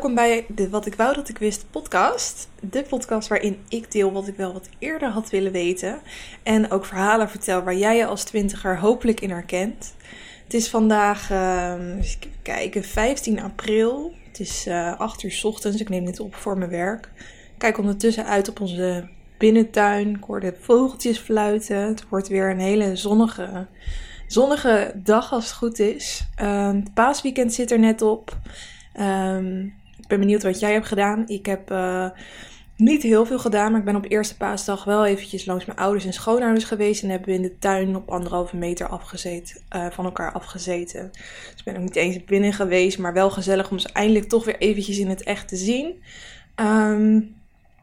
welkom 0.00 0.18
bij 0.18 0.46
de 0.48 0.68
Wat 0.68 0.86
ik 0.86 0.94
wou 0.94 1.14
dat 1.14 1.28
ik 1.28 1.38
wist 1.38 1.64
podcast. 1.70 2.48
De 2.60 2.82
podcast 2.82 3.28
waarin 3.28 3.58
ik 3.68 3.92
deel 3.92 4.12
wat 4.12 4.26
ik 4.26 4.36
wel 4.36 4.52
wat 4.52 4.68
eerder 4.78 5.08
had 5.08 5.30
willen 5.30 5.52
weten. 5.52 6.00
En 6.42 6.70
ook 6.70 6.84
verhalen 6.84 7.30
vertel 7.30 7.62
waar 7.62 7.76
jij 7.76 7.96
je 7.96 8.06
als 8.06 8.24
twintiger 8.24 8.78
hopelijk 8.78 9.20
in 9.20 9.30
herkent. 9.30 9.94
Het 10.44 10.54
is 10.54 10.68
vandaag, 10.68 11.30
even 11.30 12.32
kijken, 12.42 12.84
15 12.84 13.40
april. 13.40 14.12
Het 14.28 14.40
is 14.40 14.66
uh, 14.66 15.00
8 15.00 15.22
uur 15.22 15.40
ochtends. 15.42 15.80
Ik 15.80 15.88
neem 15.88 16.04
dit 16.04 16.20
op 16.20 16.34
voor 16.34 16.58
mijn 16.58 16.70
werk. 16.70 17.10
Ik 17.52 17.58
kijk 17.58 17.78
ondertussen 17.78 18.26
uit 18.26 18.48
op 18.48 18.60
onze 18.60 19.08
binnentuin. 19.38 20.16
Ik 20.16 20.24
hoor 20.24 20.40
de 20.40 20.54
vogeltjes 20.60 21.18
fluiten. 21.18 21.76
Het 21.76 22.08
wordt 22.08 22.28
weer 22.28 22.50
een 22.50 22.60
hele 22.60 22.96
zonnige, 22.96 23.66
zonnige 24.26 24.92
dag 24.94 25.32
als 25.32 25.44
het 25.44 25.54
goed 25.54 25.78
is. 25.78 26.26
Uh, 26.42 26.72
het 26.72 26.94
paasweekend 26.94 27.54
zit 27.54 27.70
er 27.70 27.78
net 27.78 28.02
op. 28.02 28.38
Um, 29.00 29.78
ben 30.10 30.20
benieuwd 30.20 30.42
wat 30.42 30.60
jij 30.60 30.72
hebt 30.72 30.86
gedaan. 30.86 31.28
Ik 31.28 31.46
heb 31.46 31.70
uh, 31.70 32.10
niet 32.76 33.02
heel 33.02 33.26
veel 33.26 33.38
gedaan, 33.38 33.70
maar 33.70 33.80
ik 33.80 33.86
ben 33.86 33.96
op 33.96 34.10
eerste 34.10 34.36
paasdag 34.36 34.84
wel 34.84 35.06
eventjes 35.06 35.44
langs 35.44 35.64
mijn 35.64 35.78
ouders 35.78 36.04
en 36.04 36.12
schoonouders 36.12 36.64
geweest. 36.64 37.02
En 37.02 37.10
hebben 37.10 37.28
we 37.28 37.34
in 37.34 37.42
de 37.42 37.58
tuin 37.58 37.96
op 37.96 38.10
anderhalve 38.10 38.56
meter 38.56 38.88
afgezeten, 38.88 39.60
uh, 39.76 39.86
van 39.90 40.04
elkaar 40.04 40.32
afgezeten. 40.32 41.10
Dus 41.12 41.54
ik 41.56 41.64
ben 41.64 41.76
ook 41.76 41.82
niet 41.82 41.96
eens 41.96 42.24
binnen 42.24 42.52
geweest, 42.52 42.98
maar 42.98 43.12
wel 43.12 43.30
gezellig 43.30 43.70
om 43.70 43.78
ze 43.78 43.88
eindelijk 43.92 44.28
toch 44.28 44.44
weer 44.44 44.58
eventjes 44.58 44.98
in 44.98 45.08
het 45.08 45.22
echt 45.22 45.48
te 45.48 45.56
zien. 45.56 46.02
Um, 46.56 47.38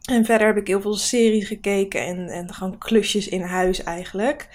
en 0.06 0.26
verder 0.26 0.48
heb 0.48 0.58
ik 0.58 0.68
heel 0.68 0.82
veel 0.82 0.96
series 0.96 1.48
gekeken 1.48 2.06
en, 2.06 2.28
en 2.28 2.54
gewoon 2.54 2.78
klusjes 2.78 3.28
in 3.28 3.42
huis 3.42 3.84
eigenlijk. 3.84 4.48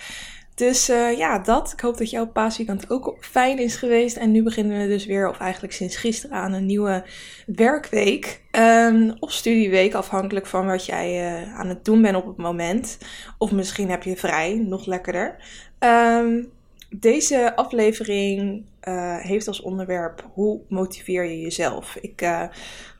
Dus 0.55 0.91
uh, 0.91 1.19
ja, 1.19 1.39
dat. 1.39 1.73
Ik 1.73 1.81
hoop 1.81 1.99
dat 1.99 2.11
jouw 2.11 2.27
paasweekend 2.27 2.91
ook 2.91 3.17
fijn 3.21 3.59
is 3.59 3.77
geweest. 3.77 4.17
En 4.17 4.31
nu 4.31 4.43
beginnen 4.43 4.81
we 4.81 4.87
dus 4.87 5.07
weer, 5.07 5.29
of 5.29 5.39
eigenlijk 5.39 5.73
sinds 5.73 5.97
gisteren, 5.97 6.37
aan 6.37 6.53
een 6.53 6.67
nieuwe 6.67 7.05
werkweek. 7.47 8.43
Um, 8.51 9.17
of 9.19 9.33
studieweek, 9.33 9.95
afhankelijk 9.95 10.47
van 10.47 10.67
wat 10.67 10.87
jij 10.87 11.43
uh, 11.43 11.59
aan 11.59 11.69
het 11.69 11.85
doen 11.85 12.03
bent 12.03 12.17
op 12.17 12.27
het 12.27 12.37
moment. 12.37 12.99
Of 13.39 13.53
misschien 13.53 13.91
heb 13.91 14.03
je 14.03 14.17
vrij, 14.17 14.55
nog 14.67 14.87
lekkerder. 14.87 15.37
Um, 15.79 16.51
deze 16.91 17.57
aflevering 17.57 18.65
uh, 18.89 19.19
heeft 19.19 19.49
als 19.49 19.63
onderwerp 19.63 20.29
hoe 20.33 20.61
motiveer 20.69 21.25
je 21.25 21.41
jezelf. 21.41 21.97
Ik 22.01 22.23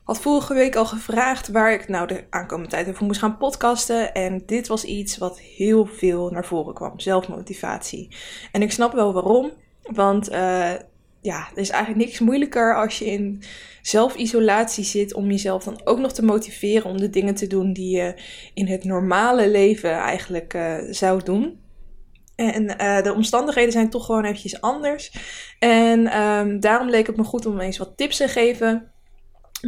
had 0.03 0.19
vorige 0.19 0.53
week 0.53 0.75
al 0.75 0.85
gevraagd 0.85 1.47
waar 1.47 1.73
ik 1.73 1.87
nou 1.87 2.07
de 2.07 2.23
aankomende 2.29 2.69
tijd 2.69 2.89
over 2.89 3.05
moest 3.05 3.19
gaan 3.19 3.37
podcasten. 3.37 4.13
En 4.13 4.43
dit 4.45 4.67
was 4.67 4.83
iets 4.83 5.17
wat 5.17 5.39
heel 5.39 5.85
veel 5.85 6.29
naar 6.29 6.45
voren 6.45 6.73
kwam: 6.73 6.99
zelfmotivatie. 6.99 8.15
En 8.51 8.61
ik 8.61 8.71
snap 8.71 8.93
wel 8.93 9.13
waarom. 9.13 9.51
Want 9.81 10.31
uh, 10.31 10.71
ja, 11.21 11.47
er 11.51 11.61
is 11.61 11.69
eigenlijk 11.69 12.05
niks 12.05 12.19
moeilijker 12.19 12.75
als 12.75 12.99
je 12.99 13.05
in 13.05 13.43
zelfisolatie 13.81 14.83
zit 14.83 15.13
om 15.13 15.29
jezelf 15.29 15.63
dan 15.63 15.81
ook 15.83 15.99
nog 15.99 16.13
te 16.13 16.25
motiveren 16.25 16.89
om 16.89 16.97
de 16.97 17.09
dingen 17.09 17.35
te 17.35 17.47
doen 17.47 17.73
die 17.73 17.97
je 17.97 18.21
in 18.53 18.67
het 18.67 18.83
normale 18.83 19.49
leven 19.49 19.91
eigenlijk 19.91 20.53
uh, 20.53 20.75
zou 20.89 21.23
doen. 21.23 21.61
En 22.35 22.63
uh, 22.63 23.01
de 23.01 23.13
omstandigheden 23.13 23.71
zijn 23.71 23.89
toch 23.89 24.05
gewoon 24.05 24.23
eventjes 24.23 24.61
anders. 24.61 25.11
En 25.59 26.19
um, 26.21 26.59
daarom 26.59 26.89
leek 26.89 27.07
het 27.07 27.17
me 27.17 27.23
goed 27.23 27.45
om 27.45 27.59
eens 27.59 27.77
wat 27.77 27.97
tips 27.97 28.17
te 28.17 28.27
geven 28.27 28.92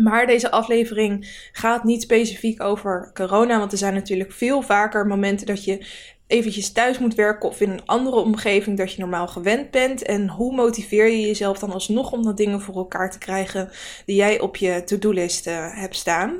maar 0.03 0.27
deze 0.27 0.51
aflevering 0.51 1.47
gaat 1.51 1.83
niet 1.83 2.01
specifiek 2.01 2.63
over 2.63 3.11
corona, 3.13 3.59
want 3.59 3.71
er 3.71 3.77
zijn 3.77 3.93
natuurlijk 3.93 4.31
veel 4.31 4.61
vaker 4.61 5.07
momenten 5.07 5.45
dat 5.45 5.63
je 5.63 5.85
eventjes 6.27 6.71
thuis 6.71 6.99
moet 6.99 7.15
werken 7.15 7.49
of 7.49 7.61
in 7.61 7.69
een 7.69 7.85
andere 7.85 8.15
omgeving 8.15 8.77
dat 8.77 8.91
je 8.91 8.99
normaal 8.99 9.27
gewend 9.27 9.71
bent. 9.71 10.03
En 10.03 10.29
hoe 10.29 10.55
motiveer 10.55 11.07
je 11.07 11.21
jezelf 11.21 11.59
dan 11.59 11.71
alsnog 11.71 12.11
om 12.11 12.23
dat 12.23 12.37
dingen 12.37 12.61
voor 12.61 12.75
elkaar 12.75 13.11
te 13.11 13.17
krijgen 13.17 13.69
die 14.05 14.15
jij 14.15 14.39
op 14.39 14.55
je 14.55 14.83
to-do-list 14.83 15.47
uh, 15.47 15.79
hebt 15.79 15.95
staan. 15.95 16.33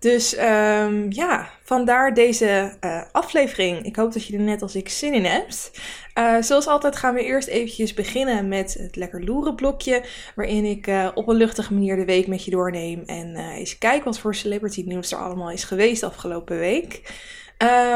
Dus 0.00 0.38
um, 0.38 1.06
ja, 1.12 1.48
vandaar 1.62 2.14
deze 2.14 2.72
uh, 2.84 3.02
aflevering. 3.12 3.84
Ik 3.84 3.96
hoop 3.96 4.12
dat 4.12 4.26
je 4.26 4.36
er 4.36 4.42
net 4.42 4.62
als 4.62 4.74
ik 4.74 4.88
zin 4.88 5.14
in 5.14 5.24
hebt. 5.24 5.70
Uh, 6.18 6.42
zoals 6.42 6.66
altijd 6.66 6.96
gaan 6.96 7.14
we 7.14 7.24
eerst 7.24 7.48
eventjes 7.48 7.94
beginnen 7.94 8.48
met 8.48 8.74
het 8.74 8.96
lekker 8.96 9.24
loeren 9.24 9.54
blokje. 9.54 10.02
Waarin 10.34 10.64
ik 10.64 10.86
uh, 10.86 11.08
op 11.14 11.28
een 11.28 11.36
luchtige 11.36 11.72
manier 11.72 11.96
de 11.96 12.04
week 12.04 12.26
met 12.26 12.44
je 12.44 12.50
doorneem. 12.50 13.02
En 13.06 13.36
eens 13.36 13.78
kijk 13.78 14.04
wat 14.04 14.18
voor 14.18 14.34
celebrity 14.34 14.82
nieuws 14.86 15.12
er 15.12 15.18
allemaal 15.18 15.50
is 15.50 15.64
geweest 15.64 16.02
afgelopen 16.02 16.58
week. 16.58 17.02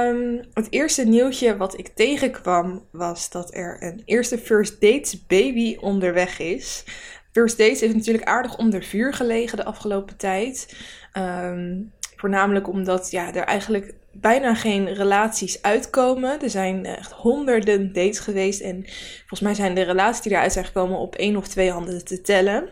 Um, 0.07 0.41
het 0.55 0.67
eerste 0.71 1.05
nieuwtje 1.05 1.57
wat 1.57 1.79
ik 1.79 1.89
tegenkwam 1.89 2.87
was 2.91 3.31
dat 3.31 3.55
er 3.55 3.77
een 3.81 4.03
eerste 4.05 4.39
first 4.39 4.81
dates 4.81 5.27
baby 5.27 5.77
onderweg 5.81 6.39
is. 6.39 6.85
First 7.33 7.59
Dates 7.59 7.81
heeft 7.81 7.95
natuurlijk 7.95 8.25
aardig 8.25 8.59
onder 8.59 8.83
vuur 8.83 9.15
gelegen 9.15 9.57
de 9.57 9.65
afgelopen 9.65 10.17
tijd. 10.17 10.77
Um, 11.19 11.93
voornamelijk 12.25 12.69
omdat 12.69 13.11
ja, 13.11 13.35
er 13.35 13.45
eigenlijk 13.45 13.95
bijna 14.13 14.55
geen 14.55 14.95
relaties 14.95 15.63
uitkomen. 15.63 16.43
Er 16.43 16.51
zijn 16.51 16.87
echt 16.87 17.13
honderden 17.13 17.93
dates 17.93 18.19
geweest. 18.19 18.61
En 18.61 18.85
volgens 19.19 19.41
mij 19.41 19.55
zijn 19.55 19.75
de 19.75 19.83
relaties 19.83 20.23
die 20.23 20.33
eruit 20.33 20.53
zijn 20.53 20.65
gekomen 20.65 20.99
op 20.99 21.15
één 21.15 21.37
of 21.37 21.49
twee 21.49 21.71
handen 21.71 22.05
te 22.05 22.21
tellen. 22.21 22.69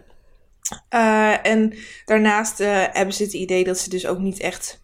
Uh, 0.95 1.47
en 1.47 1.75
daarnaast 2.05 2.61
uh, 2.61 2.85
hebben 2.93 3.15
ze 3.15 3.23
het 3.23 3.33
idee 3.33 3.65
dat 3.65 3.79
ze 3.79 3.91
dus 3.91 4.07
ook 4.07 4.19
niet 4.19 4.41
echt 4.41 4.81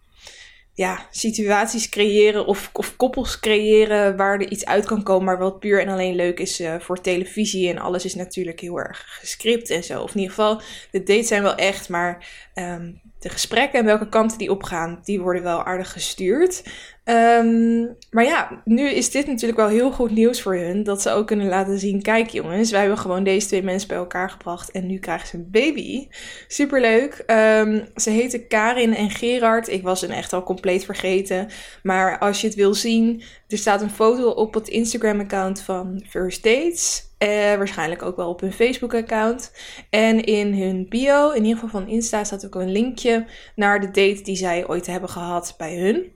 ja, 0.73 1.07
situaties 1.11 1.89
creëren 1.89 2.45
of, 2.45 2.69
of 2.73 2.95
koppels 2.95 3.39
creëren 3.39 4.17
waar 4.17 4.39
er 4.39 4.51
iets 4.51 4.65
uit 4.65 4.85
kan 4.85 5.03
komen, 5.03 5.25
maar 5.25 5.37
wat 5.37 5.59
puur 5.59 5.81
en 5.81 5.89
alleen 5.89 6.15
leuk 6.15 6.39
is 6.39 6.63
voor 6.79 7.01
televisie. 7.01 7.69
En 7.69 7.77
alles 7.77 8.05
is 8.05 8.15
natuurlijk 8.15 8.59
heel 8.59 8.79
erg 8.79 9.05
gescript 9.19 9.69
en 9.69 9.83
zo. 9.83 10.01
Of 10.01 10.13
in 10.13 10.19
ieder 10.19 10.35
geval, 10.35 10.61
de 10.91 11.03
dates 11.03 11.27
zijn 11.27 11.43
wel 11.43 11.55
echt, 11.55 11.89
maar 11.89 12.27
um, 12.55 13.01
de 13.19 13.29
gesprekken 13.29 13.79
en 13.79 13.85
welke 13.85 14.09
kanten 14.09 14.37
die 14.37 14.51
opgaan, 14.51 14.99
die 15.03 15.21
worden 15.21 15.43
wel 15.43 15.63
aardig 15.63 15.91
gestuurd. 15.91 16.63
Um, 17.05 17.97
maar 18.11 18.23
ja, 18.23 18.61
nu 18.65 18.89
is 18.89 19.11
dit 19.11 19.27
natuurlijk 19.27 19.59
wel 19.59 19.67
heel 19.67 19.91
goed 19.91 20.11
nieuws 20.11 20.41
voor 20.41 20.55
hun. 20.55 20.83
Dat 20.83 21.01
ze 21.01 21.09
ook 21.09 21.27
kunnen 21.27 21.47
laten 21.47 21.79
zien: 21.79 22.01
kijk 22.01 22.29
jongens, 22.29 22.71
wij 22.71 22.79
hebben 22.79 22.97
gewoon 22.97 23.23
deze 23.23 23.47
twee 23.47 23.63
mensen 23.63 23.87
bij 23.87 23.97
elkaar 23.97 24.29
gebracht. 24.29 24.71
En 24.71 24.87
nu 24.87 24.99
krijgen 24.99 25.27
ze 25.27 25.35
een 25.35 25.51
baby. 25.51 26.07
Superleuk. 26.47 27.23
Um, 27.27 27.87
ze 27.95 28.09
heten 28.09 28.47
Karin 28.47 28.95
en 28.95 29.09
Gerard. 29.09 29.67
Ik 29.67 29.83
was 29.83 30.01
hen 30.01 30.09
echt 30.09 30.33
al 30.33 30.43
compleet 30.43 30.85
vergeten. 30.85 31.47
Maar 31.83 32.19
als 32.19 32.41
je 32.41 32.47
het 32.47 32.55
wil 32.55 32.73
zien, 32.73 33.23
er 33.47 33.57
staat 33.57 33.81
een 33.81 33.91
foto 33.91 34.29
op 34.29 34.53
het 34.53 34.67
Instagram-account 34.67 35.61
van 35.61 36.03
First 36.09 36.43
Dates. 36.43 37.08
Uh, 37.23 37.29
waarschijnlijk 37.55 38.01
ook 38.01 38.15
wel 38.15 38.29
op 38.29 38.39
hun 38.39 38.53
Facebook-account. 38.53 39.51
En 39.89 40.23
in 40.23 40.53
hun 40.53 40.85
bio, 40.89 41.29
in 41.29 41.43
ieder 41.43 41.59
geval 41.59 41.81
van 41.81 41.89
Insta, 41.89 42.23
staat 42.23 42.45
ook 42.45 42.55
een 42.55 42.71
linkje 42.71 43.25
naar 43.55 43.79
de 43.79 43.85
date 43.85 44.21
die 44.21 44.35
zij 44.35 44.67
ooit 44.67 44.85
hebben 44.87 45.09
gehad 45.09 45.55
bij 45.57 45.77
hun. 45.77 46.11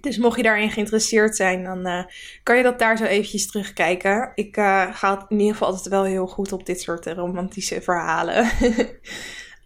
Dus 0.00 0.18
mocht 0.18 0.36
je 0.36 0.42
daarin 0.42 0.70
geïnteresseerd 0.70 1.36
zijn, 1.36 1.64
dan 1.64 1.86
uh, 1.86 2.04
kan 2.42 2.56
je 2.56 2.62
dat 2.62 2.78
daar 2.78 2.96
zo 2.96 3.04
eventjes 3.04 3.46
terugkijken. 3.46 4.32
Ik 4.34 4.56
uh, 4.56 4.94
ga 4.94 5.26
in 5.28 5.38
ieder 5.38 5.52
geval 5.52 5.68
altijd 5.68 5.88
wel 5.88 6.04
heel 6.04 6.26
goed 6.26 6.52
op 6.52 6.66
dit 6.66 6.80
soort 6.80 7.06
romantische 7.06 7.82
verhalen. 7.82 8.50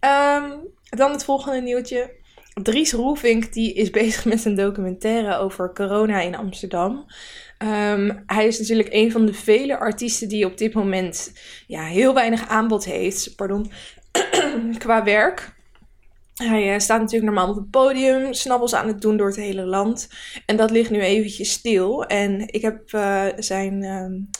um, 0.05 0.67
dan 0.99 1.11
het 1.11 1.23
volgende 1.23 1.61
nieuwtje. 1.61 2.17
Dries 2.53 2.93
Roelvink 2.93 3.53
die 3.53 3.73
is 3.73 3.89
bezig 3.89 4.25
met 4.25 4.45
een 4.45 4.55
documentaire 4.55 5.37
over 5.37 5.73
corona 5.73 6.21
in 6.21 6.35
Amsterdam. 6.35 7.05
Um, 7.63 8.23
hij 8.25 8.47
is 8.47 8.59
natuurlijk 8.59 8.89
een 8.91 9.11
van 9.11 9.25
de 9.25 9.33
vele 9.33 9.79
artiesten 9.79 10.27
die 10.29 10.45
op 10.45 10.57
dit 10.57 10.73
moment 10.73 11.33
ja, 11.67 11.83
heel 11.83 12.13
weinig 12.13 12.47
aanbod 12.47 12.85
heeft 12.85 13.35
pardon, 13.35 13.71
qua 14.77 15.03
werk. 15.03 15.57
Hij 16.35 16.73
uh, 16.73 16.79
staat 16.79 16.99
natuurlijk 16.99 17.31
normaal 17.31 17.49
op 17.49 17.55
het 17.55 17.69
podium, 17.69 18.33
snabbels 18.33 18.73
aan 18.73 18.87
het 18.87 19.01
doen 19.01 19.17
door 19.17 19.27
het 19.27 19.35
hele 19.35 19.65
land. 19.65 20.09
En 20.45 20.55
dat 20.55 20.71
ligt 20.71 20.89
nu 20.89 20.99
eventjes 20.99 21.51
stil. 21.51 22.05
En 22.05 22.53
ik 22.53 22.61
heb 22.61 22.91
uh, 22.91 23.25
zijn... 23.37 23.83
Uh, 23.83 24.37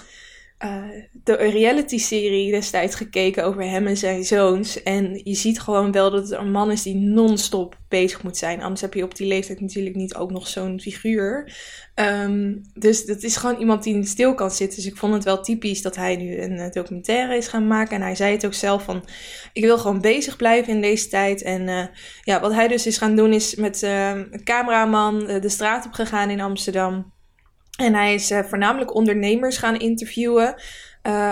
uh, 0.66 0.84
de 1.24 1.36
reality-serie 1.36 2.52
destijds 2.52 2.96
gekeken 2.96 3.46
over 3.46 3.64
hem 3.64 3.88
en 3.88 3.98
zijn 3.98 4.24
zoons. 4.24 4.84
En 4.84 5.22
je 5.24 5.34
ziet 5.34 5.60
gewoon 5.60 5.92
wel 5.92 6.12
dat 6.12 6.30
het 6.30 6.40
een 6.40 6.52
man 6.52 6.72
is 6.72 6.82
die 6.82 6.96
non-stop 6.96 7.78
bezig 7.88 8.24
moet 8.24 8.38
zijn. 8.38 8.62
Anders 8.62 8.82
heb 8.82 8.94
je 8.94 9.04
op 9.04 9.16
die 9.16 9.28
leeftijd 9.28 9.60
natuurlijk 9.60 9.96
niet 9.96 10.16
ook 10.16 10.32
nog 10.32 10.48
zo'n 10.48 10.80
figuur. 10.80 11.58
Um, 11.96 12.62
dus 12.74 13.06
dat 13.06 13.24
is 13.24 13.36
gewoon 13.36 13.60
iemand 13.60 13.84
die 13.84 14.06
stil 14.06 14.34
kan 14.34 14.52
zitten. 14.52 14.78
Dus 14.78 14.92
ik 14.92 14.98
vond 14.98 15.14
het 15.14 15.24
wel 15.24 15.42
typisch 15.42 15.82
dat 15.82 15.96
hij 15.96 16.16
nu 16.16 16.42
een 16.42 16.58
uh, 16.58 16.70
documentaire 16.70 17.38
is 17.38 17.48
gaan 17.48 17.68
maken. 17.68 17.96
En 17.96 18.02
hij 18.02 18.16
zei 18.16 18.32
het 18.32 18.46
ook 18.46 18.54
zelf 18.54 18.84
van, 18.84 19.04
ik 19.54 19.64
wil 19.64 19.78
gewoon 19.78 20.02
bezig 20.02 20.36
blijven 20.36 20.74
in 20.74 20.82
deze 20.82 21.08
tijd. 21.08 21.42
En 21.42 21.68
uh, 21.68 21.86
ja, 22.24 22.40
wat 22.40 22.54
hij 22.54 22.68
dus 22.68 22.88
is 22.88 22.98
gaan 22.98 23.16
doen 23.16 23.34
is 23.34 23.56
met 23.56 23.82
een 23.82 24.44
cameraman 24.44 25.20
de 25.20 25.50
straat 25.50 25.86
op 25.86 25.94
gegaan 25.94 26.30
in 26.30 26.42
Amsterdam 26.42 27.18
En 27.80 27.94
hij 27.94 28.14
is 28.14 28.34
voornamelijk 28.48 28.96
ondernemers 28.96 29.58
gaan 29.58 29.80
interviewen. 29.80 30.56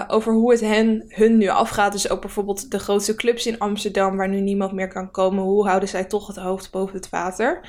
over 0.07 0.33
hoe 0.33 0.51
het 0.51 0.61
hen, 0.61 1.03
hun 1.07 1.37
nu 1.37 1.47
afgaat. 1.47 1.91
Dus 1.91 2.09
ook 2.09 2.21
bijvoorbeeld 2.21 2.71
de 2.71 2.79
grootste 2.79 3.15
clubs 3.15 3.45
in 3.45 3.59
Amsterdam, 3.59 4.17
waar 4.17 4.29
nu 4.29 4.39
niemand 4.39 4.71
meer 4.71 4.87
kan 4.87 5.11
komen. 5.11 5.43
Hoe 5.43 5.67
houden 5.67 5.89
zij 5.89 6.03
toch 6.03 6.27
het 6.27 6.35
hoofd 6.35 6.71
boven 6.71 6.95
het 6.95 7.09
water? 7.09 7.61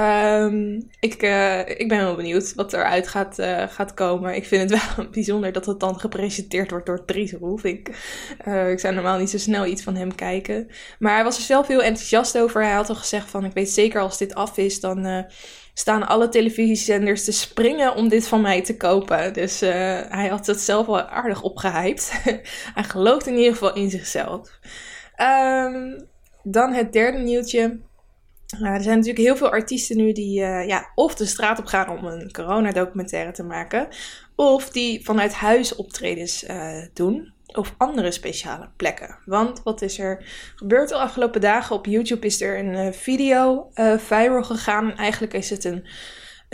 Um, 0.00 0.88
ik, 1.00 1.22
uh, 1.22 1.58
ik 1.58 1.88
ben 1.88 1.98
heel 1.98 2.16
benieuwd 2.16 2.54
wat 2.54 2.72
eruit 2.72 3.08
gaat, 3.08 3.36
gaat 3.68 3.94
komen. 3.94 4.34
Ik 4.34 4.44
vind 4.46 4.70
het 4.70 4.96
wel 4.96 5.08
bijzonder 5.10 5.52
dat 5.52 5.66
het 5.66 5.80
dan 5.80 6.00
gepresenteerd 6.00 6.70
wordt 6.70 6.86
door 6.86 7.04
Dries 7.04 7.32
Roef. 7.32 7.64
Ik, 7.64 7.88
ik 8.70 8.78
zou 8.78 8.94
normaal 8.94 9.18
niet 9.18 9.30
zo 9.30 9.38
snel 9.38 9.66
iets 9.66 9.82
van 9.82 9.96
hem 9.96 10.14
kijken. 10.14 10.68
Maar 10.98 11.14
hij 11.14 11.24
was 11.24 11.36
er 11.36 11.42
zelf 11.42 11.66
heel 11.66 11.82
enthousiast 11.82 12.38
over. 12.38 12.62
Hij 12.62 12.72
had 12.72 12.88
al 12.88 12.94
gezegd 12.94 13.30
van, 13.30 13.44
ik 13.44 13.52
weet 13.52 13.70
zeker 13.70 14.00
als 14.00 14.18
dit 14.18 14.34
af 14.34 14.56
is, 14.56 14.80
dan 14.80 15.26
staan 15.74 16.06
alle 16.06 16.28
televisiezenders 16.28 17.24
te 17.24 17.32
springen 17.32 17.94
om 17.94 18.08
dit 18.08 18.28
van 18.28 18.40
mij 18.40 18.62
te 18.62 18.76
kopen. 18.76 19.32
Dus 19.32 19.60
hij 19.60 20.28
had 20.30 20.46
het 20.46 20.60
zelf 20.60 20.86
wel 20.86 21.00
aardig 21.00 21.42
opgehyped. 21.42 22.12
hij 22.74 22.84
gelooft 22.84 23.26
in 23.26 23.36
ieder 23.36 23.52
geval 23.52 23.74
in 23.74 23.90
zichzelf. 23.90 24.58
Um, 25.16 26.08
dan 26.44 26.72
het 26.72 26.92
derde 26.92 27.18
nieuwtje. 27.18 27.80
Nou, 28.58 28.74
er 28.74 28.82
zijn 28.82 28.96
natuurlijk 28.96 29.24
heel 29.24 29.36
veel 29.36 29.50
artiesten 29.50 29.96
nu 29.96 30.12
die 30.12 30.40
uh, 30.40 30.66
ja, 30.66 30.90
of 30.94 31.14
de 31.14 31.26
straat 31.26 31.58
op 31.58 31.66
gaan 31.66 31.98
om 31.98 32.04
een 32.04 32.32
coronadocumentaire 32.32 33.32
te 33.32 33.42
maken, 33.42 33.88
of 34.34 34.70
die 34.70 35.04
vanuit 35.04 35.32
huis 35.32 35.74
optredens 35.74 36.44
uh, 36.44 36.86
doen. 36.92 37.33
Of 37.54 37.74
andere 37.76 38.10
speciale 38.10 38.68
plekken. 38.76 39.18
Want 39.24 39.62
wat 39.62 39.82
is 39.82 39.98
er 39.98 40.24
gebeurd 40.56 40.88
de 40.88 40.94
afgelopen 40.94 41.40
dagen? 41.40 41.76
Op 41.76 41.86
YouTube 41.86 42.26
is 42.26 42.40
er 42.40 42.58
een 42.58 42.72
uh, 42.72 42.92
video 42.92 43.70
viral 43.96 44.42
gegaan. 44.42 44.90
En 44.90 44.96
eigenlijk 44.96 45.32
is 45.32 45.50
het 45.50 45.64
een 45.64 45.86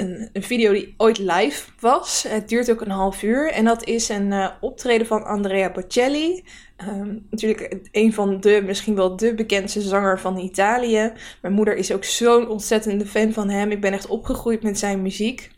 een, 0.00 0.29
een, 0.32 0.43
video 0.43 0.73
die 0.73 0.94
ooit 0.97 1.19
live 1.19 1.70
was. 1.81 2.25
Het 2.29 2.49
duurt 2.49 2.70
ook 2.70 2.81
een 2.81 2.91
half 2.91 3.23
uur. 3.23 3.50
En 3.50 3.64
dat 3.64 3.85
is 3.85 4.08
een 4.08 4.26
uh, 4.26 4.49
optreden 4.61 5.06
van 5.06 5.25
Andrea 5.25 5.73
Bocelli. 5.73 6.44
Um, 6.88 7.26
natuurlijk 7.31 7.79
een 7.93 8.12
van 8.12 8.41
de, 8.41 8.62
misschien 8.64 8.94
wel 8.94 9.17
de 9.17 9.35
bekendste 9.35 9.81
zanger 9.81 10.20
van 10.20 10.38
Italië. 10.38 11.12
Mijn 11.43 11.55
moeder 11.55 11.76
is 11.76 11.93
ook 11.93 12.05
zo'n 12.05 12.49
ontzettende 12.49 13.06
fan 13.06 13.32
van 13.32 13.50
hem. 13.50 13.70
Ik 13.70 13.81
ben 13.81 13.93
echt 13.93 14.06
opgegroeid 14.06 14.62
met 14.62 14.79
zijn 14.79 15.03
muziek. 15.03 15.50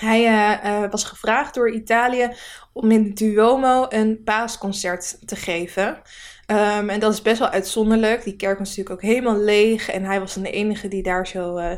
Hij 0.00 0.24
uh, 0.24 0.82
uh, 0.82 0.90
was 0.90 1.04
gevraagd 1.04 1.54
door 1.54 1.70
Italië 1.70 2.30
om 2.72 2.90
in 2.90 3.14
Duomo 3.14 3.86
een 3.88 4.22
paasconcert 4.24 5.18
te 5.26 5.36
geven. 5.36 6.02
Um, 6.46 6.90
en 6.90 7.00
dat 7.00 7.12
is 7.12 7.22
best 7.22 7.38
wel 7.38 7.48
uitzonderlijk. 7.48 8.24
Die 8.24 8.36
kerk 8.36 8.58
was 8.58 8.68
natuurlijk 8.68 8.94
ook 8.94 9.10
helemaal 9.10 9.38
leeg. 9.38 9.90
En 9.90 10.04
hij 10.04 10.20
was 10.20 10.34
dan 10.34 10.42
de 10.42 10.50
enige 10.50 10.88
die 10.88 11.02
daar 11.02 11.26
zo 11.26 11.58
uh, 11.58 11.72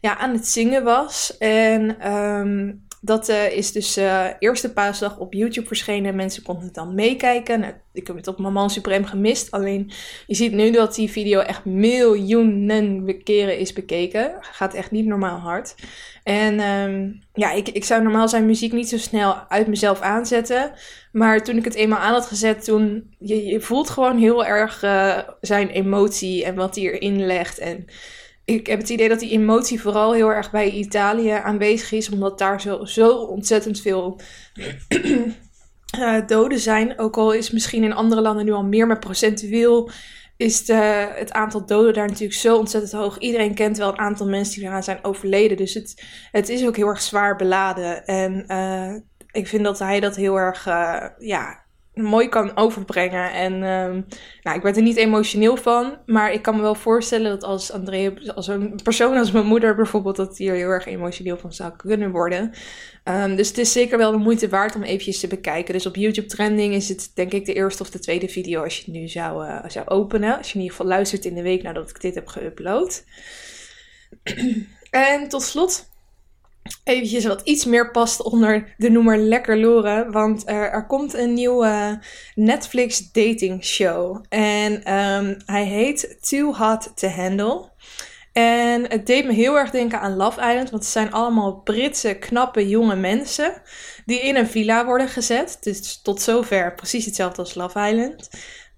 ja, 0.00 0.16
aan 0.18 0.32
het 0.32 0.48
zingen 0.48 0.84
was. 0.84 1.36
En 1.38 2.12
um, 2.12 2.86
dat 3.04 3.28
uh, 3.28 3.56
is 3.56 3.72
dus 3.72 3.98
uh, 3.98 4.26
eerste 4.38 4.72
paasdag 4.72 5.18
op 5.18 5.32
YouTube 5.32 5.66
verschenen. 5.66 6.16
Mensen 6.16 6.42
konden 6.42 6.64
het 6.64 6.74
dan 6.74 6.94
meekijken. 6.94 7.60
Nou, 7.60 7.72
ik 7.92 8.06
heb 8.06 8.16
het 8.16 8.28
op 8.28 8.38
Maman 8.38 8.70
Supreme 8.70 9.06
gemist. 9.06 9.50
Alleen 9.50 9.90
je 10.26 10.34
ziet 10.34 10.52
nu 10.52 10.70
dat 10.70 10.94
die 10.94 11.10
video 11.10 11.40
echt 11.40 11.64
miljoenen 11.64 13.22
keren 13.22 13.58
is 13.58 13.72
bekeken. 13.72 14.34
Gaat 14.40 14.74
echt 14.74 14.90
niet 14.90 15.06
normaal 15.06 15.38
hard. 15.38 15.74
En 16.22 16.60
um, 16.60 17.22
ja, 17.32 17.52
ik, 17.52 17.68
ik 17.68 17.84
zou 17.84 18.02
normaal 18.02 18.28
zijn 18.28 18.46
muziek 18.46 18.72
niet 18.72 18.88
zo 18.88 18.98
snel 18.98 19.34
uit 19.48 19.66
mezelf 19.66 20.00
aanzetten. 20.00 20.72
Maar 21.12 21.44
toen 21.44 21.56
ik 21.56 21.64
het 21.64 21.74
eenmaal 21.74 21.98
aan 21.98 22.12
had 22.12 22.26
gezet, 22.26 22.64
toen 22.64 23.14
je, 23.18 23.44
je 23.44 23.60
voelt 23.60 23.90
gewoon 23.90 24.18
heel 24.18 24.44
erg 24.44 24.82
uh, 24.82 25.18
zijn 25.40 25.68
emotie 25.68 26.44
en 26.44 26.54
wat 26.54 26.74
hij 26.74 26.84
erin 26.84 27.26
legt. 27.26 27.58
En 27.58 27.86
ik 28.58 28.66
heb 28.66 28.78
het 28.78 28.88
idee 28.88 29.08
dat 29.08 29.20
die 29.20 29.30
emotie 29.30 29.80
vooral 29.80 30.12
heel 30.12 30.32
erg 30.32 30.50
bij 30.50 30.70
Italië 30.70 31.30
aanwezig 31.30 31.92
is, 31.92 32.10
omdat 32.10 32.38
daar 32.38 32.60
zo, 32.60 32.84
zo 32.84 33.12
ontzettend 33.12 33.80
veel 33.80 34.20
uh, 35.98 36.20
doden 36.26 36.58
zijn. 36.58 36.98
Ook 36.98 37.16
al 37.16 37.32
is 37.32 37.50
misschien 37.50 37.84
in 37.84 37.92
andere 37.92 38.20
landen 38.20 38.44
nu 38.44 38.52
al 38.52 38.64
meer, 38.64 38.86
maar 38.86 38.98
procentueel 38.98 39.90
is 40.36 40.64
de, 40.64 41.08
het 41.14 41.32
aantal 41.32 41.66
doden 41.66 41.94
daar 41.94 42.08
natuurlijk 42.08 42.38
zo 42.38 42.56
ontzettend 42.56 42.92
hoog. 42.92 43.18
Iedereen 43.18 43.54
kent 43.54 43.76
wel 43.76 43.88
een 43.88 43.98
aantal 43.98 44.28
mensen 44.28 44.60
die 44.60 44.68
eraan 44.68 44.82
zijn 44.82 45.04
overleden. 45.04 45.56
Dus 45.56 45.74
het, 45.74 46.04
het 46.30 46.48
is 46.48 46.66
ook 46.66 46.76
heel 46.76 46.88
erg 46.88 47.02
zwaar 47.02 47.36
beladen. 47.36 48.06
En 48.06 48.44
uh, 48.48 48.94
ik 49.30 49.46
vind 49.46 49.64
dat 49.64 49.78
hij 49.78 50.00
dat 50.00 50.16
heel 50.16 50.36
erg 50.36 50.66
uh, 50.66 51.04
ja, 51.18 51.61
mooi 51.94 52.28
kan 52.28 52.56
overbrengen. 52.56 53.32
En 53.32 53.52
um, 53.52 54.06
nou, 54.42 54.56
ik 54.56 54.62
werd 54.62 54.76
er 54.76 54.82
niet 54.82 54.96
emotioneel 54.96 55.56
van. 55.56 55.96
Maar 56.06 56.32
ik 56.32 56.42
kan 56.42 56.56
me 56.56 56.62
wel 56.62 56.74
voorstellen 56.74 57.30
dat 57.30 57.44
als 57.44 57.72
André, 57.72 58.14
als 58.34 58.46
een 58.46 58.80
persoon 58.82 59.16
als 59.16 59.30
mijn 59.30 59.46
moeder 59.46 59.74
bijvoorbeeld, 59.74 60.16
dat 60.16 60.38
hier 60.38 60.54
heel 60.54 60.68
erg 60.68 60.86
emotioneel 60.86 61.36
van 61.36 61.52
zou 61.52 61.72
kunnen 61.76 62.10
worden. 62.10 62.52
Um, 63.04 63.36
dus 63.36 63.48
het 63.48 63.58
is 63.58 63.72
zeker 63.72 63.98
wel 63.98 64.10
de 64.10 64.16
moeite 64.16 64.48
waard 64.48 64.74
om 64.74 64.82
eventjes 64.82 65.20
te 65.20 65.26
bekijken. 65.26 65.74
Dus 65.74 65.86
op 65.86 65.96
YouTube 65.96 66.28
Trending 66.28 66.74
is 66.74 66.88
het 66.88 67.10
denk 67.14 67.32
ik 67.32 67.46
de 67.46 67.54
eerste 67.54 67.82
of 67.82 67.90
de 67.90 67.98
tweede 67.98 68.28
video 68.28 68.62
als 68.62 68.76
je 68.76 68.82
het 68.84 68.94
nu 68.94 69.08
zou, 69.08 69.46
uh, 69.46 69.64
zou 69.66 69.88
openen. 69.88 70.38
Als 70.38 70.48
je 70.48 70.54
in 70.54 70.60
ieder 70.60 70.76
geval 70.76 70.92
luistert 70.92 71.24
in 71.24 71.34
de 71.34 71.42
week 71.42 71.62
nadat 71.62 71.90
ik 71.90 72.00
dit 72.00 72.14
heb 72.14 72.28
geüpload. 72.38 73.04
en 74.90 75.28
tot 75.28 75.42
slot 75.42 75.90
eventjes 76.84 77.24
wat 77.24 77.40
iets 77.44 77.64
meer 77.64 77.90
past 77.90 78.22
onder 78.22 78.74
de 78.76 78.90
noemer 78.90 79.18
Lekker 79.18 79.58
Loren. 79.58 80.12
Want 80.12 80.48
er, 80.48 80.70
er 80.70 80.86
komt 80.86 81.14
een 81.14 81.34
nieuwe 81.34 82.00
Netflix 82.34 83.12
dating 83.12 83.64
show. 83.64 84.24
En 84.28 84.72
um, 84.72 85.36
hij 85.46 85.64
heet 85.64 86.16
Too 86.28 86.54
Hot 86.54 86.92
to 86.94 87.08
Handle. 87.08 87.70
En 88.32 88.90
het 88.90 89.06
deed 89.06 89.24
me 89.24 89.32
heel 89.32 89.58
erg 89.58 89.70
denken 89.70 90.00
aan 90.00 90.16
Love 90.16 90.40
Island. 90.40 90.70
Want 90.70 90.82
het 90.82 90.92
zijn 90.92 91.12
allemaal 91.12 91.54
Britse, 91.54 92.14
knappe, 92.14 92.68
jonge 92.68 92.96
mensen. 92.96 93.62
Die 94.04 94.20
in 94.20 94.36
een 94.36 94.48
villa 94.48 94.84
worden 94.84 95.08
gezet. 95.08 95.58
Dus 95.60 96.00
tot 96.02 96.22
zover 96.22 96.74
precies 96.74 97.04
hetzelfde 97.04 97.42
als 97.42 97.54
Love 97.54 97.88
Island. 97.88 98.30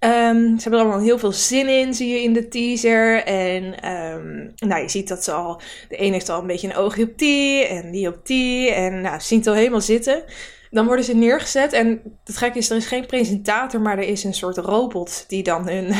Um, 0.05 0.57
ze 0.57 0.61
hebben 0.61 0.79
er 0.79 0.85
allemaal 0.85 1.05
heel 1.05 1.19
veel 1.19 1.31
zin 1.31 1.67
in, 1.67 1.93
zie 1.93 2.09
je 2.09 2.21
in 2.21 2.33
de 2.33 2.47
teaser. 2.47 3.23
En 3.23 3.63
um, 3.91 4.53
nou, 4.55 4.81
je 4.81 4.89
ziet 4.89 5.07
dat 5.07 5.23
ze 5.23 5.31
al. 5.31 5.61
De 5.89 5.95
ene 5.95 6.11
heeft 6.11 6.29
al 6.29 6.41
een 6.41 6.47
beetje 6.47 6.67
een 6.67 6.75
oogje 6.75 7.03
op 7.03 7.17
die. 7.17 7.65
En 7.65 7.91
die 7.91 8.07
op 8.07 8.25
die. 8.25 8.71
En 8.71 9.01
nou, 9.01 9.19
ze 9.19 9.27
zien 9.27 9.37
het 9.37 9.47
al 9.47 9.53
helemaal 9.53 9.81
zitten. 9.81 10.23
Dan 10.69 10.85
worden 10.85 11.05
ze 11.05 11.15
neergezet. 11.15 11.73
En 11.73 12.01
het 12.23 12.37
gekke 12.37 12.57
is, 12.57 12.69
er 12.69 12.77
is 12.77 12.87
geen 12.87 13.05
presentator, 13.05 13.81
maar 13.81 13.97
er 13.97 14.07
is 14.07 14.23
een 14.23 14.33
soort 14.33 14.57
robot 14.57 15.25
die 15.27 15.43
dan 15.43 15.67
hun 15.69 15.93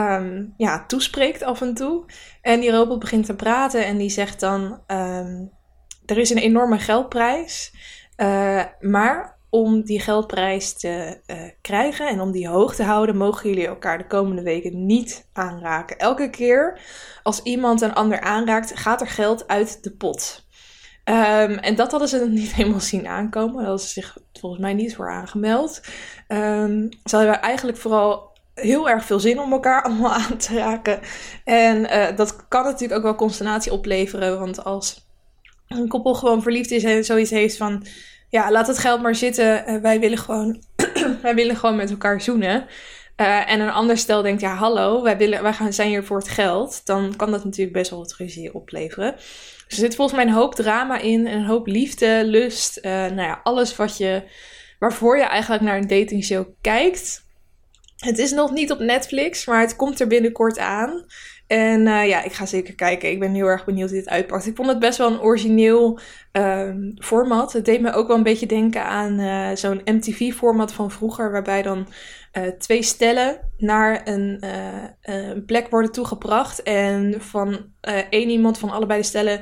um, 0.00 0.52
ja, 0.66 0.84
toespreekt 0.86 1.42
af 1.42 1.60
en 1.60 1.74
toe. 1.74 2.04
En 2.42 2.60
die 2.60 2.70
robot 2.70 2.98
begint 2.98 3.26
te 3.26 3.34
praten 3.34 3.84
en 3.84 3.96
die 3.96 4.10
zegt 4.10 4.40
dan: 4.40 4.80
Er 6.06 6.18
is 6.18 6.30
een 6.30 6.38
enorme 6.38 6.78
geldprijs. 6.78 7.72
Uh, 8.16 8.64
maar 8.80 9.35
om 9.56 9.82
die 9.82 10.00
geldprijs 10.00 10.72
te 10.72 11.20
uh, 11.26 11.36
krijgen 11.60 12.08
en 12.08 12.20
om 12.20 12.30
die 12.30 12.48
hoog 12.48 12.74
te 12.74 12.82
houden, 12.82 13.16
mogen 13.16 13.48
jullie 13.48 13.66
elkaar 13.66 13.98
de 13.98 14.06
komende 14.06 14.42
weken 14.42 14.86
niet 14.86 15.28
aanraken. 15.32 15.98
Elke 15.98 16.30
keer 16.30 16.80
als 17.22 17.42
iemand 17.42 17.80
een 17.80 17.94
ander 17.94 18.20
aanraakt, 18.20 18.76
gaat 18.76 19.00
er 19.00 19.06
geld 19.06 19.48
uit 19.48 19.82
de 19.82 19.90
pot. 19.90 20.46
Um, 21.04 21.14
en 21.58 21.74
dat 21.74 21.90
hadden 21.90 22.08
ze 22.08 22.28
niet 22.28 22.54
helemaal 22.54 22.80
zien 22.80 23.06
aankomen. 23.06 23.56
Dat 23.56 23.64
hadden 23.64 23.86
ze 23.86 23.92
zich 23.92 24.18
volgens 24.32 24.62
mij 24.62 24.74
niet 24.74 24.96
voor 24.96 25.10
aangemeld. 25.10 25.80
Um, 26.28 26.88
ze 27.04 27.16
hadden 27.16 27.40
eigenlijk 27.40 27.78
vooral 27.78 28.34
heel 28.54 28.88
erg 28.88 29.04
veel 29.04 29.20
zin 29.20 29.40
om 29.40 29.52
elkaar 29.52 29.82
allemaal 29.86 30.12
aan 30.12 30.36
te 30.36 30.54
raken. 30.54 31.00
En 31.44 31.80
uh, 31.80 32.16
dat 32.16 32.48
kan 32.48 32.64
natuurlijk 32.64 32.98
ook 32.98 33.02
wel 33.02 33.14
consternatie 33.14 33.72
opleveren. 33.72 34.38
Want 34.38 34.64
als 34.64 35.08
een 35.68 35.88
koppel 35.88 36.14
gewoon 36.14 36.42
verliefd 36.42 36.70
is 36.70 36.84
en 36.84 37.04
zoiets 37.04 37.30
heeft 37.30 37.56
van 37.56 37.86
ja, 38.28 38.50
laat 38.50 38.66
het 38.66 38.78
geld 38.78 39.02
maar 39.02 39.14
zitten. 39.14 39.64
Uh, 39.66 39.80
wij, 39.80 40.00
willen 40.00 40.18
gewoon, 40.18 40.62
wij 41.22 41.34
willen 41.34 41.56
gewoon 41.56 41.76
met 41.76 41.90
elkaar 41.90 42.20
zoenen. 42.20 42.66
Uh, 43.16 43.50
en 43.50 43.60
een 43.60 43.70
ander 43.70 43.98
stel 43.98 44.22
denkt, 44.22 44.40
ja 44.40 44.54
hallo, 44.54 45.02
wij, 45.02 45.16
willen, 45.16 45.42
wij 45.42 45.52
gaan, 45.52 45.72
zijn 45.72 45.88
hier 45.88 46.04
voor 46.04 46.18
het 46.18 46.28
geld. 46.28 46.86
Dan 46.86 47.16
kan 47.16 47.30
dat 47.30 47.44
natuurlijk 47.44 47.76
best 47.76 47.90
wel 47.90 47.98
wat 47.98 48.14
ruzie 48.14 48.54
opleveren. 48.54 49.14
Dus 49.14 49.78
er 49.78 49.84
zit 49.84 49.94
volgens 49.94 50.16
mij 50.16 50.26
een 50.26 50.32
hoop 50.32 50.54
drama 50.54 50.98
in. 50.98 51.26
Een 51.26 51.44
hoop 51.44 51.66
liefde, 51.66 52.22
lust. 52.24 52.76
Uh, 52.76 52.82
nou 52.92 53.20
ja, 53.20 53.40
alles 53.42 53.76
wat 53.76 53.96
je, 53.96 54.22
waarvoor 54.78 55.16
je 55.16 55.24
eigenlijk 55.24 55.62
naar 55.62 55.76
een 55.76 55.86
datingshow 55.86 56.46
kijkt. 56.60 57.24
Het 57.96 58.18
is 58.18 58.30
nog 58.30 58.50
niet 58.50 58.72
op 58.72 58.78
Netflix, 58.78 59.46
maar 59.46 59.60
het 59.60 59.76
komt 59.76 60.00
er 60.00 60.06
binnenkort 60.06 60.58
aan. 60.58 61.04
En 61.46 61.80
uh, 61.80 62.08
ja, 62.08 62.22
ik 62.22 62.32
ga 62.32 62.46
zeker 62.46 62.74
kijken. 62.74 63.10
Ik 63.10 63.20
ben 63.20 63.34
heel 63.34 63.46
erg 63.46 63.64
benieuwd 63.64 63.90
hoe 63.90 63.98
dit 63.98 64.08
uitpakt. 64.08 64.46
Ik 64.46 64.56
vond 64.56 64.68
het 64.68 64.78
best 64.78 64.98
wel 64.98 65.12
een 65.12 65.20
origineel 65.20 65.98
um, 66.32 66.94
format. 66.98 67.52
Het 67.52 67.64
deed 67.64 67.80
me 67.80 67.92
ook 67.92 68.06
wel 68.06 68.16
een 68.16 68.22
beetje 68.22 68.46
denken 68.46 68.84
aan 68.84 69.20
uh, 69.20 69.48
zo'n 69.54 69.80
MTV-format 69.84 70.72
van 70.72 70.90
vroeger, 70.90 71.32
waarbij 71.32 71.62
dan 71.62 71.88
uh, 72.32 72.42
twee 72.58 72.82
stellen 72.82 73.40
naar 73.56 74.00
een, 74.08 74.44
een, 75.02 75.44
plek 75.44 75.68
worden 75.68 75.92
toegebracht. 75.92 76.62
En 76.62 77.14
van 77.18 77.72
één 78.10 78.28
iemand 78.28 78.58
van 78.58 78.70
allebei 78.70 79.00
de 79.00 79.06
stellen 79.06 79.40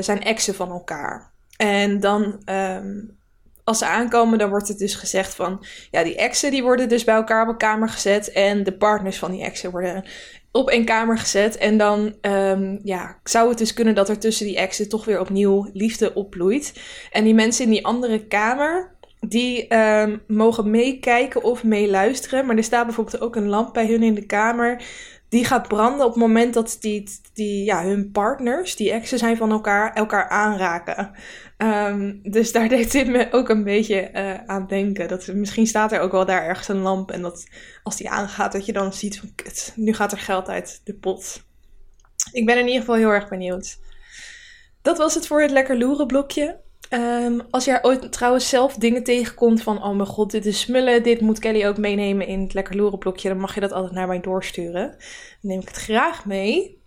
zijn 0.00 0.22
exen 0.22 0.54
van 0.54 0.70
elkaar. 0.70 1.32
En 1.56 2.00
dan 2.00 2.42
um, 2.44 3.20
als 3.64 3.78
ze 3.78 3.86
aankomen, 3.86 4.38
dan 4.38 4.50
wordt 4.50 4.68
het 4.68 4.78
dus 4.78 4.94
gezegd 4.94 5.34
van... 5.34 5.64
Ja, 5.90 6.02
die 6.02 6.16
exen 6.16 6.50
die 6.50 6.62
worden 6.62 6.88
dus 6.88 7.04
bij 7.04 7.14
elkaar 7.14 7.42
op 7.42 7.48
een 7.48 7.56
kamer 7.56 7.88
gezet. 7.88 8.32
En 8.32 8.64
de 8.64 8.76
partners 8.76 9.18
van 9.18 9.30
die 9.30 9.42
exen 9.42 9.70
worden 9.70 10.04
op 10.52 10.68
één 10.68 10.84
kamer 10.84 11.18
gezet. 11.18 11.56
En 11.56 11.76
dan 11.76 12.14
um, 12.20 12.80
ja, 12.82 13.18
zou 13.24 13.48
het 13.48 13.58
dus 13.58 13.72
kunnen 13.72 13.94
dat 13.94 14.08
er 14.08 14.18
tussen 14.18 14.46
die 14.46 14.56
exen 14.56 14.88
toch 14.88 15.04
weer 15.04 15.20
opnieuw 15.20 15.70
liefde 15.72 16.14
opbloeit. 16.14 16.80
En 17.10 17.24
die 17.24 17.34
mensen 17.34 17.64
in 17.64 17.70
die 17.70 17.86
andere 17.86 18.26
kamer, 18.26 18.96
die 19.20 19.76
um, 19.76 20.22
mogen 20.26 20.70
meekijken 20.70 21.42
of 21.42 21.64
meeluisteren. 21.64 22.46
Maar 22.46 22.56
er 22.56 22.64
staat 22.64 22.86
bijvoorbeeld 22.86 23.22
ook 23.22 23.36
een 23.36 23.48
lamp 23.48 23.74
bij 23.74 23.86
hun 23.86 24.02
in 24.02 24.14
de 24.14 24.26
kamer. 24.26 24.82
Die 25.28 25.44
gaat 25.44 25.68
branden 25.68 26.06
op 26.06 26.12
het 26.12 26.22
moment 26.22 26.54
dat 26.54 26.76
die, 26.80 27.08
die, 27.32 27.64
ja, 27.64 27.84
hun 27.84 28.10
partners, 28.10 28.76
die 28.76 28.92
exen 28.92 29.18
zijn 29.18 29.36
van 29.36 29.50
elkaar, 29.50 29.92
elkaar 29.92 30.28
aanraken. 30.28 31.10
Um, 31.62 32.20
dus 32.22 32.52
daar 32.52 32.68
deed 32.76 32.92
dit 32.92 33.06
me 33.06 33.28
ook 33.30 33.48
een 33.48 33.64
beetje 33.64 34.10
uh, 34.14 34.44
aan 34.46 34.66
denken. 34.66 35.08
Dat, 35.08 35.26
misschien 35.26 35.66
staat 35.66 35.92
er 35.92 36.00
ook 36.00 36.12
wel 36.12 36.26
daar 36.26 36.44
ergens 36.44 36.68
een 36.68 36.78
lamp. 36.78 37.10
En 37.10 37.22
dat 37.22 37.46
als 37.82 37.96
die 37.96 38.10
aangaat, 38.10 38.52
dat 38.52 38.66
je 38.66 38.72
dan 38.72 38.92
ziet 38.92 39.18
van 39.18 39.30
nu 39.74 39.94
gaat 39.94 40.12
er 40.12 40.18
geld 40.18 40.48
uit 40.48 40.80
de 40.84 40.94
pot. 40.94 41.42
Ik 42.32 42.46
ben 42.46 42.58
in 42.58 42.66
ieder 42.66 42.80
geval 42.80 42.96
heel 42.96 43.10
erg 43.10 43.28
benieuwd. 43.28 43.78
Dat 44.82 44.98
was 44.98 45.14
het 45.14 45.26
voor 45.26 45.40
het 45.40 45.50
lekker 45.50 45.78
loeren 45.78 46.06
blokje. 46.06 46.60
Um, 46.90 47.42
als 47.50 47.64
jij 47.64 47.84
ooit 47.84 48.12
trouwens 48.12 48.48
zelf 48.48 48.74
dingen 48.74 49.04
tegenkomt 49.04 49.62
van, 49.62 49.82
oh 49.82 49.96
mijn 49.96 50.08
god, 50.08 50.30
dit 50.30 50.46
is 50.46 50.60
smullen, 50.60 51.02
dit 51.02 51.20
moet 51.20 51.38
Kelly 51.38 51.66
ook 51.66 51.78
meenemen 51.78 52.26
in 52.26 52.40
het 52.40 52.54
lekker 52.54 52.76
loeren 52.76 52.98
blokje, 52.98 53.28
dan 53.28 53.38
mag 53.38 53.54
je 53.54 53.60
dat 53.60 53.72
altijd 53.72 53.92
naar 53.92 54.06
mij 54.06 54.20
doorsturen. 54.20 54.88
Dan 54.90 54.96
neem 55.40 55.60
ik 55.60 55.68
het 55.68 55.76
graag 55.76 56.26
mee. 56.26 56.80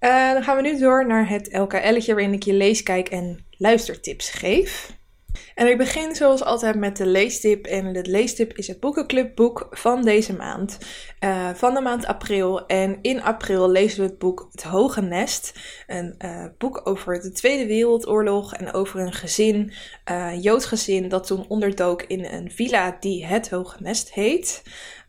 Uh, 0.00 0.32
dan 0.32 0.42
gaan 0.42 0.56
we 0.56 0.62
nu 0.62 0.78
door 0.78 1.06
naar 1.06 1.28
het 1.28 1.48
LKL'tje 1.52 2.14
waarin 2.14 2.32
ik 2.32 2.42
je 2.42 2.52
lees, 2.52 2.82
kijk 2.82 3.08
en 3.08 3.44
luistertips 3.62 4.30
geef. 4.30 5.00
En 5.54 5.68
ik 5.68 5.78
begin 5.78 6.14
zoals 6.14 6.44
altijd 6.44 6.74
met 6.74 6.96
de 6.96 7.06
leestip. 7.06 7.66
En 7.66 7.92
de 7.92 8.04
leestip 8.04 8.56
is 8.56 8.66
het 8.66 8.80
boekenclubboek 8.80 9.66
van 9.70 10.02
deze 10.02 10.32
maand. 10.32 10.78
Uh, 11.20 11.50
van 11.54 11.74
de 11.74 11.80
maand 11.80 12.06
april. 12.06 12.66
En 12.66 12.98
in 13.02 13.22
april 13.22 13.70
lezen 13.70 14.00
we 14.00 14.06
het 14.06 14.18
boek 14.18 14.48
Het 14.50 14.62
Hoge 14.62 15.00
Nest. 15.00 15.52
Een 15.86 16.14
uh, 16.18 16.44
boek 16.58 16.80
over 16.84 17.20
de 17.20 17.32
Tweede 17.32 17.66
Wereldoorlog 17.66 18.54
en 18.54 18.72
over 18.72 19.00
een 19.00 19.12
gezin, 19.12 19.72
uh, 20.10 20.42
Joods 20.42 20.66
gezin, 20.66 21.08
dat 21.08 21.26
toen 21.26 21.48
onderdook 21.48 22.02
in 22.02 22.24
een 22.24 22.50
villa 22.50 22.96
die 23.00 23.26
Het 23.26 23.50
Hoge 23.50 23.76
Nest 23.80 24.12
heet. 24.12 24.62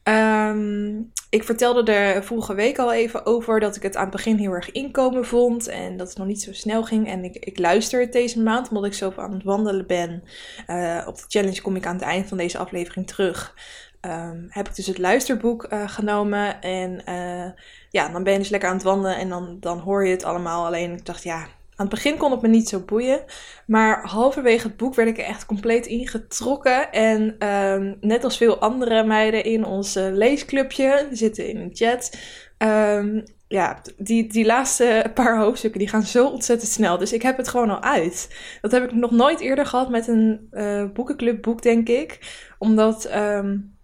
Um, 0.03 1.11
ik 1.29 1.43
vertelde 1.43 1.91
er 1.91 2.23
vorige 2.23 2.53
week 2.53 2.79
al 2.79 2.93
even 2.93 3.25
over 3.25 3.59
dat 3.59 3.75
ik 3.75 3.83
het 3.83 3.95
aan 3.95 4.01
het 4.01 4.11
begin 4.11 4.37
heel 4.37 4.51
erg 4.51 4.71
inkomen 4.71 5.25
vond 5.25 5.67
en 5.67 5.97
dat 5.97 6.07
het 6.07 6.17
nog 6.17 6.27
niet 6.27 6.41
zo 6.41 6.53
snel 6.53 6.83
ging. 6.83 7.07
En 7.07 7.23
ik, 7.23 7.35
ik 7.35 7.59
luister 7.59 7.99
het 8.01 8.13
deze 8.13 8.41
maand 8.41 8.69
omdat 8.69 8.85
ik 8.85 8.93
zo 8.93 9.13
aan 9.15 9.33
het 9.33 9.43
wandelen 9.43 9.87
ben. 9.87 10.23
Uh, 10.67 11.03
op 11.07 11.15
de 11.15 11.23
challenge 11.27 11.61
kom 11.61 11.75
ik 11.75 11.85
aan 11.85 11.95
het 11.95 12.03
eind 12.03 12.27
van 12.27 12.37
deze 12.37 12.57
aflevering 12.57 13.07
terug. 13.07 13.55
Um, 14.01 14.45
heb 14.49 14.67
ik 14.67 14.75
dus 14.75 14.87
het 14.87 14.97
luisterboek 14.97 15.67
uh, 15.73 15.87
genomen 15.89 16.61
en 16.61 17.01
uh, 17.09 17.51
ja, 17.89 18.09
dan 18.09 18.23
ben 18.23 18.33
je 18.33 18.39
dus 18.39 18.49
lekker 18.49 18.69
aan 18.69 18.75
het 18.75 18.83
wandelen 18.83 19.17
en 19.17 19.29
dan, 19.29 19.57
dan 19.59 19.79
hoor 19.79 20.05
je 20.05 20.11
het 20.11 20.23
allemaal. 20.23 20.65
Alleen 20.65 20.91
ik 20.91 21.05
dacht, 21.05 21.23
ja, 21.23 21.47
aan 21.75 21.85
het 21.85 21.95
begin 21.95 22.17
kon 22.17 22.31
het 22.31 22.41
me 22.41 22.47
niet 22.47 22.69
zo 22.69 22.79
boeien. 22.79 23.23
Maar 23.67 24.07
halverwege 24.07 24.67
het 24.67 24.77
boek 24.77 24.95
werd 24.95 25.09
ik 25.09 25.17
er 25.17 25.23
echt 25.23 25.45
compleet 25.45 25.85
ingetrokken. 25.85 26.91
En 26.91 27.47
um, 27.47 27.97
net 28.01 28.23
als 28.23 28.37
veel 28.37 28.59
andere 28.59 29.03
meiden 29.03 29.43
in 29.43 29.65
ons 29.65 29.93
leesclubje, 29.93 31.05
die 31.09 31.17
zitten 31.17 31.47
in 31.47 31.57
een 31.57 31.69
chat. 31.73 32.17
Um, 32.57 33.23
ja, 33.47 33.81
die, 33.97 34.27
die 34.27 34.45
laatste 34.45 35.05
paar 35.13 35.37
hoofdstukken 35.37 35.79
die 35.79 35.89
gaan 35.89 36.03
zo 36.03 36.27
ontzettend 36.27 36.71
snel. 36.71 36.97
Dus 36.97 37.13
ik 37.13 37.21
heb 37.21 37.37
het 37.37 37.47
gewoon 37.47 37.69
al 37.69 37.81
uit. 37.81 38.35
Dat 38.61 38.71
heb 38.71 38.83
ik 38.83 38.93
nog 38.93 39.11
nooit 39.11 39.39
eerder 39.39 39.65
gehad 39.65 39.89
met 39.89 40.07
een 40.07 40.47
uh, 40.51 40.85
boekenclubboek, 40.93 41.61
denk 41.61 41.89
ik. 41.89 42.19
Omdat 42.59 43.15
um, 43.15 43.77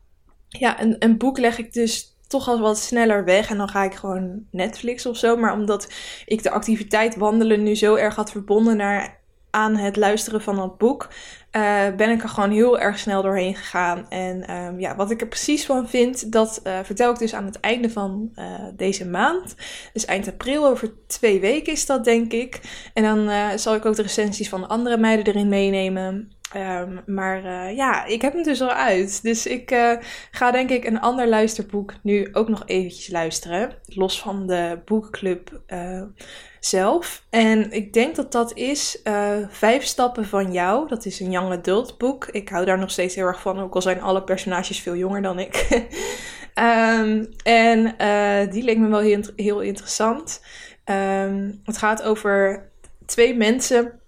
ja, 0.47 0.81
een, 0.81 0.95
een 0.99 1.17
boek 1.17 1.37
leg 1.37 1.57
ik 1.57 1.73
dus 1.73 2.18
toch 2.29 2.47
al 2.47 2.59
wat 2.59 2.77
sneller 2.77 3.25
weg 3.25 3.49
en 3.49 3.57
dan 3.57 3.69
ga 3.69 3.83
ik 3.83 3.93
gewoon 3.93 4.43
Netflix 4.51 5.05
of 5.05 5.17
zo. 5.17 5.37
Maar 5.37 5.53
omdat 5.53 5.91
ik 6.25 6.43
de 6.43 6.51
activiteit 6.51 7.15
wandelen 7.15 7.63
nu 7.63 7.75
zo 7.75 7.95
erg 7.95 8.15
had 8.15 8.31
verbonden 8.31 8.77
naar, 8.77 9.17
aan 9.49 9.75
het 9.75 9.95
luisteren 9.95 10.41
van 10.41 10.55
dat 10.55 10.77
boek, 10.77 11.07
uh, 11.51 11.87
ben 11.97 12.09
ik 12.09 12.23
er 12.23 12.29
gewoon 12.29 12.51
heel 12.51 12.79
erg 12.79 12.99
snel 12.99 13.21
doorheen 13.21 13.55
gegaan. 13.55 14.09
En 14.09 14.55
um, 14.55 14.79
ja, 14.79 14.95
wat 14.95 15.11
ik 15.11 15.21
er 15.21 15.27
precies 15.27 15.65
van 15.65 15.89
vind, 15.89 16.31
dat 16.31 16.61
uh, 16.63 16.79
vertel 16.83 17.11
ik 17.11 17.19
dus 17.19 17.33
aan 17.33 17.45
het 17.45 17.59
einde 17.59 17.89
van 17.89 18.31
uh, 18.35 18.45
deze 18.75 19.07
maand. 19.07 19.55
Dus 19.93 20.05
eind 20.05 20.27
april, 20.27 20.67
over 20.67 20.93
twee 21.07 21.39
weken 21.39 21.73
is 21.73 21.85
dat 21.85 22.03
denk 22.03 22.31
ik. 22.31 22.59
En 22.93 23.03
dan 23.03 23.59
zal 23.59 23.75
ik 23.75 23.85
ook 23.85 23.95
de 23.95 24.01
recensies 24.01 24.49
van 24.49 24.61
de 24.61 24.67
andere 24.67 24.97
meiden 24.97 25.25
erin 25.25 25.49
meenemen. 25.49 26.38
Um, 26.55 27.01
maar 27.05 27.45
uh, 27.45 27.75
ja, 27.75 28.05
ik 28.05 28.21
heb 28.21 28.33
hem 28.33 28.43
dus 28.43 28.61
al 28.61 28.71
uit. 28.71 29.23
Dus 29.23 29.45
ik 29.45 29.71
uh, 29.71 29.93
ga 30.31 30.51
denk 30.51 30.69
ik 30.69 30.85
een 30.85 30.99
ander 30.99 31.27
luisterboek 31.27 31.93
nu 32.03 32.29
ook 32.31 32.49
nog 32.49 32.63
eventjes 32.65 33.09
luisteren. 33.09 33.75
Los 33.85 34.21
van 34.21 34.47
de 34.47 34.79
boekclub 34.85 35.61
uh, 35.67 36.03
zelf. 36.59 37.23
En 37.29 37.71
ik 37.71 37.93
denk 37.93 38.15
dat 38.15 38.31
dat 38.31 38.57
is 38.57 39.01
Vijf 39.49 39.83
Stappen 39.83 40.25
van 40.25 40.51
Jou. 40.51 40.87
Dat 40.87 41.05
is 41.05 41.19
een 41.19 41.31
young 41.31 41.51
adult 41.51 41.97
boek. 41.97 42.25
Ik 42.25 42.49
hou 42.49 42.65
daar 42.65 42.79
nog 42.79 42.91
steeds 42.91 43.15
heel 43.15 43.25
erg 43.25 43.41
van. 43.41 43.59
Ook 43.59 43.75
al 43.75 43.81
zijn 43.81 44.01
alle 44.01 44.23
personages 44.23 44.79
veel 44.79 44.95
jonger 44.95 45.21
dan 45.21 45.39
ik. 45.39 45.67
um, 46.55 47.29
en 47.43 47.95
die 48.49 48.63
leek 48.63 48.77
me 48.77 48.87
wel 48.87 48.99
heel, 48.99 49.21
heel 49.35 49.59
interessant. 49.59 50.41
Um, 50.85 51.61
het 51.63 51.77
gaat 51.77 52.03
over 52.03 52.69
twee 53.05 53.35
mensen 53.35 53.99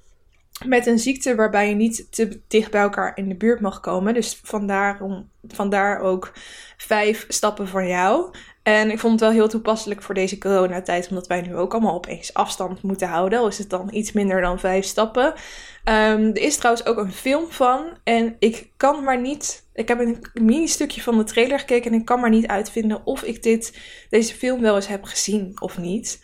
met 0.65 0.85
een 0.85 0.99
ziekte 0.99 1.35
waarbij 1.35 1.69
je 1.69 1.75
niet 1.75 2.11
te 2.11 2.41
dicht 2.47 2.71
bij 2.71 2.81
elkaar 2.81 3.11
in 3.15 3.29
de 3.29 3.35
buurt 3.35 3.59
mag 3.61 3.79
komen. 3.79 4.13
Dus 4.13 4.39
vandaar, 4.43 4.99
vandaar 5.47 5.99
ook 5.99 6.31
vijf 6.77 7.25
stappen 7.27 7.67
voor 7.67 7.83
jou. 7.83 8.33
En 8.63 8.91
ik 8.91 8.99
vond 8.99 9.11
het 9.11 9.21
wel 9.21 9.31
heel 9.31 9.47
toepasselijk 9.47 10.01
voor 10.01 10.15
deze 10.15 10.37
coronatijd, 10.37 11.09
omdat 11.09 11.27
wij 11.27 11.41
nu 11.41 11.55
ook 11.55 11.73
allemaal 11.73 11.93
opeens 11.93 12.33
afstand 12.33 12.81
moeten 12.81 13.07
houden. 13.07 13.39
Al 13.39 13.47
is 13.47 13.57
het 13.57 13.69
dan 13.69 13.89
iets 13.91 14.11
minder 14.11 14.41
dan 14.41 14.59
vijf 14.59 14.85
stappen. 14.85 15.25
Um, 15.25 16.29
er 16.29 16.37
is 16.37 16.57
trouwens 16.57 16.85
ook 16.85 16.97
een 16.97 17.11
film 17.11 17.45
van. 17.49 17.97
En 18.03 18.35
ik 18.39 18.69
kan 18.77 19.03
maar 19.03 19.21
niet. 19.21 19.65
Ik 19.73 19.87
heb 19.87 19.99
een 19.99 20.25
mini 20.33 20.67
stukje 20.67 21.01
van 21.01 21.17
de 21.17 21.23
trailer 21.23 21.59
gekeken 21.59 21.91
en 21.91 21.99
ik 21.99 22.05
kan 22.05 22.19
maar 22.19 22.29
niet 22.29 22.47
uitvinden 22.47 23.05
of 23.05 23.23
ik 23.23 23.43
dit, 23.43 23.77
deze 24.09 24.33
film 24.33 24.61
wel 24.61 24.75
eens 24.75 24.87
heb 24.87 25.03
gezien 25.03 25.51
of 25.59 25.77
niet. 25.77 26.19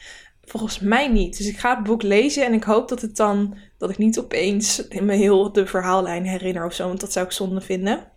Volgens 0.50 0.80
mij 0.80 1.08
niet. 1.08 1.38
Dus 1.38 1.48
ik 1.48 1.58
ga 1.58 1.76
het 1.76 1.84
boek 1.84 2.02
lezen 2.02 2.46
en 2.46 2.54
ik 2.54 2.64
hoop 2.64 2.88
dat 2.88 3.02
het 3.02 3.16
dan 3.16 3.58
dat 3.78 3.90
ik 3.90 3.98
niet 3.98 4.20
opeens 4.20 4.88
me 5.02 5.16
heel 5.16 5.52
de 5.52 5.66
verhaallijn 5.66 6.26
herinner 6.26 6.66
of 6.66 6.74
zo, 6.74 6.88
want 6.88 7.00
dat 7.00 7.12
zou 7.12 7.26
ik 7.26 7.32
zonde 7.32 7.62
vinden. 7.62 8.12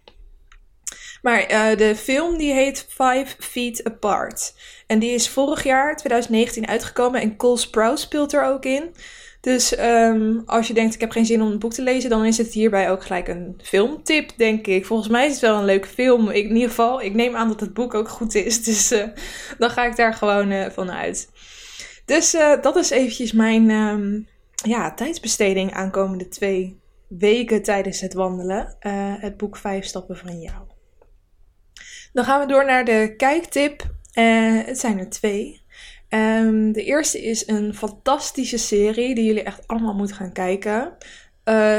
Maar 1.22 1.52
uh, 1.52 1.76
de 1.76 1.96
film 1.96 2.38
die 2.38 2.52
heet 2.52 2.86
Five 2.88 3.26
Feet 3.38 3.84
Apart. 3.84 4.54
En 4.86 4.98
die 4.98 5.10
is 5.10 5.28
vorig 5.28 5.64
jaar, 5.64 5.96
2019, 5.96 6.66
uitgekomen. 6.68 7.20
En 7.20 7.36
Cole 7.36 7.58
Sprouse 7.58 8.02
speelt 8.02 8.32
er 8.32 8.44
ook 8.44 8.64
in. 8.64 8.94
Dus 9.40 9.78
um, 9.78 10.42
als 10.46 10.66
je 10.66 10.74
denkt, 10.74 10.94
ik 10.94 11.00
heb 11.00 11.10
geen 11.10 11.26
zin 11.26 11.42
om 11.42 11.50
een 11.50 11.58
boek 11.58 11.72
te 11.72 11.82
lezen, 11.82 12.10
dan 12.10 12.24
is 12.24 12.38
het 12.38 12.52
hierbij 12.52 12.90
ook 12.90 13.02
gelijk 13.02 13.28
een 13.28 13.60
filmtip, 13.62 14.30
denk 14.36 14.66
ik. 14.66 14.86
Volgens 14.86 15.08
mij 15.08 15.26
is 15.26 15.32
het 15.32 15.40
wel 15.40 15.58
een 15.58 15.64
leuke 15.64 15.88
film. 15.88 16.30
In 16.30 16.54
ieder 16.54 16.68
geval, 16.68 17.02
ik 17.02 17.14
neem 17.14 17.36
aan 17.36 17.48
dat 17.48 17.60
het 17.60 17.74
boek 17.74 17.94
ook 17.94 18.08
goed 18.08 18.34
is. 18.34 18.62
Dus 18.70 18.92
uh, 18.92 19.04
dan 19.58 19.70
ga 19.70 19.84
ik 19.84 19.96
daar 19.96 20.14
gewoon 20.14 20.50
uh, 20.50 20.66
van 20.70 20.90
uit. 20.90 21.28
Dus 22.10 22.34
uh, 22.34 22.62
dat 22.62 22.76
is 22.76 22.90
eventjes 22.90 23.32
mijn 23.32 23.70
um, 23.70 24.28
ja, 24.54 24.94
tijdsbesteding 24.94 25.72
aankomende 25.72 26.28
twee 26.28 26.80
weken 27.08 27.62
tijdens 27.62 28.00
het 28.00 28.14
wandelen. 28.14 28.76
Uh, 28.80 29.14
het 29.16 29.36
boek 29.36 29.56
Vijf 29.56 29.84
Stappen 29.84 30.16
van 30.16 30.40
Jou. 30.40 30.62
Dan 32.12 32.24
gaan 32.24 32.40
we 32.40 32.46
door 32.46 32.64
naar 32.64 32.84
de 32.84 33.14
kijktip. 33.16 33.82
Uh, 34.14 34.64
het 34.64 34.78
zijn 34.78 34.98
er 34.98 35.08
twee. 35.08 35.62
Um, 36.08 36.72
de 36.72 36.84
eerste 36.84 37.22
is 37.22 37.48
een 37.48 37.74
fantastische 37.74 38.58
serie 38.58 39.14
die 39.14 39.24
jullie 39.24 39.42
echt 39.42 39.66
allemaal 39.66 39.94
moeten 39.94 40.16
gaan 40.16 40.32
kijken. 40.32 40.96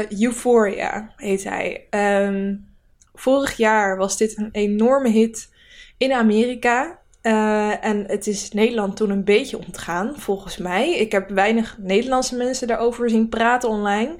Euphoria 0.08 1.12
heet 1.16 1.44
hij. 1.44 1.86
Um, 1.90 2.66
vorig 3.14 3.56
jaar 3.56 3.96
was 3.96 4.16
dit 4.16 4.38
een 4.38 4.48
enorme 4.52 5.08
hit 5.08 5.50
in 5.98 6.12
Amerika. 6.12 7.01
Uh, 7.22 7.84
en 7.84 8.04
het 8.06 8.26
is 8.26 8.50
Nederland 8.50 8.96
toen 8.96 9.10
een 9.10 9.24
beetje 9.24 9.58
ontgaan, 9.58 10.14
volgens 10.16 10.56
mij. 10.56 10.98
Ik 10.98 11.12
heb 11.12 11.30
weinig 11.30 11.76
Nederlandse 11.78 12.36
mensen 12.36 12.66
daarover 12.66 13.10
zien 13.10 13.28
praten 13.28 13.68
online. 13.68 14.10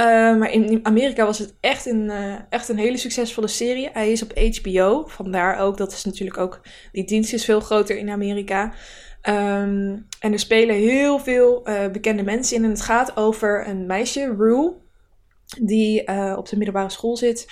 Uh, 0.00 0.06
maar 0.38 0.52
in 0.52 0.80
Amerika 0.82 1.24
was 1.24 1.38
het 1.38 1.54
echt 1.60 1.86
een, 1.86 2.04
uh, 2.04 2.34
echt 2.48 2.68
een 2.68 2.78
hele 2.78 2.96
succesvolle 2.96 3.48
serie. 3.48 3.88
Hij 3.92 4.12
is 4.12 4.22
op 4.22 4.38
HBO, 4.38 5.04
vandaar 5.06 5.58
ook. 5.58 5.76
Dat 5.76 5.92
is 5.92 6.04
natuurlijk 6.04 6.38
ook. 6.38 6.60
Die 6.92 7.04
dienst 7.04 7.32
is 7.32 7.44
veel 7.44 7.60
groter 7.60 7.96
in 7.96 8.10
Amerika. 8.10 8.64
Um, 9.22 10.06
en 10.20 10.32
er 10.32 10.38
spelen 10.38 10.76
heel 10.76 11.18
veel 11.18 11.62
bekende 11.92 12.22
mensen 12.22 12.56
in. 12.56 12.64
En 12.64 12.70
het 12.70 12.80
gaat 12.80 13.16
over 13.16 13.68
een 13.68 13.86
meisje, 13.86 14.34
Rue, 14.38 14.72
die 15.60 16.00
op 16.36 16.48
de 16.48 16.56
middelbare 16.56 16.90
school 16.90 17.16
zit. 17.16 17.46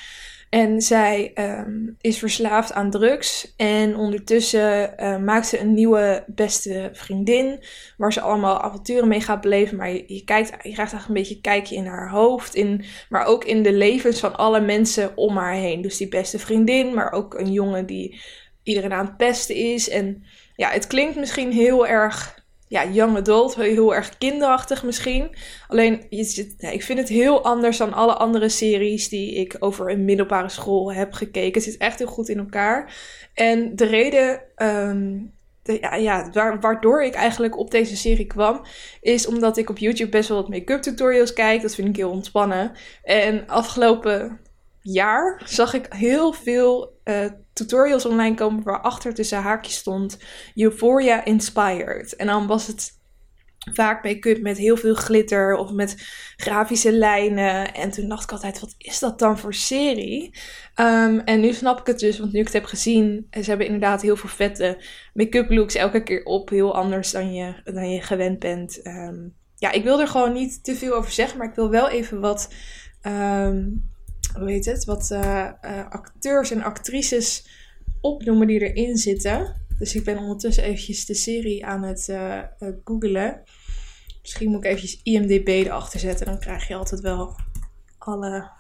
En 0.50 0.80
zij 0.80 1.32
um, 1.34 1.96
is 2.00 2.18
verslaafd 2.18 2.72
aan 2.72 2.90
drugs. 2.90 3.54
En 3.56 3.96
ondertussen 3.96 4.94
uh, 4.98 5.18
maakt 5.18 5.46
ze 5.46 5.60
een 5.60 5.74
nieuwe 5.74 6.24
beste 6.26 6.90
vriendin. 6.92 7.64
Waar 7.96 8.12
ze 8.12 8.20
allemaal 8.20 8.60
avonturen 8.60 9.08
mee 9.08 9.20
gaat 9.20 9.40
beleven. 9.40 9.76
Maar 9.76 9.90
je, 9.90 10.22
kijkt, 10.24 10.48
je 10.48 10.72
krijgt 10.72 10.78
eigenlijk 10.78 11.08
een 11.08 11.14
beetje 11.14 11.40
kijkje 11.40 11.76
in 11.76 11.86
haar 11.86 12.10
hoofd. 12.10 12.54
In, 12.54 12.84
maar 13.08 13.24
ook 13.24 13.44
in 13.44 13.62
de 13.62 13.72
levens 13.72 14.20
van 14.20 14.36
alle 14.36 14.60
mensen 14.60 15.16
om 15.16 15.36
haar 15.36 15.54
heen. 15.54 15.82
Dus 15.82 15.96
die 15.96 16.08
beste 16.08 16.38
vriendin. 16.38 16.94
Maar 16.94 17.12
ook 17.12 17.34
een 17.34 17.52
jongen 17.52 17.86
die 17.86 18.20
iedereen 18.62 18.92
aan 18.92 19.06
het 19.06 19.16
pesten 19.16 19.54
is. 19.54 19.88
En 19.88 20.24
ja, 20.56 20.70
het 20.70 20.86
klinkt 20.86 21.16
misschien 21.16 21.52
heel 21.52 21.86
erg 21.86 22.44
ja, 22.68 22.86
young 22.86 23.16
adult, 23.16 23.54
heel 23.54 23.94
erg 23.94 24.18
kinderachtig 24.18 24.82
misschien. 24.84 25.36
Alleen, 25.68 26.06
ja, 26.08 26.70
ik 26.70 26.82
vind 26.82 26.98
het 26.98 27.08
heel 27.08 27.44
anders 27.44 27.76
dan 27.76 27.92
alle 27.92 28.14
andere 28.14 28.48
series 28.48 29.08
die 29.08 29.34
ik 29.34 29.56
over 29.58 29.90
een 29.90 30.04
middelbare 30.04 30.48
school 30.48 30.92
heb 30.92 31.12
gekeken. 31.12 31.52
Het 31.52 31.62
zit 31.62 31.76
echt 31.76 31.98
heel 31.98 32.08
goed 32.08 32.28
in 32.28 32.38
elkaar. 32.38 32.94
En 33.34 33.76
de 33.76 33.86
reden 33.86 34.42
ehm, 34.54 35.18
de, 35.62 35.78
ja, 35.80 35.94
ja, 35.94 36.30
waardoor 36.60 37.02
ik 37.02 37.14
eigenlijk 37.14 37.58
op 37.58 37.70
deze 37.70 37.96
serie 37.96 38.26
kwam, 38.26 38.62
is 39.00 39.26
omdat 39.26 39.56
ik 39.56 39.70
op 39.70 39.78
YouTube 39.78 40.10
best 40.10 40.28
wel 40.28 40.38
wat 40.38 40.48
make-up 40.48 40.82
tutorials 40.82 41.32
kijk. 41.32 41.62
Dat 41.62 41.74
vind 41.74 41.88
ik 41.88 41.96
heel 41.96 42.10
ontspannen. 42.10 42.72
En 43.02 43.46
afgelopen 43.46 44.40
jaar 44.92 45.42
zag 45.44 45.74
ik 45.74 45.86
heel 45.88 46.32
veel 46.32 47.00
uh, 47.04 47.24
tutorials 47.52 48.06
online 48.06 48.34
komen 48.34 48.62
waarachter 48.62 49.14
tussen 49.14 49.42
haakjes 49.42 49.76
stond 49.76 50.18
Euphoria 50.54 51.24
Inspired. 51.24 52.16
En 52.16 52.26
dan 52.26 52.46
was 52.46 52.66
het 52.66 52.94
vaak 53.72 54.04
make-up 54.04 54.40
met 54.40 54.56
heel 54.56 54.76
veel 54.76 54.94
glitter 54.94 55.54
of 55.56 55.72
met 55.72 55.94
grafische 56.36 56.92
lijnen. 56.92 57.74
En 57.74 57.90
toen 57.90 58.08
dacht 58.08 58.22
ik 58.22 58.32
altijd, 58.32 58.60
wat 58.60 58.74
is 58.78 58.98
dat 58.98 59.18
dan 59.18 59.38
voor 59.38 59.54
serie? 59.54 60.38
Um, 60.80 61.20
en 61.20 61.40
nu 61.40 61.52
snap 61.52 61.80
ik 61.80 61.86
het 61.86 61.98
dus, 61.98 62.18
want 62.18 62.32
nu 62.32 62.38
ik 62.38 62.44
het 62.44 62.54
heb 62.54 62.64
gezien, 62.64 63.26
ze 63.30 63.48
hebben 63.48 63.66
inderdaad 63.66 64.02
heel 64.02 64.16
veel 64.16 64.28
vette 64.28 64.82
make-up 65.14 65.50
looks 65.50 65.74
elke 65.74 66.02
keer 66.02 66.24
op. 66.24 66.48
Heel 66.48 66.74
anders 66.74 67.10
dan 67.10 67.34
je, 67.34 67.54
dan 67.64 67.90
je 67.90 68.00
gewend 68.00 68.38
bent. 68.38 68.86
Um, 68.86 69.34
ja, 69.56 69.70
ik 69.72 69.84
wil 69.84 70.00
er 70.00 70.08
gewoon 70.08 70.32
niet 70.32 70.64
te 70.64 70.74
veel 70.74 70.94
over 70.94 71.12
zeggen, 71.12 71.38
maar 71.38 71.48
ik 71.48 71.54
wil 71.54 71.70
wel 71.70 71.88
even 71.88 72.20
wat... 72.20 72.52
Um, 73.02 73.94
hoe 74.38 74.50
heet 74.50 74.64
het, 74.64 74.84
wat 74.84 75.10
uh, 75.12 75.50
uh, 75.62 75.88
acteurs 75.88 76.50
en 76.50 76.62
actrices 76.62 77.46
opnoemen 78.00 78.46
die 78.46 78.72
erin 78.72 78.96
zitten. 78.96 79.64
Dus 79.78 79.94
ik 79.94 80.04
ben 80.04 80.18
ondertussen 80.18 80.64
eventjes 80.64 81.06
de 81.06 81.14
serie 81.14 81.66
aan 81.66 81.82
het 81.82 82.08
uh, 82.08 82.42
googelen. 82.84 83.42
Misschien 84.20 84.50
moet 84.50 84.64
ik 84.64 84.70
eventjes 84.70 85.00
IMDB 85.02 85.48
erachter 85.48 86.00
zetten. 86.00 86.26
Dan 86.26 86.38
krijg 86.38 86.68
je 86.68 86.74
altijd 86.74 87.00
wel 87.00 87.36
alle 87.98 88.50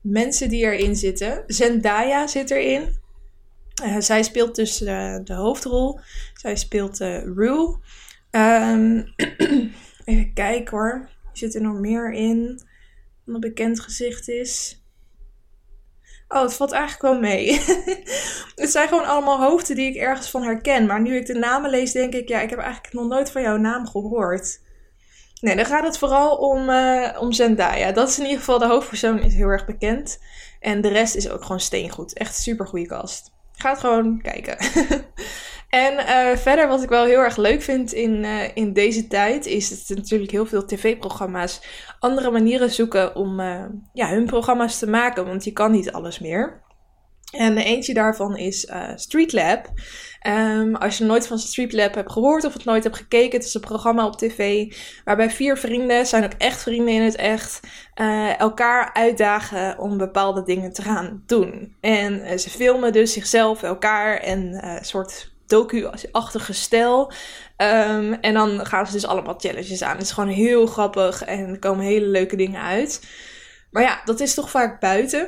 mensen 0.00 0.48
die 0.48 0.64
erin 0.64 0.96
zitten. 0.96 1.44
Zendaya 1.46 2.26
zit 2.26 2.50
erin. 2.50 3.00
zij 3.98 4.22
speelt 4.22 4.54
dus 4.54 4.78
de 4.78 5.34
hoofdrol. 5.34 6.00
Zij 6.34 6.56
speelt 6.56 6.98
Rue. 6.98 7.76
Um, 8.30 9.14
even 10.04 10.32
kijken 10.34 10.76
hoor. 10.76 11.08
Zit 11.32 11.54
er 11.54 11.60
nog 11.60 11.78
meer 11.78 12.12
in? 12.12 12.62
Een 13.26 13.40
bekend 13.40 13.80
gezicht 13.80 14.28
is. 14.28 14.82
Oh, 16.28 16.42
het 16.42 16.54
valt 16.54 16.72
eigenlijk 16.72 17.02
wel 17.02 17.20
mee. 17.20 17.60
het 18.62 18.70
zijn 18.70 18.88
gewoon 18.88 19.06
allemaal 19.06 19.40
hoofden 19.40 19.76
die 19.76 19.88
ik 19.88 19.96
ergens 19.96 20.30
van 20.30 20.42
herken. 20.42 20.86
Maar 20.86 21.00
nu 21.00 21.16
ik 21.16 21.26
de 21.26 21.34
namen 21.34 21.70
lees, 21.70 21.92
denk 21.92 22.14
ik, 22.14 22.28
ja, 22.28 22.40
ik 22.40 22.50
heb 22.50 22.58
eigenlijk 22.58 22.94
nog 22.94 23.06
nooit 23.08 23.30
van 23.30 23.42
jouw 23.42 23.56
naam 23.56 23.86
gehoord. 23.86 24.60
Nee, 25.40 25.56
dan 25.56 25.64
gaat 25.64 25.84
het 25.84 25.98
vooral 25.98 26.36
om, 26.36 26.68
uh, 26.68 27.16
om 27.20 27.32
Zendaya. 27.32 27.92
Dat 27.92 28.08
is 28.08 28.18
in 28.18 28.24
ieder 28.24 28.38
geval 28.38 28.58
de 28.58 28.66
hoofdpersoon, 28.66 29.18
is 29.18 29.34
heel 29.34 29.48
erg 29.48 29.66
bekend. 29.66 30.18
En 30.60 30.80
de 30.80 30.88
rest 30.88 31.14
is 31.14 31.28
ook 31.28 31.42
gewoon 31.42 31.60
steengoed. 31.60 32.12
Echt 32.12 32.36
super 32.36 32.66
goede 32.66 32.86
cast. 32.86 33.30
Ga 33.52 33.70
het 33.70 33.78
gewoon 33.78 34.20
kijken. 34.22 34.56
En 35.72 35.92
uh, 35.92 36.36
verder, 36.36 36.68
wat 36.68 36.82
ik 36.82 36.88
wel 36.88 37.04
heel 37.04 37.18
erg 37.18 37.36
leuk 37.36 37.62
vind 37.62 37.92
in, 37.92 38.24
uh, 38.24 38.56
in 38.56 38.72
deze 38.72 39.06
tijd, 39.06 39.46
is 39.46 39.86
dat 39.86 39.96
natuurlijk 39.96 40.30
heel 40.30 40.46
veel 40.46 40.64
tv-programma's 40.64 41.60
andere 41.98 42.30
manieren 42.30 42.70
zoeken 42.70 43.16
om 43.16 43.40
uh, 43.40 43.64
ja, 43.92 44.08
hun 44.08 44.26
programma's 44.26 44.78
te 44.78 44.88
maken, 44.88 45.26
want 45.26 45.44
je 45.44 45.52
kan 45.52 45.72
niet 45.72 45.92
alles 45.92 46.18
meer. 46.18 46.62
En 47.30 47.58
eentje 47.58 47.94
daarvan 47.94 48.36
is 48.36 48.72
Streetlab. 48.94 49.66
Um, 50.26 50.76
als 50.76 50.98
je 50.98 51.04
nooit 51.04 51.26
van 51.26 51.38
Streetlab 51.38 51.94
hebt 51.94 52.12
gehoord 52.12 52.44
of 52.44 52.52
het 52.52 52.64
nooit 52.64 52.84
hebt 52.84 52.96
gekeken, 52.96 53.38
het 53.38 53.46
is 53.46 53.54
een 53.54 53.60
programma 53.60 54.06
op 54.06 54.16
tv 54.16 54.72
waarbij 55.04 55.30
vier 55.30 55.56
vrienden, 55.56 56.06
zijn 56.06 56.24
ook 56.24 56.34
echt 56.38 56.62
vrienden 56.62 56.94
in 56.94 57.02
het 57.02 57.16
echt, 57.16 57.60
elkaar 58.38 58.92
uitdagen 58.92 59.78
om 59.78 59.98
bepaalde 59.98 60.42
dingen 60.42 60.72
te 60.72 60.82
gaan 60.82 61.22
doen. 61.26 61.76
En 61.80 62.40
ze 62.40 62.50
filmen 62.50 62.92
dus 62.92 63.12
zichzelf, 63.12 63.62
elkaar 63.62 64.16
en 64.16 64.66
een 64.66 64.84
soort 64.84 65.31
docu-achtige 65.52 66.52
stijl. 66.52 67.12
Um, 67.56 68.12
en 68.12 68.34
dan 68.34 68.66
gaan 68.66 68.86
ze 68.86 68.92
dus 68.92 69.06
allemaal 69.06 69.34
challenges 69.38 69.82
aan. 69.82 69.96
Het 69.96 70.06
is 70.06 70.10
gewoon 70.10 70.28
heel 70.28 70.66
grappig 70.66 71.22
en 71.22 71.48
er 71.48 71.58
komen 71.58 71.84
hele 71.84 72.06
leuke 72.06 72.36
dingen 72.36 72.60
uit. 72.60 73.06
Maar 73.70 73.82
ja, 73.82 74.00
dat 74.04 74.20
is 74.20 74.34
toch 74.34 74.50
vaak 74.50 74.80
buiten. 74.80 75.20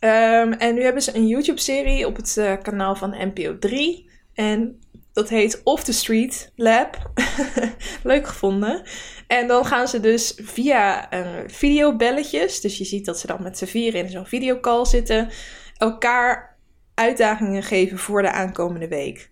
Um, 0.00 0.52
en 0.52 0.74
nu 0.74 0.82
hebben 0.82 1.02
ze 1.02 1.16
een 1.16 1.26
YouTube-serie 1.26 2.06
op 2.06 2.16
het 2.16 2.36
uh, 2.38 2.52
kanaal 2.62 2.94
van 2.96 3.32
NPO 3.34 3.58
3. 3.58 4.10
En 4.34 4.80
dat 5.12 5.28
heet 5.28 5.60
Off 5.64 5.84
the 5.84 5.92
Street 5.92 6.52
Lab. 6.56 7.12
Leuk 8.02 8.26
gevonden. 8.26 8.82
En 9.26 9.46
dan 9.46 9.64
gaan 9.64 9.88
ze 9.88 10.00
dus 10.00 10.38
via 10.42 11.14
uh, 11.14 11.26
videobelletjes. 11.46 12.60
Dus 12.60 12.78
je 12.78 12.84
ziet 12.84 13.04
dat 13.04 13.18
ze 13.18 13.26
dan 13.26 13.42
met 13.42 13.58
z'n 13.58 13.64
vieren 13.64 14.00
in 14.00 14.10
zo'n 14.10 14.26
videocall 14.26 14.84
zitten. 14.84 15.28
Elkaar 15.76 16.56
uitdagingen 16.94 17.62
geven 17.62 17.98
voor 17.98 18.22
de 18.22 18.30
aankomende 18.30 18.88
week. 18.88 19.30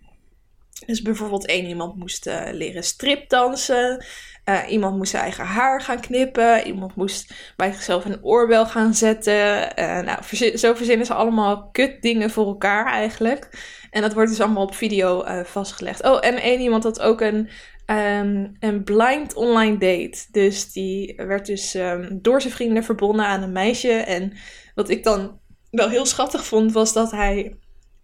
Dus 0.85 1.01
bijvoorbeeld 1.01 1.45
één 1.45 1.65
iemand 1.65 1.95
moest 1.95 2.27
uh, 2.27 2.41
leren 2.51 2.83
stripdansen. 2.83 4.05
Uh, 4.45 4.59
iemand 4.69 4.97
moest 4.97 5.11
zijn 5.11 5.23
eigen 5.23 5.45
haar 5.45 5.81
gaan 5.81 5.99
knippen. 5.99 6.65
Iemand 6.65 6.95
moest 6.95 7.33
bij 7.55 7.71
zichzelf 7.71 8.05
een 8.05 8.23
oorbel 8.23 8.65
gaan 8.65 8.93
zetten. 8.93 9.79
Uh, 9.79 9.99
nou, 9.99 10.19
zo 10.57 10.73
verzinnen 10.73 11.05
ze 11.05 11.13
allemaal 11.13 11.69
kut 11.71 12.01
dingen 12.01 12.29
voor 12.29 12.45
elkaar 12.45 12.85
eigenlijk. 12.85 13.49
En 13.91 14.01
dat 14.01 14.13
wordt 14.13 14.29
dus 14.29 14.41
allemaal 14.41 14.63
op 14.63 14.75
video 14.75 15.23
vastgelegd. 15.43 16.03
Oh, 16.03 16.17
en 16.21 16.35
één 16.35 16.59
iemand 16.59 16.83
had 16.83 16.99
ook 16.99 17.21
een, 17.21 17.49
um, 17.85 18.55
een 18.59 18.83
blind 18.83 19.33
online 19.33 19.77
date. 19.77 20.25
Dus 20.31 20.71
die 20.71 21.13
werd 21.15 21.45
dus 21.45 21.73
um, 21.73 22.19
door 22.21 22.41
zijn 22.41 22.53
vrienden 22.53 22.83
verbonden 22.83 23.25
aan 23.25 23.41
een 23.41 23.51
meisje. 23.51 23.91
En 23.91 24.33
wat 24.75 24.89
ik 24.89 25.03
dan 25.03 25.39
wel 25.71 25.89
heel 25.89 26.05
schattig 26.05 26.45
vond, 26.45 26.71
was 26.71 26.93
dat 26.93 27.11
hij 27.11 27.57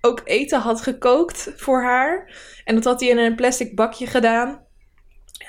ook 0.06 0.22
eten 0.24 0.60
had 0.60 0.82
gekookt 0.82 1.52
voor 1.56 1.82
haar. 1.82 2.34
En 2.66 2.76
dat 2.76 2.84
had 2.84 3.00
hij 3.00 3.10
in 3.10 3.18
een 3.18 3.36
plastic 3.36 3.76
bakje 3.76 4.08
gedaan. 4.08 4.62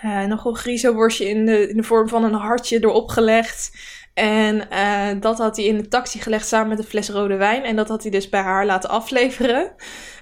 Uh, 0.05 0.25
nog 0.25 0.45
een 0.45 0.57
griezelworstje 0.57 1.29
in 1.29 1.47
de, 1.47 1.69
in 1.69 1.77
de 1.77 1.83
vorm 1.83 2.09
van 2.09 2.25
een 2.25 2.35
hartje 2.35 2.79
erop 2.83 3.09
gelegd. 3.09 3.71
En 4.15 4.69
uh, 4.73 5.21
dat 5.21 5.39
had 5.39 5.57
hij 5.57 5.65
in 5.65 5.77
de 5.77 5.89
taxi 5.89 6.21
gelegd 6.21 6.47
samen 6.47 6.69
met 6.69 6.79
een 6.79 6.85
fles 6.85 7.09
rode 7.09 7.37
wijn. 7.37 7.65
En 7.65 7.77
dat 7.77 7.89
had 7.89 8.03
hij 8.03 8.11
dus 8.11 8.29
bij 8.29 8.41
haar 8.41 8.67
laten 8.67 8.91
afleveren. 8.91 9.75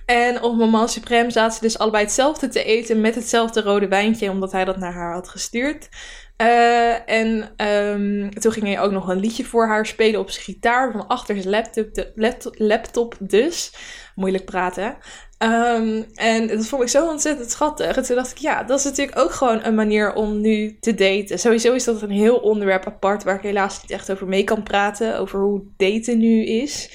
En 0.06 0.42
op 0.42 0.56
Moment 0.56 0.90
Supreme 0.90 1.30
zaten 1.30 1.54
ze 1.54 1.60
dus 1.60 1.78
allebei 1.78 2.04
hetzelfde 2.04 2.48
te 2.48 2.64
eten 2.64 3.00
met 3.00 3.14
hetzelfde 3.14 3.60
rode 3.60 3.88
wijntje, 3.88 4.30
omdat 4.30 4.52
hij 4.52 4.64
dat 4.64 4.76
naar 4.76 4.92
haar 4.92 5.12
had 5.12 5.28
gestuurd. 5.28 5.88
Uh, 6.36 7.08
en 7.10 7.54
um, 7.66 8.30
toen 8.30 8.52
ging 8.52 8.66
hij 8.66 8.80
ook 8.80 8.92
nog 8.92 9.08
een 9.08 9.20
liedje 9.20 9.44
voor 9.44 9.66
haar 9.66 9.86
spelen 9.86 10.20
op 10.20 10.30
zijn 10.30 10.44
gitaar 10.44 10.92
van 10.92 11.06
achter 11.06 11.36
zijn 11.36 11.50
laptop, 11.50 11.94
de, 11.94 12.52
laptop 12.54 13.16
dus. 13.20 13.72
Moeilijk 14.14 14.44
praten. 14.44 14.96
Um, 15.38 16.06
en 16.14 16.46
dat 16.46 16.66
vond 16.66 16.82
ik 16.82 16.88
zo 16.88 17.08
ontzettend 17.08 17.50
schattig. 17.50 17.96
En 17.96 18.02
toen 18.02 18.16
dacht 18.16 18.30
ik, 18.30 18.38
ja, 18.38 18.62
dat 18.62 18.78
is 18.78 18.84
natuurlijk 18.84 19.18
ook 19.18 19.30
gewoon 19.30 19.64
een 19.64 19.74
manier 19.74 20.14
om 20.14 20.40
nu 20.40 20.76
te 20.80 20.94
daten. 20.94 21.38
Sowieso 21.38 21.72
is 21.72 21.84
dat 21.84 22.02
een 22.02 22.10
heel 22.10 22.36
onderwerp 22.36 22.86
apart 22.86 23.22
waar 23.22 23.34
ik 23.34 23.42
helaas 23.42 23.82
niet 23.82 23.90
echt 23.90 24.12
over 24.12 24.28
mee 24.28 24.44
kan 24.44 24.62
praten. 24.62 25.18
Over 25.18 25.40
hoe 25.40 25.62
daten 25.76 26.18
nu 26.18 26.44
is. 26.44 26.90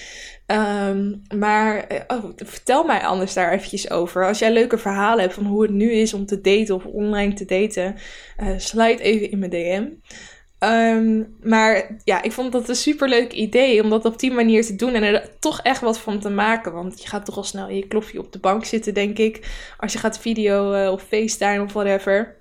Um, 0.51 1.21
maar 1.35 1.77
eh, 1.87 2.01
oh, 2.07 2.31
vertel 2.35 2.83
mij 2.83 2.99
anders 2.99 3.33
daar 3.33 3.51
eventjes 3.51 3.89
over. 3.89 4.27
Als 4.27 4.39
jij 4.39 4.53
leuke 4.53 4.77
verhalen 4.77 5.21
hebt 5.21 5.33
van 5.33 5.45
hoe 5.45 5.61
het 5.61 5.71
nu 5.71 5.91
is 5.91 6.13
om 6.13 6.25
te 6.25 6.41
daten 6.41 6.75
of 6.75 6.85
online 6.85 7.33
te 7.33 7.45
daten, 7.45 7.95
uh, 8.43 8.49
sluit 8.57 8.99
even 8.99 9.31
in 9.31 9.39
mijn 9.39 9.51
DM. 9.51 9.87
Um, 10.59 11.35
maar 11.41 11.97
ja, 12.03 12.21
ik 12.21 12.31
vond 12.31 12.51
dat 12.51 12.69
een 12.69 12.75
superleuk 12.75 13.33
idee 13.33 13.83
om 13.83 13.89
dat 13.89 14.05
op 14.05 14.19
die 14.19 14.31
manier 14.31 14.65
te 14.65 14.75
doen 14.75 14.93
en 14.93 15.03
er 15.03 15.29
toch 15.39 15.61
echt 15.61 15.81
wat 15.81 15.99
van 15.99 16.19
te 16.19 16.29
maken. 16.29 16.73
Want 16.73 17.01
je 17.01 17.07
gaat 17.07 17.25
toch 17.25 17.37
al 17.37 17.43
snel 17.43 17.67
in 17.67 17.75
je 17.75 17.87
klofje 17.87 18.19
op 18.19 18.31
de 18.31 18.39
bank 18.39 18.65
zitten, 18.65 18.93
denk 18.93 19.17
ik. 19.17 19.47
Als 19.77 19.93
je 19.93 19.99
gaat 19.99 20.19
video 20.19 20.73
uh, 20.73 20.91
of 20.91 21.01
FaceTime 21.01 21.63
of 21.63 21.73
whatever. 21.73 22.35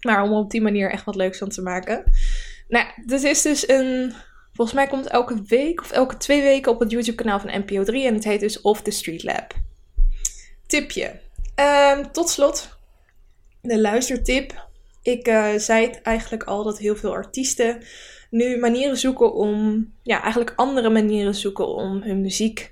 Maar 0.00 0.22
om 0.22 0.32
op 0.32 0.50
die 0.50 0.62
manier 0.62 0.90
echt 0.90 1.04
wat 1.04 1.14
leuks 1.14 1.38
van 1.38 1.48
te 1.48 1.62
maken. 1.62 2.04
Nou, 2.68 2.86
dit 3.06 3.22
is 3.22 3.42
dus 3.42 3.68
een. 3.68 4.12
Volgens 4.52 4.76
mij 4.76 4.86
komt 4.86 5.06
elke 5.06 5.42
week 5.46 5.80
of 5.80 5.90
elke 5.90 6.16
twee 6.16 6.42
weken 6.42 6.72
op 6.72 6.80
het 6.80 6.90
YouTube-kanaal 6.90 7.40
van 7.40 7.60
NPO 7.60 7.84
3. 7.84 8.06
En 8.06 8.14
het 8.14 8.24
heet 8.24 8.40
dus 8.40 8.60
Off 8.60 8.82
the 8.82 8.90
Street 8.90 9.22
Lab. 9.22 9.54
Tipje. 10.66 11.20
Um, 11.94 12.12
tot 12.12 12.28
slot, 12.28 12.76
de 13.60 13.80
luistertip 13.80 14.70
ik 15.02 15.28
uh, 15.28 15.48
zei 15.56 15.86
het 15.86 16.02
eigenlijk 16.02 16.42
al 16.42 16.64
dat 16.64 16.78
heel 16.78 16.96
veel 16.96 17.12
artiesten 17.12 17.82
nu 18.30 18.58
manieren 18.58 18.96
zoeken 18.96 19.34
om, 19.34 19.86
ja, 20.02 20.20
eigenlijk 20.22 20.52
andere 20.56 20.90
manieren 20.90 21.34
zoeken 21.34 21.66
om 21.66 22.02
hun 22.02 22.20
muziek 22.20 22.70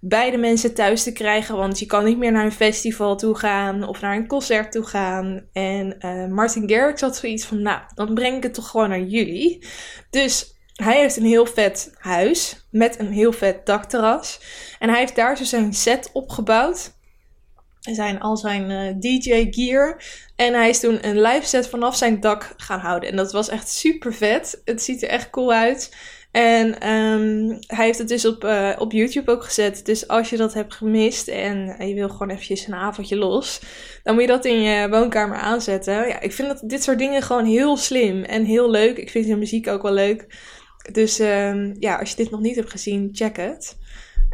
bij 0.00 0.30
de 0.30 0.36
mensen 0.36 0.74
thuis 0.74 1.02
te 1.02 1.12
krijgen. 1.12 1.56
Want 1.56 1.78
je 1.78 1.86
kan 1.86 2.04
niet 2.04 2.18
meer 2.18 2.32
naar 2.32 2.44
een 2.44 2.52
festival 2.52 3.16
toe 3.16 3.34
gaan 3.34 3.88
of 3.88 4.00
naar 4.00 4.16
een 4.16 4.26
concert 4.26 4.72
toe 4.72 4.84
gaan. 4.84 5.46
En 5.52 5.96
uh, 5.98 6.26
Martin 6.26 6.68
Garrix 6.70 7.00
had 7.00 7.16
zoiets 7.16 7.44
van, 7.44 7.62
nou, 7.62 7.80
dan 7.94 8.14
breng 8.14 8.36
ik 8.36 8.42
het 8.42 8.54
toch 8.54 8.68
gewoon 8.68 8.88
naar 8.88 9.02
jullie. 9.02 9.66
Dus 10.10 10.51
hij 10.72 10.98
heeft 10.98 11.16
een 11.16 11.24
heel 11.24 11.46
vet 11.46 11.92
huis 11.94 12.66
met 12.70 12.98
een 12.98 13.12
heel 13.12 13.32
vet 13.32 13.66
dakterras. 13.66 14.40
En 14.78 14.88
hij 14.88 14.98
heeft 14.98 15.16
daar 15.16 15.36
zo 15.36 15.44
zijn 15.44 15.72
set 15.72 16.10
opgebouwd. 16.12 16.92
zijn 17.80 18.20
al 18.20 18.36
zijn 18.36 18.70
eh, 18.70 19.00
DJ 19.00 19.46
gear. 19.50 20.02
En 20.36 20.54
hij 20.54 20.68
is 20.68 20.80
toen 20.80 21.06
een 21.06 21.20
live 21.20 21.46
set 21.46 21.68
vanaf 21.68 21.96
zijn 21.96 22.20
dak 22.20 22.54
gaan 22.56 22.80
houden. 22.80 23.10
En 23.10 23.16
dat 23.16 23.32
was 23.32 23.48
echt 23.48 23.68
super 23.68 24.14
vet. 24.14 24.60
Het 24.64 24.82
ziet 24.82 25.02
er 25.02 25.08
echt 25.08 25.30
cool 25.30 25.52
uit. 25.52 25.90
En 26.32 26.88
um, 26.88 27.58
hij 27.66 27.84
heeft 27.84 27.98
het 27.98 28.08
dus 28.08 28.24
op, 28.24 28.44
uh, 28.44 28.72
op 28.78 28.92
YouTube 28.92 29.30
ook 29.30 29.44
gezet. 29.44 29.86
Dus 29.86 30.08
als 30.08 30.30
je 30.30 30.36
dat 30.36 30.54
hebt 30.54 30.74
gemist 30.74 31.28
en 31.28 31.86
je 31.88 31.94
wil 31.94 32.08
gewoon 32.08 32.30
eventjes 32.30 32.66
een 32.66 32.74
avondje 32.74 33.16
los, 33.16 33.60
dan 34.02 34.14
moet 34.14 34.22
je 34.22 34.28
dat 34.28 34.44
in 34.44 34.62
je 34.62 34.88
woonkamer 34.88 35.36
aanzetten. 35.36 36.08
Ja, 36.08 36.20
ik 36.20 36.32
vind 36.32 36.48
dat 36.48 36.62
dit 36.64 36.82
soort 36.82 36.98
dingen 36.98 37.22
gewoon 37.22 37.44
heel 37.44 37.76
slim 37.76 38.24
en 38.24 38.44
heel 38.44 38.70
leuk. 38.70 38.96
Ik 38.96 39.10
vind 39.10 39.26
zijn 39.26 39.38
muziek 39.38 39.68
ook 39.68 39.82
wel 39.82 39.92
leuk. 39.92 40.26
Dus 40.92 41.18
um, 41.18 41.76
ja, 41.78 41.98
als 41.98 42.10
je 42.10 42.16
dit 42.16 42.30
nog 42.30 42.40
niet 42.40 42.56
hebt 42.56 42.70
gezien, 42.70 43.08
check 43.12 43.36
het. 43.36 43.76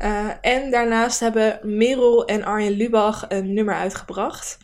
Uh, 0.03 0.31
en 0.41 0.71
daarnaast 0.71 1.21
hebben 1.21 1.61
Merel 1.63 2.25
en 2.25 2.45
Arjen 2.45 2.73
Lubach 2.73 3.25
een 3.29 3.55
nummer 3.55 3.75
uitgebracht. 3.75 4.59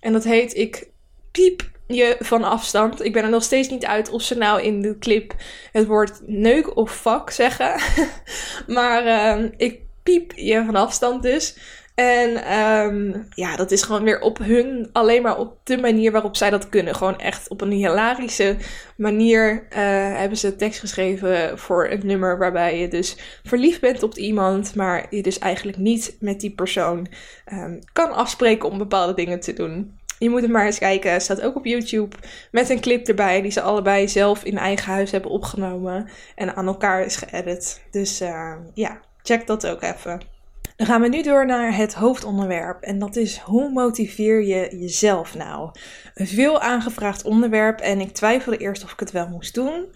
En 0.00 0.12
dat 0.12 0.24
heet 0.24 0.56
Ik 0.56 0.90
piep 1.30 1.70
je 1.86 2.16
van 2.18 2.44
afstand. 2.44 3.04
Ik 3.04 3.12
ben 3.12 3.24
er 3.24 3.30
nog 3.30 3.42
steeds 3.42 3.68
niet 3.68 3.86
uit 3.86 4.10
of 4.10 4.22
ze 4.22 4.34
nou 4.36 4.62
in 4.62 4.82
de 4.82 4.98
clip 4.98 5.34
het 5.72 5.86
woord 5.86 6.20
neuk 6.26 6.76
of 6.76 6.96
fuck 6.96 7.30
zeggen. 7.30 7.80
maar 8.76 9.06
uh, 9.06 9.50
ik 9.56 9.80
piep 10.02 10.32
je 10.34 10.64
van 10.64 10.76
afstand 10.76 11.22
dus. 11.22 11.56
En 11.94 12.58
um, 12.58 13.26
ja, 13.30 13.56
dat 13.56 13.70
is 13.70 13.82
gewoon 13.82 14.02
weer 14.02 14.20
op 14.20 14.38
hun, 14.38 14.88
alleen 14.92 15.22
maar 15.22 15.38
op 15.38 15.58
de 15.64 15.76
manier 15.76 16.12
waarop 16.12 16.36
zij 16.36 16.50
dat 16.50 16.68
kunnen. 16.68 16.94
Gewoon 16.94 17.18
echt 17.18 17.48
op 17.48 17.60
een 17.60 17.70
hilarische 17.70 18.56
manier 18.96 19.66
uh, 19.70 19.78
hebben 20.16 20.38
ze 20.38 20.56
tekst 20.56 20.80
geschreven 20.80 21.58
voor 21.58 21.90
een 21.90 22.06
nummer 22.06 22.38
waarbij 22.38 22.78
je 22.80 22.88
dus 22.88 23.16
verliefd 23.44 23.80
bent 23.80 24.02
op 24.02 24.14
iemand, 24.14 24.74
maar 24.74 25.06
je 25.10 25.22
dus 25.22 25.38
eigenlijk 25.38 25.78
niet 25.78 26.16
met 26.20 26.40
die 26.40 26.54
persoon 26.54 27.06
um, 27.52 27.78
kan 27.92 28.12
afspreken 28.12 28.70
om 28.70 28.78
bepaalde 28.78 29.14
dingen 29.14 29.40
te 29.40 29.52
doen. 29.52 29.98
Je 30.18 30.30
moet 30.30 30.42
het 30.42 30.50
maar 30.50 30.66
eens 30.66 30.78
kijken. 30.78 31.12
Het 31.12 31.22
staat 31.22 31.40
ook 31.40 31.56
op 31.56 31.64
YouTube 31.64 32.16
met 32.50 32.70
een 32.70 32.80
clip 32.80 33.08
erbij 33.08 33.42
die 33.42 33.50
ze 33.50 33.60
allebei 33.60 34.08
zelf 34.08 34.44
in 34.44 34.58
eigen 34.58 34.92
huis 34.92 35.10
hebben 35.10 35.30
opgenomen 35.30 36.08
en 36.34 36.56
aan 36.56 36.66
elkaar 36.66 37.04
is 37.04 37.16
geëdit. 37.16 37.82
Dus 37.90 38.22
uh, 38.22 38.54
ja, 38.74 39.00
check 39.22 39.46
dat 39.46 39.66
ook 39.66 39.82
even. 39.82 40.33
Dan 40.76 40.86
gaan 40.86 41.00
we 41.00 41.08
nu 41.08 41.22
door 41.22 41.46
naar 41.46 41.76
het 41.76 41.94
hoofdonderwerp. 41.94 42.82
En 42.82 42.98
dat 42.98 43.16
is 43.16 43.38
hoe 43.38 43.70
motiveer 43.70 44.42
je 44.42 44.76
jezelf 44.78 45.34
nou? 45.34 45.70
Een 46.14 46.26
veel 46.26 46.60
aangevraagd 46.60 47.24
onderwerp 47.24 47.80
en 47.80 48.00
ik 48.00 48.12
twijfelde 48.12 48.58
eerst 48.58 48.84
of 48.84 48.92
ik 48.92 49.00
het 49.00 49.10
wel 49.10 49.28
moest 49.28 49.54
doen. 49.54 49.86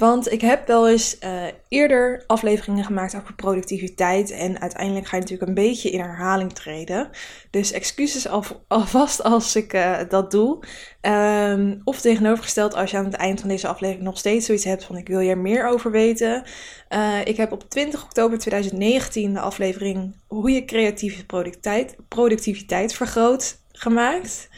Want 0.00 0.32
ik 0.32 0.40
heb 0.40 0.66
wel 0.66 0.88
eens 0.88 1.16
uh, 1.24 1.42
eerder 1.68 2.24
afleveringen 2.26 2.84
gemaakt 2.84 3.16
over 3.16 3.34
productiviteit. 3.34 4.30
En 4.30 4.60
uiteindelijk 4.60 5.06
ga 5.06 5.16
je 5.16 5.22
natuurlijk 5.22 5.48
een 5.48 5.64
beetje 5.64 5.90
in 5.90 6.00
herhaling 6.00 6.52
treden. 6.52 7.10
Dus 7.50 7.72
excuses 7.72 8.28
alvast 8.68 9.22
als 9.22 9.56
ik 9.56 9.74
uh, 9.74 9.98
dat 10.08 10.30
doe. 10.30 10.58
Um, 11.02 11.80
of 11.84 12.00
tegenovergesteld 12.00 12.74
als 12.74 12.90
je 12.90 12.96
aan 12.96 13.04
het 13.04 13.14
eind 13.14 13.40
van 13.40 13.48
deze 13.48 13.68
aflevering 13.68 14.04
nog 14.04 14.18
steeds 14.18 14.46
zoiets 14.46 14.64
hebt 14.64 14.84
van 14.84 14.96
ik 14.96 15.08
wil 15.08 15.18
hier 15.18 15.38
meer 15.38 15.68
over 15.68 15.90
weten. 15.90 16.44
Uh, 16.90 17.24
ik 17.24 17.36
heb 17.36 17.52
op 17.52 17.70
20 17.70 18.04
oktober 18.04 18.38
2019 18.38 19.32
de 19.32 19.40
aflevering 19.40 20.16
hoe 20.26 20.50
je 20.50 20.64
creatieve 20.64 21.24
productiviteit, 22.08 22.94
vergroot 22.94 23.58
gemaakt. 23.72 24.48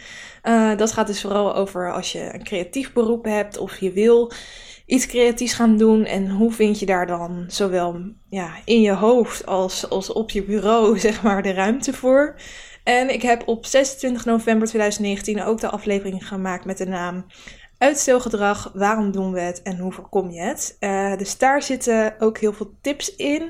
Dat 0.76 0.92
gaat 0.92 1.06
dus 1.06 1.20
vooral 1.20 1.54
over 1.54 1.92
als 1.92 2.12
je 2.12 2.34
een 2.34 2.44
creatief 2.44 2.92
beroep 2.92 3.24
hebt 3.24 3.58
of 3.58 3.80
je 3.80 3.92
wil 3.92 4.32
iets 4.92 5.06
creatiefs 5.06 5.54
gaan 5.54 5.76
doen. 5.76 6.04
En 6.04 6.30
hoe 6.30 6.52
vind 6.52 6.78
je 6.78 6.86
daar 6.86 7.06
dan 7.06 7.44
zowel 7.48 8.00
ja, 8.28 8.50
in 8.64 8.80
je 8.80 8.92
hoofd 8.92 9.46
als, 9.46 9.88
als 9.88 10.12
op 10.12 10.30
je 10.30 10.42
bureau 10.42 10.98
zeg 10.98 11.22
maar, 11.22 11.42
de 11.42 11.52
ruimte 11.52 11.92
voor. 11.92 12.34
En 12.84 13.12
ik 13.12 13.22
heb 13.22 13.48
op 13.48 13.66
26 13.66 14.24
november 14.24 14.68
2019 14.68 15.42
ook 15.42 15.60
de 15.60 15.68
aflevering 15.68 16.28
gemaakt 16.28 16.64
met 16.64 16.78
de 16.78 16.86
naam 16.86 17.24
Uitstelgedrag, 17.82 18.70
waarom 18.74 19.10
doen 19.10 19.32
we 19.32 19.40
het 19.40 19.62
en 19.62 19.78
hoe 19.78 19.92
voorkom 19.92 20.30
je 20.30 20.40
het? 20.40 20.76
Uh, 20.80 21.16
dus 21.16 21.38
daar 21.38 21.62
zitten 21.62 22.14
ook 22.18 22.38
heel 22.38 22.52
veel 22.52 22.74
tips 22.80 23.16
in. 23.16 23.42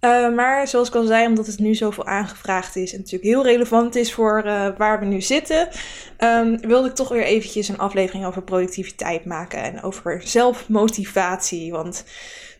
Uh, 0.00 0.34
maar 0.34 0.68
zoals 0.68 0.88
ik 0.88 0.94
al 0.94 1.04
zei, 1.04 1.26
omdat 1.26 1.46
het 1.46 1.58
nu 1.58 1.74
zoveel 1.74 2.06
aangevraagd 2.06 2.76
is 2.76 2.92
en 2.92 2.98
natuurlijk 2.98 3.30
heel 3.30 3.42
relevant 3.42 3.96
is 3.96 4.12
voor 4.12 4.42
uh, 4.46 4.68
waar 4.76 5.00
we 5.00 5.06
nu 5.06 5.20
zitten, 5.20 5.68
um, 6.18 6.60
wilde 6.60 6.88
ik 6.88 6.94
toch 6.94 7.08
weer 7.08 7.22
eventjes 7.22 7.68
een 7.68 7.78
aflevering 7.78 8.26
over 8.26 8.42
productiviteit 8.42 9.24
maken 9.24 9.62
en 9.62 9.82
over 9.82 10.20
zelfmotivatie. 10.24 11.72
Want 11.72 12.04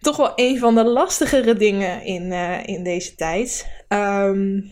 toch 0.01 0.17
wel 0.17 0.33
een 0.35 0.59
van 0.59 0.75
de 0.75 0.85
lastigere 0.85 1.55
dingen 1.55 2.05
in, 2.05 2.33
in 2.67 2.83
deze 2.83 3.15
tijd. 3.15 3.67
Um, 3.89 4.71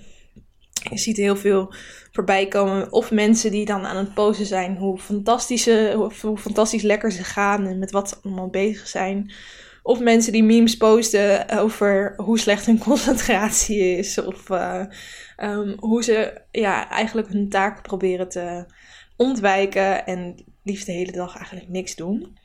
je 0.91 0.99
ziet 0.99 1.17
heel 1.17 1.37
veel 1.37 1.75
voorbij 2.13 2.49
komen. 2.49 2.93
Of 2.93 3.11
mensen 3.11 3.51
die 3.51 3.65
dan 3.65 3.87
aan 3.87 3.97
het 3.97 4.15
posten 4.15 4.47
zijn 4.47 4.77
hoe, 4.77 4.99
fantastische, 4.99 6.11
hoe 6.21 6.39
fantastisch 6.39 6.83
lekker 6.83 7.13
ze 7.13 7.25
gaan 7.25 7.67
en 7.67 7.79
met 7.79 7.91
wat 7.91 8.09
ze 8.09 8.17
allemaal 8.23 8.49
bezig 8.49 8.87
zijn. 8.87 9.33
Of 9.83 10.01
mensen 10.01 10.33
die 10.33 10.45
memes 10.45 10.77
posten 10.77 11.49
over 11.59 12.15
hoe 12.17 12.39
slecht 12.39 12.67
hun 12.67 12.79
concentratie 12.79 13.97
is. 13.97 14.19
Of 14.19 14.51
uh, 14.51 14.85
um, 15.37 15.75
hoe 15.79 16.03
ze 16.05 16.41
ja, 16.51 16.91
eigenlijk 16.91 17.29
hun 17.29 17.49
taak 17.49 17.83
proberen 17.83 18.29
te 18.29 18.67
ontwijken 19.17 20.07
en 20.07 20.45
liefst 20.63 20.87
de 20.87 20.93
hele 20.93 21.13
dag 21.13 21.37
eigenlijk 21.37 21.69
niks 21.69 21.95
doen. 21.95 22.39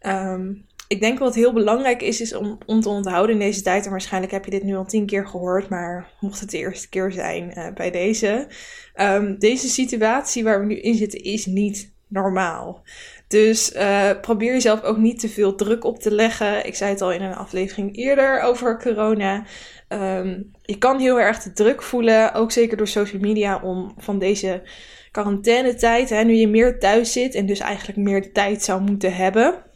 Um, 0.00 0.66
ik 0.88 1.00
denk 1.00 1.18
wat 1.18 1.34
heel 1.34 1.52
belangrijk 1.52 2.02
is, 2.02 2.20
is 2.20 2.34
om, 2.34 2.58
om 2.66 2.80
te 2.80 2.88
onthouden 2.88 3.34
in 3.34 3.40
deze 3.40 3.62
tijd. 3.62 3.84
En 3.84 3.90
waarschijnlijk 3.90 4.32
heb 4.32 4.44
je 4.44 4.50
dit 4.50 4.62
nu 4.62 4.76
al 4.76 4.84
tien 4.84 5.06
keer 5.06 5.26
gehoord, 5.26 5.68
maar 5.68 6.10
mocht 6.20 6.40
het 6.40 6.50
de 6.50 6.58
eerste 6.58 6.88
keer 6.88 7.12
zijn 7.12 7.52
uh, 7.56 7.66
bij 7.74 7.90
deze. 7.90 8.46
Um, 9.00 9.38
deze 9.38 9.68
situatie 9.68 10.44
waar 10.44 10.60
we 10.60 10.66
nu 10.66 10.80
in 10.80 10.94
zitten 10.94 11.20
is 11.20 11.46
niet 11.46 11.92
normaal. 12.06 12.82
Dus 13.26 13.74
uh, 13.74 14.10
probeer 14.20 14.52
jezelf 14.52 14.82
ook 14.82 14.96
niet 14.96 15.20
te 15.20 15.28
veel 15.28 15.54
druk 15.54 15.84
op 15.84 15.98
te 15.98 16.10
leggen. 16.10 16.66
Ik 16.66 16.74
zei 16.74 16.90
het 16.90 17.00
al 17.00 17.12
in 17.12 17.22
een 17.22 17.34
aflevering 17.34 17.96
eerder 17.96 18.40
over 18.40 18.78
corona. 18.78 19.44
Um, 19.88 20.50
je 20.62 20.78
kan 20.78 20.98
heel 20.98 21.20
erg 21.20 21.42
de 21.42 21.52
druk 21.52 21.82
voelen, 21.82 22.34
ook 22.34 22.52
zeker 22.52 22.76
door 22.76 22.88
social 22.88 23.20
media, 23.20 23.60
om 23.62 23.94
van 23.98 24.18
deze 24.18 24.62
quarantainetijd, 25.10 26.10
hè, 26.10 26.24
nu 26.24 26.34
je 26.34 26.48
meer 26.48 26.78
thuis 26.78 27.12
zit 27.12 27.34
en 27.34 27.46
dus 27.46 27.58
eigenlijk 27.58 27.98
meer 27.98 28.32
tijd 28.32 28.62
zou 28.62 28.82
moeten 28.82 29.14
hebben 29.14 29.66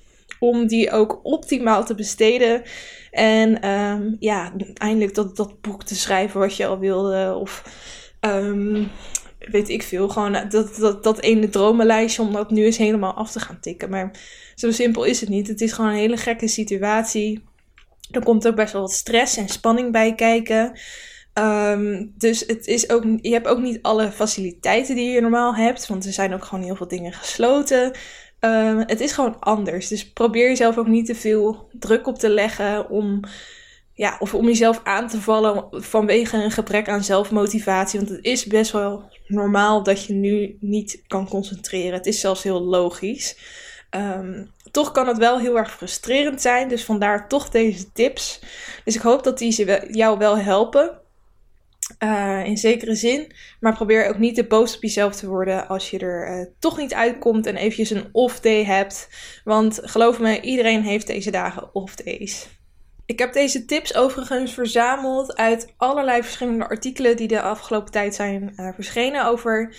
om 0.42 0.66
die 0.66 0.90
ook 0.90 1.20
optimaal 1.22 1.84
te 1.84 1.94
besteden. 1.94 2.62
En 3.10 3.68
um, 3.68 4.16
ja, 4.18 4.52
eindelijk 4.74 5.14
dat, 5.14 5.36
dat 5.36 5.60
boek 5.60 5.84
te 5.84 5.94
schrijven 5.94 6.40
wat 6.40 6.56
je 6.56 6.66
al 6.66 6.78
wilde. 6.78 7.34
Of 7.34 7.62
um, 8.20 8.90
weet 9.38 9.68
ik 9.68 9.82
veel. 9.82 10.08
Gewoon 10.08 10.48
dat, 10.48 10.76
dat, 10.76 11.02
dat 11.02 11.20
ene 11.20 11.48
dromenlijstje 11.48 12.22
om 12.22 12.32
dat 12.32 12.50
nu 12.50 12.64
eens 12.64 12.76
helemaal 12.76 13.14
af 13.14 13.30
te 13.30 13.40
gaan 13.40 13.60
tikken. 13.60 13.90
Maar 13.90 14.14
zo 14.54 14.70
simpel 14.70 15.04
is 15.04 15.20
het 15.20 15.28
niet. 15.28 15.48
Het 15.48 15.60
is 15.60 15.72
gewoon 15.72 15.90
een 15.90 15.96
hele 15.96 16.16
gekke 16.16 16.48
situatie. 16.48 17.42
Er 18.10 18.22
komt 18.22 18.46
ook 18.46 18.56
best 18.56 18.72
wel 18.72 18.82
wat 18.82 18.92
stress 18.92 19.36
en 19.36 19.48
spanning 19.48 19.92
bij 19.92 20.14
kijken. 20.14 20.78
Um, 21.34 22.12
dus 22.18 22.44
het 22.46 22.66
is 22.66 22.90
ook, 22.90 23.04
je 23.20 23.32
hebt 23.32 23.48
ook 23.48 23.60
niet 23.60 23.82
alle 23.82 24.12
faciliteiten 24.12 24.94
die 24.94 25.10
je 25.10 25.20
normaal 25.20 25.54
hebt. 25.54 25.86
Want 25.86 26.06
er 26.06 26.12
zijn 26.12 26.34
ook 26.34 26.44
gewoon 26.44 26.64
heel 26.64 26.76
veel 26.76 26.88
dingen 26.88 27.12
gesloten. 27.12 27.92
Um, 28.44 28.78
het 28.78 29.00
is 29.00 29.12
gewoon 29.12 29.40
anders. 29.40 29.88
Dus 29.88 30.12
probeer 30.12 30.48
jezelf 30.48 30.78
ook 30.78 30.86
niet 30.86 31.06
te 31.06 31.14
veel 31.14 31.68
druk 31.72 32.06
op 32.06 32.18
te 32.18 32.28
leggen 32.28 32.90
om, 32.90 33.20
ja, 33.94 34.16
of 34.18 34.34
om 34.34 34.46
jezelf 34.46 34.80
aan 34.84 35.08
te 35.08 35.20
vallen 35.20 35.66
vanwege 35.70 36.36
een 36.36 36.50
gebrek 36.50 36.88
aan 36.88 37.04
zelfmotivatie. 37.04 37.98
Want 37.98 38.10
het 38.10 38.24
is 38.24 38.46
best 38.46 38.72
wel 38.72 39.10
normaal 39.26 39.82
dat 39.82 40.04
je 40.04 40.12
nu 40.12 40.56
niet 40.60 41.02
kan 41.06 41.28
concentreren. 41.28 41.92
Het 41.92 42.06
is 42.06 42.20
zelfs 42.20 42.42
heel 42.42 42.62
logisch. 42.62 43.36
Um, 43.90 44.50
toch 44.70 44.92
kan 44.92 45.08
het 45.08 45.18
wel 45.18 45.38
heel 45.38 45.56
erg 45.56 45.76
frustrerend 45.76 46.40
zijn. 46.40 46.68
Dus 46.68 46.84
vandaar 46.84 47.28
toch 47.28 47.48
deze 47.48 47.92
tips. 47.92 48.40
Dus 48.84 48.94
ik 48.94 49.02
hoop 49.02 49.24
dat 49.24 49.38
die 49.38 49.92
jou 49.92 50.18
wel 50.18 50.38
helpen. 50.38 51.01
Uh, 51.98 52.44
in 52.44 52.56
zekere 52.56 52.94
zin. 52.94 53.32
Maar 53.60 53.74
probeer 53.74 54.08
ook 54.08 54.18
niet 54.18 54.34
te 54.34 54.44
boos 54.44 54.76
op 54.76 54.82
jezelf 54.82 55.14
te 55.16 55.28
worden 55.28 55.68
als 55.68 55.90
je 55.90 55.98
er 55.98 56.38
uh, 56.38 56.46
toch 56.58 56.78
niet 56.78 56.94
uitkomt 56.94 57.46
en 57.46 57.56
eventjes 57.56 57.90
een 57.90 58.08
off 58.12 58.40
day 58.40 58.64
hebt. 58.64 59.08
Want 59.44 59.80
geloof 59.82 60.18
me, 60.18 60.40
iedereen 60.40 60.82
heeft 60.82 61.06
deze 61.06 61.30
dagen 61.30 61.74
off 61.74 61.94
days. 61.94 62.48
Ik 63.06 63.18
heb 63.18 63.32
deze 63.32 63.64
tips 63.64 63.94
overigens 63.94 64.54
verzameld 64.54 65.36
uit 65.36 65.74
allerlei 65.76 66.22
verschillende 66.22 66.68
artikelen 66.68 67.16
die 67.16 67.28
de 67.28 67.40
afgelopen 67.40 67.92
tijd 67.92 68.14
zijn 68.14 68.52
uh, 68.56 68.68
verschenen 68.74 69.26
over 69.26 69.74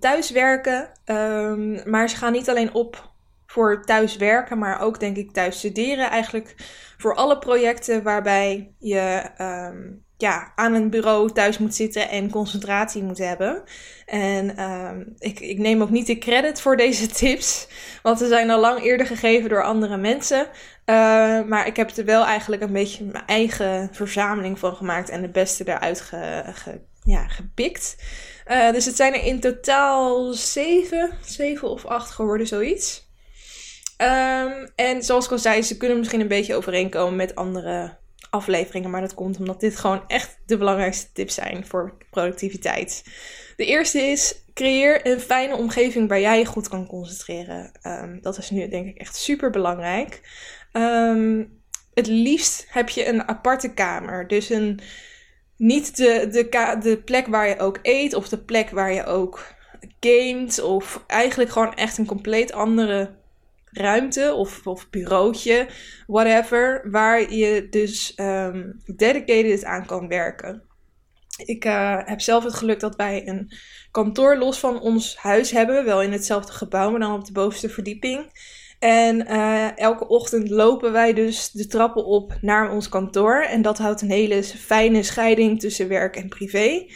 thuiswerken. 0.00 0.90
Um, 1.04 1.90
maar 1.90 2.08
ze 2.08 2.16
gaan 2.16 2.32
niet 2.32 2.48
alleen 2.48 2.74
op 2.74 3.10
voor 3.46 3.84
thuiswerken, 3.84 4.58
maar 4.58 4.80
ook 4.80 5.00
denk 5.00 5.16
ik 5.16 5.32
thuis 5.32 5.58
studeren. 5.58 6.10
Eigenlijk 6.10 6.54
voor 6.98 7.14
alle 7.14 7.38
projecten 7.38 8.02
waarbij 8.02 8.74
je 8.78 9.30
um, 9.40 10.06
ja, 10.18 10.52
aan 10.54 10.74
een 10.74 10.90
bureau 10.90 11.32
thuis 11.32 11.58
moet 11.58 11.74
zitten 11.74 12.08
en 12.08 12.30
concentratie 12.30 13.02
moet 13.02 13.18
hebben. 13.18 13.62
En 14.06 14.62
um, 14.62 15.14
ik, 15.18 15.40
ik 15.40 15.58
neem 15.58 15.82
ook 15.82 15.90
niet 15.90 16.06
de 16.06 16.18
credit 16.18 16.60
voor 16.60 16.76
deze 16.76 17.06
tips, 17.22 17.68
want 18.02 18.18
ze 18.18 18.26
zijn 18.26 18.50
al 18.50 18.60
lang 18.60 18.82
eerder 18.82 19.06
gegeven 19.06 19.48
door 19.48 19.62
andere 19.62 19.96
mensen. 19.96 20.46
Uh, 20.86 21.42
maar 21.42 21.66
ik 21.66 21.76
heb 21.76 21.90
er 21.90 22.04
wel 22.04 22.24
eigenlijk 22.24 22.62
een 22.62 22.72
beetje 22.72 23.04
mijn 23.04 23.26
eigen 23.26 23.88
verzameling 23.92 24.58
van 24.58 24.76
gemaakt 24.76 25.08
en 25.08 25.22
de 25.22 25.28
beste 25.28 25.64
eruit 25.68 26.12
ja, 27.02 27.28
gepikt. 27.28 27.96
Uh, 28.50 28.70
dus 28.72 28.84
het 28.84 28.96
zijn 28.96 29.14
er 29.14 29.24
in 29.24 29.40
totaal 29.40 30.32
zeven, 30.32 31.10
zeven 31.24 31.68
of 31.68 31.84
acht 31.84 32.10
geworden, 32.10 32.46
zoiets. 32.46 33.06
Um, 34.02 34.70
en 34.74 35.02
zoals 35.02 35.24
ik 35.24 35.30
al 35.30 35.38
zei, 35.38 35.62
ze 35.62 35.76
kunnen 35.76 35.98
misschien 35.98 36.20
een 36.20 36.28
beetje 36.28 36.54
overeenkomen 36.54 37.16
met 37.16 37.34
andere 37.34 37.97
afleveringen. 38.30 38.90
Maar 38.90 39.00
dat 39.00 39.14
komt 39.14 39.38
omdat 39.38 39.60
dit 39.60 39.76
gewoon 39.76 40.02
echt 40.06 40.38
de 40.46 40.56
belangrijkste 40.56 41.12
tips 41.12 41.34
zijn 41.34 41.66
voor 41.66 41.96
productiviteit. 42.10 43.04
De 43.56 43.64
eerste 43.64 44.00
is: 44.00 44.44
creëer 44.54 45.06
een 45.06 45.20
fijne 45.20 45.56
omgeving 45.56 46.08
waar 46.08 46.20
jij 46.20 46.38
je 46.38 46.44
goed 46.44 46.68
kan 46.68 46.86
concentreren. 46.86 47.72
Um, 47.82 48.18
dat 48.22 48.38
is 48.38 48.50
nu 48.50 48.68
denk 48.68 48.86
ik 48.86 48.98
echt 48.98 49.16
super 49.16 49.50
belangrijk. 49.50 50.20
Um, 50.72 51.60
het 51.94 52.06
liefst 52.06 52.66
heb 52.68 52.88
je 52.88 53.06
een 53.06 53.28
aparte 53.28 53.74
kamer. 53.74 54.26
Dus 54.26 54.50
een, 54.50 54.80
niet 55.56 55.96
de, 55.96 56.28
de, 56.30 56.78
de 56.80 57.02
plek 57.04 57.26
waar 57.26 57.48
je 57.48 57.58
ook 57.58 57.78
eet 57.82 58.14
of 58.14 58.28
de 58.28 58.38
plek 58.38 58.70
waar 58.70 58.92
je 58.92 59.04
ook 59.04 59.54
gamet. 60.00 60.62
Of 60.62 61.04
eigenlijk 61.06 61.50
gewoon 61.50 61.74
echt 61.74 61.98
een 61.98 62.06
compleet 62.06 62.52
andere 62.52 63.17
ruimte 63.70 64.34
of, 64.34 64.66
of 64.66 64.90
bureautje, 64.90 65.66
whatever, 66.06 66.90
waar 66.90 67.32
je 67.32 67.66
dus 67.70 68.12
um, 68.16 68.82
dedicated 68.96 69.64
aan 69.64 69.86
kan 69.86 70.08
werken. 70.08 70.62
Ik 71.44 71.64
uh, 71.64 71.98
heb 72.04 72.20
zelf 72.20 72.44
het 72.44 72.54
geluk 72.54 72.80
dat 72.80 72.96
wij 72.96 73.28
een 73.28 73.52
kantoor 73.90 74.36
los 74.36 74.58
van 74.58 74.80
ons 74.80 75.16
huis 75.16 75.50
hebben, 75.50 75.84
wel 75.84 76.02
in 76.02 76.12
hetzelfde 76.12 76.52
gebouw, 76.52 76.90
maar 76.90 77.00
dan 77.00 77.14
op 77.14 77.24
de 77.24 77.32
bovenste 77.32 77.68
verdieping. 77.68 78.30
En 78.78 79.26
uh, 79.30 79.78
elke 79.78 80.08
ochtend 80.08 80.50
lopen 80.50 80.92
wij 80.92 81.12
dus 81.12 81.50
de 81.50 81.66
trappen 81.66 82.04
op 82.04 82.38
naar 82.40 82.72
ons 82.72 82.88
kantoor. 82.88 83.42
En 83.42 83.62
dat 83.62 83.78
houdt 83.78 84.00
een 84.00 84.10
hele 84.10 84.42
fijne 84.42 85.02
scheiding 85.02 85.60
tussen 85.60 85.88
werk 85.88 86.16
en 86.16 86.28
privé. 86.28 86.86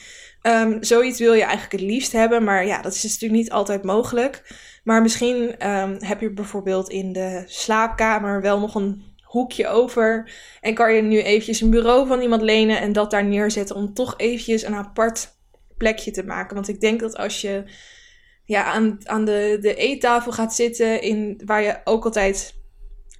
Um, 0.42 0.82
zoiets 0.82 1.18
wil 1.18 1.32
je 1.32 1.42
eigenlijk 1.42 1.72
het 1.72 1.80
liefst 1.80 2.12
hebben, 2.12 2.44
maar 2.44 2.66
ja, 2.66 2.82
dat 2.82 2.94
is 2.94 3.02
natuurlijk 3.02 3.42
niet 3.42 3.50
altijd 3.52 3.82
mogelijk. 3.82 4.42
Maar 4.82 5.02
misschien 5.02 5.68
um, 5.68 5.96
heb 5.98 6.20
je 6.20 6.32
bijvoorbeeld 6.32 6.88
in 6.88 7.12
de 7.12 7.42
slaapkamer 7.46 8.40
wel 8.40 8.60
nog 8.60 8.74
een 8.74 9.04
hoekje 9.22 9.68
over. 9.68 10.32
En 10.60 10.74
kan 10.74 10.94
je 10.94 11.02
nu 11.02 11.22
eventjes 11.22 11.60
een 11.60 11.70
bureau 11.70 12.06
van 12.06 12.20
iemand 12.20 12.42
lenen 12.42 12.80
en 12.80 12.92
dat 12.92 13.10
daar 13.10 13.24
neerzetten 13.24 13.76
om 13.76 13.94
toch 13.94 14.14
eventjes 14.16 14.62
een 14.62 14.74
apart 14.74 15.36
plekje 15.76 16.10
te 16.10 16.24
maken. 16.24 16.54
Want 16.54 16.68
ik 16.68 16.80
denk 16.80 17.00
dat 17.00 17.16
als 17.16 17.40
je 17.40 17.64
ja, 18.44 18.64
aan, 18.64 18.98
aan 19.02 19.24
de, 19.24 19.58
de 19.60 19.74
eettafel 19.74 20.32
gaat 20.32 20.54
zitten, 20.54 21.02
in, 21.02 21.42
waar 21.44 21.62
je 21.62 21.80
ook 21.84 22.04
altijd 22.04 22.54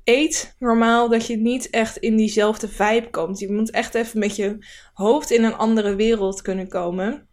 eet 0.05 0.57
normaal, 0.59 1.09
dat 1.09 1.27
je 1.27 1.37
niet 1.37 1.71
echt 1.71 1.97
in 1.97 2.17
diezelfde 2.17 2.69
vibe 2.69 3.11
komt. 3.11 3.39
Je 3.39 3.53
moet 3.53 3.71
echt 3.71 3.95
even 3.95 4.19
met 4.19 4.37
je 4.37 4.59
hoofd 4.93 5.31
in 5.31 5.45
een 5.45 5.57
andere 5.57 5.95
wereld 5.95 6.43
kunnen 6.43 6.69
komen. 6.69 7.29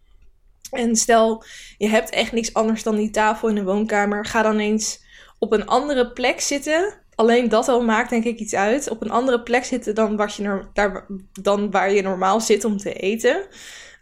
En 0.70 0.96
stel, 0.96 1.44
je 1.78 1.88
hebt 1.88 2.10
echt 2.10 2.32
niks 2.32 2.54
anders 2.54 2.82
dan 2.82 2.96
die 2.96 3.10
tafel 3.10 3.48
in 3.48 3.54
de 3.54 3.64
woonkamer. 3.64 4.24
Ga 4.26 4.42
dan 4.42 4.58
eens 4.58 5.00
op 5.38 5.52
een 5.52 5.66
andere 5.66 6.12
plek 6.12 6.40
zitten. 6.40 6.94
Alleen 7.14 7.48
dat 7.48 7.68
al 7.68 7.84
maakt 7.84 8.10
denk 8.10 8.24
ik 8.24 8.38
iets 8.38 8.54
uit. 8.54 8.90
Op 8.90 9.02
een 9.02 9.10
andere 9.10 9.42
plek 9.42 9.64
zitten 9.64 9.94
dan, 9.94 10.30
je 10.36 10.64
daar, 10.72 11.06
dan 11.42 11.70
waar 11.70 11.92
je 11.92 12.02
normaal 12.02 12.40
zit 12.40 12.64
om 12.64 12.76
te 12.76 12.92
eten. 12.92 13.46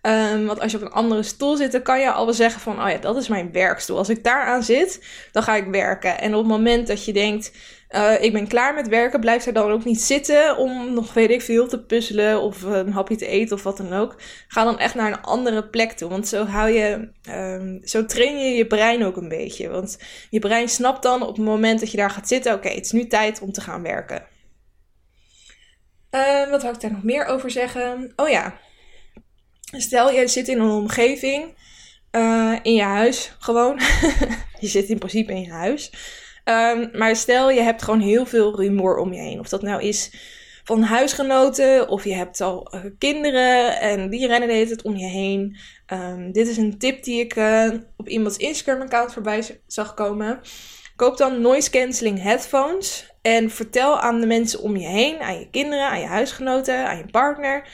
Um, 0.03 0.47
want 0.47 0.61
als 0.61 0.73
je 0.73 0.79
op 0.79 0.83
een 0.83 0.93
andere 0.93 1.23
stoel 1.23 1.57
zit, 1.57 1.73
dan 1.73 1.83
kan 1.83 2.01
je 2.01 2.13
al 2.13 2.25
wel 2.25 2.35
zeggen 2.35 2.61
van, 2.61 2.83
oh 2.83 2.91
ja, 2.91 2.97
dat 2.97 3.17
is 3.17 3.29
mijn 3.29 3.53
werkstoel. 3.53 3.99
Als 3.99 4.09
ik 4.09 4.25
daar 4.25 4.45
aan 4.45 4.63
zit, 4.63 5.05
dan 5.33 5.43
ga 5.43 5.55
ik 5.55 5.67
werken. 5.67 6.21
En 6.21 6.35
op 6.35 6.39
het 6.39 6.49
moment 6.51 6.87
dat 6.87 7.05
je 7.05 7.13
denkt, 7.13 7.53
uh, 7.91 8.23
ik 8.23 8.33
ben 8.33 8.47
klaar 8.47 8.75
met 8.75 8.89
werken, 8.89 9.21
blijf 9.21 9.47
er 9.47 9.53
dan 9.53 9.71
ook 9.71 9.85
niet 9.85 10.01
zitten 10.01 10.57
om 10.57 10.95
nog, 10.95 11.15
weet 11.15 11.31
ik 11.31 11.43
veel, 11.43 11.69
te 11.69 11.85
puzzelen 11.85 12.41
of 12.41 12.63
een 12.63 12.93
hapje 12.93 13.17
te 13.17 13.27
eten 13.27 13.57
of 13.57 13.63
wat 13.63 13.77
dan 13.77 13.93
ook. 13.93 14.21
Ga 14.49 14.65
dan 14.65 14.79
echt 14.79 14.95
naar 14.95 15.13
een 15.13 15.23
andere 15.23 15.69
plek 15.69 15.93
toe. 15.93 16.09
Want 16.09 16.29
zo 16.29 16.45
hou 16.45 16.71
je, 16.71 17.11
um, 17.31 17.81
zo 17.83 18.05
train 18.05 18.39
je 18.39 18.57
je 18.57 18.67
brein 18.67 19.05
ook 19.05 19.17
een 19.17 19.29
beetje. 19.29 19.69
Want 19.69 19.99
je 20.31 20.39
brein 20.39 20.69
snapt 20.69 21.03
dan 21.03 21.23
op 21.23 21.37
het 21.37 21.45
moment 21.45 21.81
dat 21.81 21.91
je 21.91 21.97
daar 21.97 22.11
gaat 22.11 22.29
zitten, 22.29 22.55
oké, 22.55 22.69
het 22.69 22.85
is 22.85 22.93
nu 22.93 23.07
tijd 23.07 23.41
om 23.41 23.53
te 23.53 23.61
gaan 23.61 23.83
werken. 23.83 24.27
Uh, 26.11 26.51
wat 26.51 26.63
wil 26.63 26.73
ik 26.73 26.81
daar 26.81 26.93
nog 26.93 27.03
meer 27.03 27.25
over 27.25 27.51
zeggen? 27.51 28.13
Oh 28.17 28.29
ja, 28.29 28.59
Stel, 29.77 30.11
je 30.11 30.29
zit 30.29 30.49
in 30.49 30.61
een 30.61 30.71
omgeving, 30.71 31.57
in 32.63 32.75
je 32.75 32.83
huis 32.83 33.33
gewoon. 33.39 33.81
je 34.61 34.67
zit 34.67 34.89
in 34.89 34.99
principe 34.99 35.33
in 35.33 35.41
je 35.41 35.51
huis. 35.51 35.91
Um, 36.49 36.89
maar 36.93 37.17
stel, 37.17 37.51
je 37.51 37.61
hebt 37.61 37.83
gewoon 37.83 38.01
heel 38.01 38.27
veel 38.27 38.57
rumoer 38.57 38.97
om 38.97 39.13
je 39.13 39.21
heen. 39.21 39.41
Of 39.41 39.49
dat 39.49 39.63
nou 39.63 39.83
is 39.83 40.13
van 40.65 40.83
huisgenoten, 40.83 41.89
of 41.89 42.05
je 42.05 42.15
hebt 42.15 42.41
al 42.41 42.75
uh, 42.75 42.81
kinderen 42.99 43.81
en 43.81 44.11
die 44.11 44.27
rennen 44.27 44.49
de 44.49 44.55
hele 44.55 44.79
om 44.83 44.97
je 44.97 45.07
heen. 45.07 45.57
Um, 45.93 46.33
dit 46.33 46.49
is 46.49 46.57
een 46.57 46.79
tip 46.79 47.03
die 47.03 47.21
ik 47.21 47.37
uh, 47.37 47.71
op 47.97 48.09
iemands 48.09 48.37
Instagram-account 48.37 49.13
voorbij 49.13 49.61
zag 49.67 49.95
komen. 49.95 50.41
Koop 50.97 51.17
dan 51.17 51.41
noise 51.41 51.71
cancelling 51.71 52.23
headphones 52.23 53.15
en 53.23 53.51
vertel 53.51 54.01
aan 54.01 54.21
de 54.21 54.27
mensen 54.27 54.61
om 54.61 54.77
je 54.77 54.87
heen, 54.87 55.21
aan 55.21 55.39
je 55.39 55.51
kinderen, 55.51 55.89
aan 55.89 56.01
je 56.01 56.07
huisgenoten, 56.07 56.89
aan 56.89 56.97
je 56.97 57.07
partner 57.11 57.69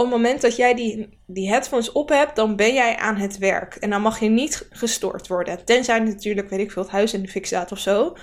op 0.00 0.06
het 0.06 0.14
moment 0.14 0.40
dat 0.40 0.56
jij 0.56 0.74
die, 0.74 1.18
die 1.26 1.48
headphones 1.48 1.92
op 1.92 2.08
hebt, 2.08 2.36
dan 2.36 2.56
ben 2.56 2.74
jij 2.74 2.96
aan 2.96 3.16
het 3.16 3.38
werk. 3.38 3.74
En 3.74 3.90
dan 3.90 4.02
mag 4.02 4.20
je 4.20 4.28
niet 4.28 4.68
gestoord 4.70 5.26
worden. 5.26 5.64
Tenzij 5.64 5.98
natuurlijk, 5.98 6.48
weet 6.48 6.60
ik 6.60 6.70
veel, 6.70 6.82
het 6.82 6.90
huis 6.90 7.14
in 7.14 7.22
de 7.22 7.28
fik 7.28 7.46
staat 7.46 7.72
of 7.72 7.78
zo. 7.78 8.14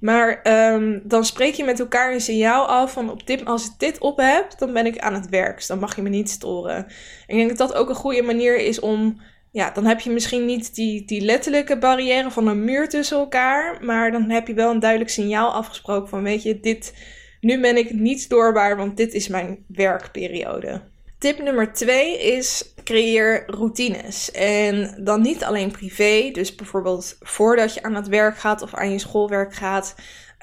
Maar 0.00 0.40
um, 0.72 1.02
dan 1.04 1.24
spreek 1.24 1.54
je 1.54 1.64
met 1.64 1.80
elkaar 1.80 2.12
een 2.12 2.20
signaal 2.20 2.66
af 2.66 2.92
van 2.92 3.10
op 3.10 3.26
dit, 3.26 3.44
als 3.44 3.66
ik 3.66 3.72
dit 3.78 3.98
op 3.98 4.18
heb, 4.18 4.58
dan 4.58 4.72
ben 4.72 4.86
ik 4.86 4.98
aan 4.98 5.14
het 5.14 5.28
werk. 5.28 5.56
Dus 5.56 5.66
dan 5.66 5.78
mag 5.78 5.96
je 5.96 6.02
me 6.02 6.08
niet 6.08 6.30
storen. 6.30 6.86
ik 7.26 7.36
denk 7.36 7.48
dat 7.48 7.58
dat 7.58 7.74
ook 7.74 7.88
een 7.88 7.94
goede 7.94 8.22
manier 8.22 8.56
is 8.56 8.80
om. 8.80 9.20
Ja, 9.52 9.70
dan 9.70 9.84
heb 9.86 10.00
je 10.00 10.10
misschien 10.10 10.44
niet 10.44 10.74
die, 10.74 11.04
die 11.04 11.20
letterlijke 11.20 11.78
barrière 11.78 12.30
van 12.30 12.46
een 12.46 12.64
muur 12.64 12.88
tussen 12.88 13.18
elkaar. 13.18 13.84
Maar 13.84 14.10
dan 14.12 14.30
heb 14.30 14.46
je 14.46 14.54
wel 14.54 14.70
een 14.70 14.80
duidelijk 14.80 15.10
signaal 15.10 15.52
afgesproken 15.52 16.08
van 16.08 16.22
weet 16.22 16.42
je, 16.42 16.60
dit, 16.60 16.94
nu 17.40 17.60
ben 17.60 17.76
ik 17.76 17.92
niet 17.92 18.20
stoorbaar, 18.20 18.76
want 18.76 18.96
dit 18.96 19.14
is 19.14 19.28
mijn 19.28 19.64
werkperiode. 19.68 20.82
Tip 21.20 21.42
nummer 21.42 21.72
twee 21.72 22.18
is 22.18 22.72
creëer 22.84 23.44
routines. 23.46 24.30
En 24.30 25.04
dan 25.04 25.20
niet 25.20 25.44
alleen 25.44 25.70
privé, 25.70 26.30
dus 26.32 26.54
bijvoorbeeld 26.54 27.16
voordat 27.20 27.74
je 27.74 27.82
aan 27.82 27.94
het 27.94 28.08
werk 28.08 28.38
gaat 28.38 28.62
of 28.62 28.74
aan 28.74 28.92
je 28.92 28.98
schoolwerk 28.98 29.54
gaat. 29.54 29.94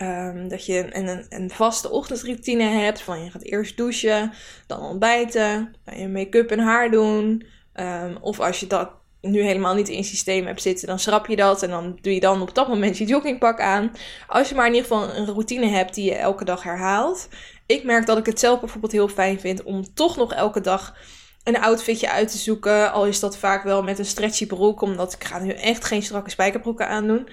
Um, 0.02 0.48
dat 0.48 0.66
je 0.66 0.88
een, 0.96 1.26
een, 1.30 1.50
vaste 1.50 1.90
ochtendroutine 1.90 2.64
hebt. 2.64 3.02
Van 3.02 3.24
je 3.24 3.32
gaat 3.32 3.44
eerst 3.44 3.78
douchen, 3.78 4.34
dan 4.68 4.82
ontbijten, 4.82 5.76
dan 5.86 6.00
je 6.00 6.08
make-up 6.08 6.52
en 6.52 6.60
haar 6.60 6.92
doen. 6.92 7.46
Um, 7.74 8.18
of 8.22 8.40
als 8.40 8.60
je 8.60 8.68
dat 8.68 8.90
nu 9.22 9.42
helemaal 9.42 9.76
niet 9.76 9.90
in 9.90 10.04
systeem 10.04 10.46
hebt 10.46 10.62
zitten, 10.62 10.88
dan 10.88 11.00
schrap 11.00 11.28
je 11.28 11.36
dat 11.36 11.64
en 11.64 11.70
dan 11.70 11.98
doe 12.02 12.14
je 12.14 12.20
dan 12.20 12.42
op 12.42 12.56
dat 12.56 12.68
moment 12.68 12.98
je 12.98 13.06
joggingpak 13.06 13.60
aan. 13.62 13.92
Als 14.28 14.50
je 14.50 14.56
maar 14.56 14.68
in 14.68 14.74
ieder 14.74 14.90
geval 14.90 15.16
een 15.16 15.26
routine 15.26 15.68
hebt 15.68 15.94
die 15.94 16.06
je 16.06 16.16
elke 16.16 16.46
dag 16.46 16.64
herhaalt. 16.64 17.28
Ik 17.68 17.84
merk 17.84 18.06
dat 18.06 18.18
ik 18.18 18.26
het 18.26 18.40
zelf 18.40 18.60
bijvoorbeeld 18.60 18.92
heel 18.92 19.08
fijn 19.08 19.40
vind 19.40 19.64
om 19.64 19.94
toch 19.94 20.18
nog 20.18 20.34
elke 20.34 20.62
dag 20.62 20.96
een 21.44 21.60
outfitje 21.60 22.12
uit 22.12 22.32
te 22.32 22.38
zoeken. 22.38 22.92
Al 22.92 23.06
is 23.06 23.20
dat 23.20 23.38
vaak 23.38 23.64
wel 23.64 23.84
met 23.84 24.00
een 24.00 24.06
stretchy 24.06 24.48
broek, 24.48 24.82
omdat 24.82 25.14
ik 25.14 25.24
ga 25.24 25.40
nu 25.40 25.52
echt 25.52 25.86
geen 25.86 26.04
strakke 26.04 26.30
spijkerbroeken 26.30 26.88
aandoen. 26.88 27.30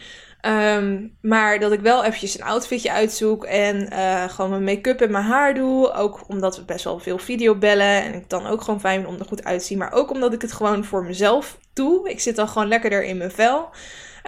Um, 0.47 1.17
maar 1.21 1.59
dat 1.59 1.73
ik 1.73 1.81
wel 1.81 2.05
eventjes 2.05 2.39
een 2.39 2.45
outfitje 2.45 2.93
uitzoek 2.93 3.45
en 3.45 3.89
uh, 3.93 4.29
gewoon 4.29 4.51
mijn 4.51 4.65
make-up 4.65 5.01
en 5.01 5.11
mijn 5.11 5.25
haar 5.25 5.55
doe. 5.55 5.93
Ook 5.93 6.25
omdat 6.29 6.57
we 6.57 6.65
best 6.65 6.85
wel 6.85 6.99
veel 6.99 7.19
video 7.19 7.55
bellen 7.55 8.03
en 8.03 8.15
ik 8.15 8.29
dan 8.29 8.47
ook 8.47 8.63
gewoon 8.63 8.81
fijn 8.81 9.07
om 9.07 9.19
er 9.19 9.25
goed 9.25 9.45
uit 9.45 9.61
te 9.61 9.67
zien. 9.67 9.79
Maar 9.79 9.93
ook 9.93 10.11
omdat 10.11 10.33
ik 10.33 10.43
het 10.43 10.53
gewoon 10.53 10.85
voor 10.85 11.05
mezelf 11.05 11.59
doe. 11.73 12.11
Ik 12.11 12.21
zit 12.21 12.37
dan 12.37 12.49
gewoon 12.49 12.69
lekkerder 12.69 13.05
in 13.05 13.17
mijn 13.17 13.31
vel. 13.31 13.69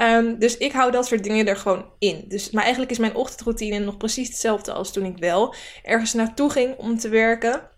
Um, 0.00 0.38
dus 0.38 0.56
ik 0.56 0.72
hou 0.72 0.90
dat 0.90 1.06
soort 1.06 1.22
dingen 1.24 1.46
er 1.46 1.56
gewoon 1.56 1.90
in. 1.98 2.24
Dus, 2.28 2.50
maar 2.50 2.62
eigenlijk 2.62 2.92
is 2.92 2.98
mijn 2.98 3.14
ochtendroutine 3.14 3.78
nog 3.78 3.96
precies 3.96 4.28
hetzelfde 4.28 4.72
als 4.72 4.92
toen 4.92 5.04
ik 5.04 5.18
wel 5.18 5.54
ergens 5.82 6.12
naartoe 6.12 6.50
ging 6.50 6.76
om 6.76 6.98
te 6.98 7.09
werken. 7.09 7.70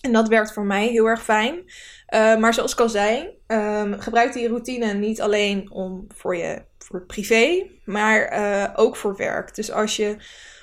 En 0.00 0.12
dat 0.12 0.28
werkt 0.28 0.52
voor 0.52 0.64
mij 0.64 0.86
heel 0.86 1.06
erg 1.06 1.22
fijn. 1.22 1.54
Uh, 1.54 2.36
maar 2.36 2.54
zoals 2.54 2.72
ik 2.72 2.80
al 2.80 2.88
zei, 2.88 3.28
um, 3.46 4.00
gebruik 4.00 4.32
die 4.32 4.48
routine 4.48 4.92
niet 4.92 5.20
alleen 5.20 5.70
om 5.70 6.04
voor 6.14 6.36
je 6.36 6.62
voor 6.78 7.06
privé, 7.06 7.66
maar 7.84 8.38
uh, 8.38 8.68
ook 8.74 8.96
voor 8.96 9.16
werk. 9.16 9.54
Dus 9.54 9.70
als 9.72 9.96
je 9.96 10.16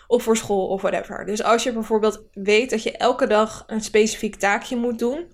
of 0.07 0.23
voor 0.23 0.37
school 0.37 0.67
of 0.67 0.81
whatever. 0.81 1.25
Dus 1.25 1.43
als 1.43 1.63
je 1.63 1.73
bijvoorbeeld 1.73 2.23
weet 2.33 2.69
dat 2.69 2.83
je 2.83 2.97
elke 2.97 3.27
dag 3.27 3.63
een 3.67 3.81
specifiek 3.81 4.35
taakje 4.35 4.75
moet 4.75 4.99
doen, 4.99 5.33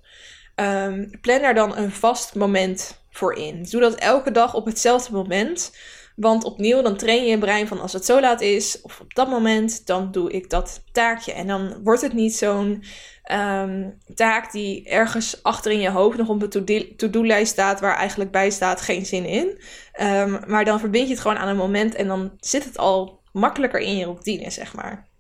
um, 0.56 1.20
plan 1.22 1.42
daar 1.42 1.54
dan 1.56 1.78
een 1.78 1.92
vast 1.92 2.36
moment 2.36 3.01
voor 3.12 3.34
in. 3.34 3.64
Doe 3.70 3.82
dat 3.82 3.96
elke 3.96 4.32
dag 4.32 4.54
op 4.54 4.66
hetzelfde 4.66 5.14
moment. 5.14 5.72
Want 6.16 6.44
opnieuw, 6.44 6.82
dan 6.82 6.98
train 6.98 7.24
je 7.24 7.30
je 7.30 7.38
brein 7.38 7.68
van 7.68 7.80
als 7.82 7.94
het 7.94 8.06
zo 8.06 8.20
laat 8.20 8.42
is, 8.42 8.82
of 8.82 9.00
op 9.00 9.14
dat 9.14 9.30
moment, 9.30 9.86
dan 9.86 10.12
doe 10.12 10.32
ik 10.32 10.50
dat 10.50 10.84
taakje. 10.92 11.34
En 11.34 11.48
dan 11.48 11.84
wordt 11.84 12.02
het 12.02 12.14
niet 12.14 12.36
zo'n 12.36 12.84
um, 13.32 13.98
taak 14.16 14.52
die 14.52 14.90
ergens 14.90 15.44
achter 15.44 15.72
in 15.72 15.80
je 15.80 15.90
hoofd 15.90 16.18
nog 16.18 16.30
op 16.30 16.42
een 16.42 16.96
to-do-lijst 16.96 17.52
staat, 17.52 17.80
waar 17.80 17.96
eigenlijk 17.96 18.32
bij 18.32 18.50
staat 18.50 18.82
geen 18.82 19.06
zin 19.06 19.26
in. 19.26 19.62
Um, 20.02 20.40
maar 20.48 20.66
dan 20.66 20.80
verbind 20.80 21.08
je 21.08 21.14
het 21.14 21.22
gewoon 21.22 21.38
aan 21.38 21.48
een 21.48 21.56
moment 21.56 21.96
en 21.96 22.08
dan 22.08 22.32
zit 22.40 22.64
het 22.64 22.78
al 22.78 23.22
makkelijker 23.32 23.80
in 23.80 23.98
je 23.98 24.06
routine, 24.06 24.50
zeg 24.50 24.74
maar. 24.74 25.11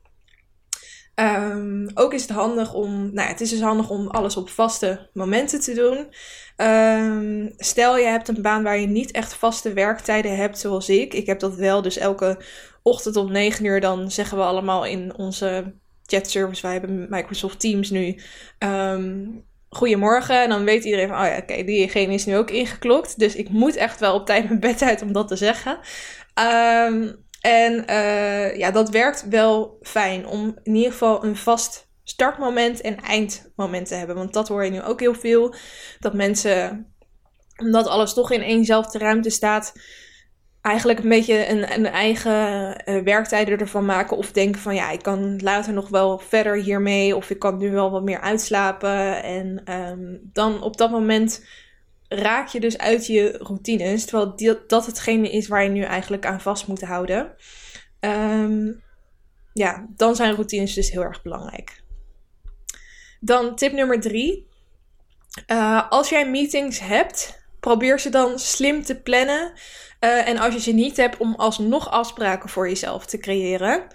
Ehm, 1.21 1.87
ook 1.93 2.13
is 2.13 2.21
het 2.21 2.31
handig 2.31 2.73
om, 2.73 3.01
nou 3.01 3.21
ja, 3.21 3.27
het 3.27 3.41
is 3.41 3.49
dus 3.49 3.61
handig 3.61 3.89
om 3.89 4.07
alles 4.07 4.37
op 4.37 4.49
vaste 4.49 5.09
momenten 5.13 5.59
te 5.59 5.73
doen. 5.73 6.13
Ehm, 6.55 7.49
stel 7.57 7.97
je 7.97 8.05
hebt 8.05 8.27
een 8.27 8.41
baan 8.41 8.63
waar 8.63 8.79
je 8.79 8.87
niet 8.87 9.11
echt 9.11 9.33
vaste 9.33 9.73
werktijden 9.73 10.35
hebt, 10.35 10.59
zoals 10.59 10.89
ik. 10.89 11.13
Ik 11.13 11.25
heb 11.25 11.39
dat 11.39 11.55
wel, 11.55 11.81
dus 11.81 11.97
elke 11.97 12.37
ochtend 12.83 13.15
om 13.15 13.31
9 13.31 13.65
uur 13.65 13.81
dan 13.81 14.11
zeggen 14.11 14.37
we 14.37 14.43
allemaal 14.43 14.85
in 14.85 15.15
onze 15.17 15.73
chatservice, 16.05 16.61
wij 16.61 16.71
hebben 16.71 17.07
Microsoft 17.09 17.59
Teams 17.59 17.89
nu, 17.89 18.19
um, 18.59 19.45
goedemorgen. 19.69 20.41
En 20.43 20.49
dan 20.49 20.63
weet 20.63 20.83
iedereen 20.83 21.07
van, 21.07 21.17
oh 21.17 21.25
ja, 21.25 21.37
oké, 21.37 21.63
diegene 21.63 22.13
is 22.13 22.25
nu 22.25 22.37
ook 22.37 22.51
ingeklokt. 22.51 23.19
Dus 23.19 23.35
ik 23.35 23.49
moet 23.49 23.75
echt 23.75 23.99
wel 23.99 24.15
op 24.15 24.25
tijd 24.25 24.43
mijn 24.47 24.59
bed 24.59 24.81
uit 24.81 25.01
om 25.01 25.11
dat 25.11 25.27
te 25.27 25.35
zeggen. 25.35 25.79
En 27.41 27.85
uh, 27.89 28.57
ja, 28.57 28.71
dat 28.71 28.89
werkt 28.89 29.27
wel 29.29 29.77
fijn 29.81 30.27
om 30.27 30.57
in 30.63 30.75
ieder 30.75 30.91
geval 30.91 31.23
een 31.23 31.35
vast 31.35 31.89
startmoment 32.03 32.81
en 32.81 32.97
eindmoment 32.97 33.87
te 33.87 33.95
hebben. 33.95 34.15
Want 34.15 34.33
dat 34.33 34.47
hoor 34.47 34.65
je 34.65 34.71
nu 34.71 34.81
ook 34.81 34.99
heel 34.99 35.13
veel. 35.13 35.53
Dat 35.99 36.13
mensen, 36.13 36.87
omdat 37.57 37.87
alles 37.87 38.13
toch 38.13 38.31
in 38.31 38.41
éénzelfde 38.41 38.97
ruimte 38.97 39.29
staat, 39.29 39.73
eigenlijk 40.61 40.99
een 40.99 41.09
beetje 41.09 41.49
een, 41.49 41.73
een 41.73 41.85
eigen 41.85 42.31
uh, 42.85 43.61
ervan 43.61 43.85
maken. 43.85 44.17
Of 44.17 44.31
denken 44.31 44.61
van 44.61 44.75
ja, 44.75 44.91
ik 44.91 45.01
kan 45.01 45.39
later 45.43 45.73
nog 45.73 45.89
wel 45.89 46.19
verder 46.19 46.55
hiermee. 46.55 47.15
Of 47.15 47.29
ik 47.29 47.39
kan 47.39 47.57
nu 47.57 47.71
wel 47.71 47.91
wat 47.91 48.03
meer 48.03 48.19
uitslapen. 48.19 49.23
En 49.23 49.73
um, 49.73 50.29
dan 50.33 50.61
op 50.61 50.77
dat 50.77 50.91
moment 50.91 51.45
raak 52.13 52.47
je 52.47 52.59
dus 52.59 52.77
uit 52.77 53.07
je 53.07 53.37
routines. 53.37 54.05
Terwijl 54.05 54.63
dat 54.67 54.85
hetgene 54.85 55.31
is 55.31 55.47
waar 55.47 55.63
je 55.63 55.69
nu 55.69 55.81
eigenlijk 55.81 56.25
aan 56.25 56.41
vast 56.41 56.67
moet 56.67 56.81
houden. 56.81 57.35
Um, 57.99 58.83
ja, 59.53 59.87
dan 59.95 60.15
zijn 60.15 60.33
routines 60.33 60.73
dus 60.73 60.91
heel 60.91 61.01
erg 61.03 61.21
belangrijk. 61.21 61.83
Dan 63.19 63.55
tip 63.55 63.71
nummer 63.71 63.99
drie. 63.99 64.47
Uh, 65.47 65.89
als 65.89 66.09
jij 66.09 66.29
meetings 66.29 66.79
hebt, 66.79 67.43
probeer 67.59 67.99
ze 67.99 68.09
dan 68.09 68.39
slim 68.39 68.83
te 68.83 69.01
plannen. 69.01 69.53
Uh, 69.99 70.27
en 70.27 70.37
als 70.37 70.53
je 70.53 70.59
ze 70.59 70.71
niet 70.71 70.97
hebt, 70.97 71.17
om 71.17 71.35
alsnog 71.35 71.89
afspraken 71.89 72.49
voor 72.49 72.67
jezelf 72.67 73.05
te 73.05 73.17
creëren. 73.17 73.87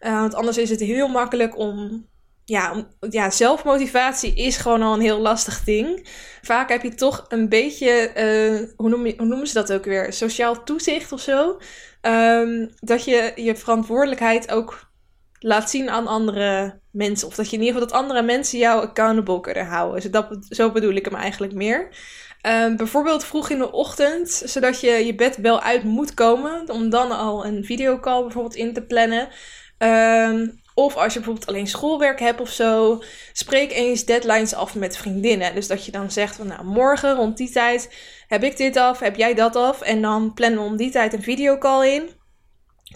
Uh, 0.00 0.20
want 0.20 0.34
anders 0.34 0.58
is 0.58 0.70
het 0.70 0.80
heel 0.80 1.08
makkelijk 1.08 1.58
om. 1.58 2.06
Ja, 2.44 2.86
ja, 3.10 3.30
zelfmotivatie 3.30 4.34
is 4.34 4.56
gewoon 4.56 4.82
al 4.82 4.94
een 4.94 5.00
heel 5.00 5.20
lastig 5.20 5.64
ding. 5.64 6.08
Vaak 6.42 6.68
heb 6.68 6.82
je 6.82 6.94
toch 6.94 7.24
een 7.28 7.48
beetje. 7.48 8.72
hoe, 8.76 8.88
noem 8.88 9.06
je, 9.06 9.14
noemen 9.16 9.46
ze 9.46 9.54
dat 9.54 9.72
ook 9.72 9.84
weer? 9.84 10.12
Sociaal 10.12 10.64
toezicht 10.64 11.12
of 11.12 11.20
zo. 11.20 11.58
Um, 12.02 12.70
dat 12.80 13.04
je 13.04 13.32
je 13.34 13.56
verantwoordelijkheid 13.56 14.50
ook 14.50 14.92
laat 15.38 15.70
zien 15.70 15.90
aan 15.90 16.06
andere 16.06 16.80
mensen. 16.90 17.28
Of 17.28 17.34
dat 17.34 17.50
je 17.50 17.56
in 17.56 17.62
ieder 17.62 17.74
geval 17.74 17.88
dat 17.88 17.98
andere 18.00 18.22
mensen 18.22 18.58
jou 18.58 18.82
accountable 18.82 19.40
kunnen 19.40 19.66
houden. 19.66 20.00
Dus 20.00 20.10
dat, 20.10 20.46
zo 20.48 20.70
bedoel 20.70 20.94
ik 20.94 21.04
hem 21.04 21.14
eigenlijk 21.14 21.52
meer. 21.52 21.88
Um, 22.46 22.76
bijvoorbeeld 22.76 23.24
vroeg 23.24 23.50
in 23.50 23.58
de 23.58 23.72
ochtend, 23.72 24.30
zodat 24.30 24.80
je 24.80 24.90
je 24.90 25.14
bed 25.14 25.36
wel 25.36 25.60
uit 25.60 25.84
moet 25.84 26.14
komen. 26.14 26.70
Om 26.70 26.90
dan 26.90 27.10
al 27.10 27.46
een 27.46 27.64
videocall 27.64 28.22
bijvoorbeeld 28.22 28.54
in 28.54 28.72
te 28.72 28.82
plannen. 28.82 29.28
Um, 29.78 30.62
of 30.74 30.96
als 30.96 31.12
je 31.12 31.18
bijvoorbeeld 31.18 31.48
alleen 31.48 31.66
schoolwerk 31.66 32.20
hebt 32.20 32.40
of 32.40 32.48
zo, 32.48 33.02
spreek 33.32 33.72
eens 33.72 34.04
deadlines 34.04 34.54
af 34.54 34.74
met 34.74 34.96
vriendinnen. 34.96 35.54
Dus 35.54 35.66
dat 35.66 35.84
je 35.84 35.92
dan 35.92 36.10
zegt 36.10 36.36
van 36.36 36.46
nou 36.46 36.64
morgen 36.64 37.14
rond 37.14 37.36
die 37.36 37.50
tijd 37.50 37.94
heb 38.28 38.42
ik 38.42 38.56
dit 38.56 38.76
af, 38.76 38.98
heb 38.98 39.16
jij 39.16 39.34
dat 39.34 39.56
af. 39.56 39.80
En 39.80 40.02
dan 40.02 40.34
plannen 40.34 40.60
we 40.60 40.66
om 40.66 40.76
die 40.76 40.90
tijd 40.90 41.12
een 41.12 41.22
videocall 41.22 41.94
in. 41.94 42.10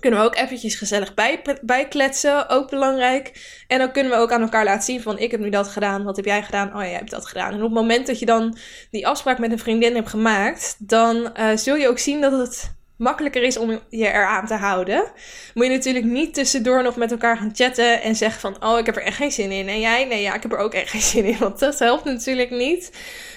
Kunnen 0.00 0.20
we 0.20 0.26
ook 0.26 0.36
eventjes 0.36 0.74
gezellig 0.74 1.14
bij, 1.14 1.42
bijkletsen, 1.62 2.48
ook 2.48 2.70
belangrijk. 2.70 3.56
En 3.66 3.78
dan 3.78 3.92
kunnen 3.92 4.12
we 4.12 4.18
ook 4.18 4.32
aan 4.32 4.42
elkaar 4.42 4.64
laten 4.64 4.82
zien 4.82 5.02
van 5.02 5.18
ik 5.18 5.30
heb 5.30 5.40
nu 5.40 5.50
dat 5.50 5.68
gedaan, 5.68 6.04
wat 6.04 6.16
heb 6.16 6.24
jij 6.24 6.42
gedaan? 6.42 6.68
Oh 6.68 6.80
ja, 6.82 6.88
jij 6.88 6.98
hebt 6.98 7.10
dat 7.10 7.26
gedaan. 7.26 7.50
En 7.50 7.56
op 7.56 7.62
het 7.62 7.72
moment 7.72 8.06
dat 8.06 8.18
je 8.18 8.26
dan 8.26 8.58
die 8.90 9.06
afspraak 9.06 9.38
met 9.38 9.52
een 9.52 9.58
vriendin 9.58 9.94
hebt 9.94 10.08
gemaakt, 10.08 10.76
dan 10.78 11.16
uh, 11.16 11.56
zul 11.56 11.76
je 11.76 11.88
ook 11.88 11.98
zien 11.98 12.20
dat 12.20 12.32
het 12.32 12.77
makkelijker 12.98 13.42
is 13.42 13.56
om 13.56 13.70
je 13.88 14.06
eraan 14.06 14.46
te 14.46 14.54
houden. 14.54 15.12
Moet 15.54 15.64
je 15.64 15.70
natuurlijk 15.70 16.04
niet 16.04 16.34
tussendoor 16.34 16.82
nog 16.82 16.96
met 16.96 17.10
elkaar 17.10 17.36
gaan 17.36 17.54
chatten 17.54 18.02
en 18.02 18.16
zeggen 18.16 18.40
van 18.40 18.64
oh 18.64 18.78
ik 18.78 18.86
heb 18.86 18.96
er 18.96 19.02
echt 19.02 19.16
geen 19.16 19.32
zin 19.32 19.50
in. 19.50 19.68
En 19.68 19.80
jij? 19.80 20.04
Nee 20.04 20.22
ja, 20.22 20.34
ik 20.34 20.42
heb 20.42 20.52
er 20.52 20.58
ook 20.58 20.74
echt 20.74 20.90
geen 20.90 21.00
zin 21.00 21.24
in, 21.24 21.38
want 21.48 21.58
dat 21.58 21.78
helpt 21.78 22.04
natuurlijk 22.04 22.50
niet. 22.50 22.90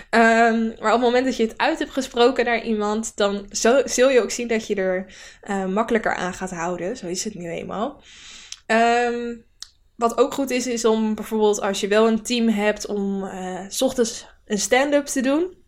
Um, 0.09 0.73
maar 0.79 0.93
op 0.93 0.99
het 0.99 1.01
moment 1.01 1.25
dat 1.25 1.37
je 1.37 1.43
het 1.43 1.57
uit 1.57 1.79
hebt 1.79 1.91
gesproken 1.91 2.45
naar 2.45 2.63
iemand, 2.63 3.15
dan 3.15 3.45
zul 3.85 4.09
je 4.09 4.21
ook 4.21 4.31
zien 4.31 4.47
dat 4.47 4.67
je 4.67 4.75
er 4.75 5.05
uh, 5.43 5.65
makkelijker 5.65 6.15
aan 6.15 6.33
gaat 6.33 6.51
houden. 6.51 6.97
Zo 6.97 7.07
is 7.07 7.23
het 7.23 7.33
nu 7.33 7.49
eenmaal. 7.49 8.03
Um, 8.67 9.45
wat 9.95 10.17
ook 10.17 10.33
goed 10.33 10.49
is, 10.49 10.67
is 10.67 10.85
om 10.85 11.15
bijvoorbeeld 11.15 11.61
als 11.61 11.79
je 11.79 11.87
wel 11.87 12.07
een 12.07 12.23
team 12.23 12.47
hebt 12.47 12.85
om 12.85 13.23
uh, 13.23 13.59
s 13.67 13.81
ochtends 13.81 14.25
een 14.45 14.59
stand-up 14.59 15.05
te 15.05 15.21
doen. 15.21 15.59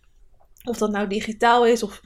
Of 0.64 0.78
dat 0.78 0.92
nou 0.92 1.08
digitaal 1.08 1.66
is, 1.66 1.84
of 1.84 2.02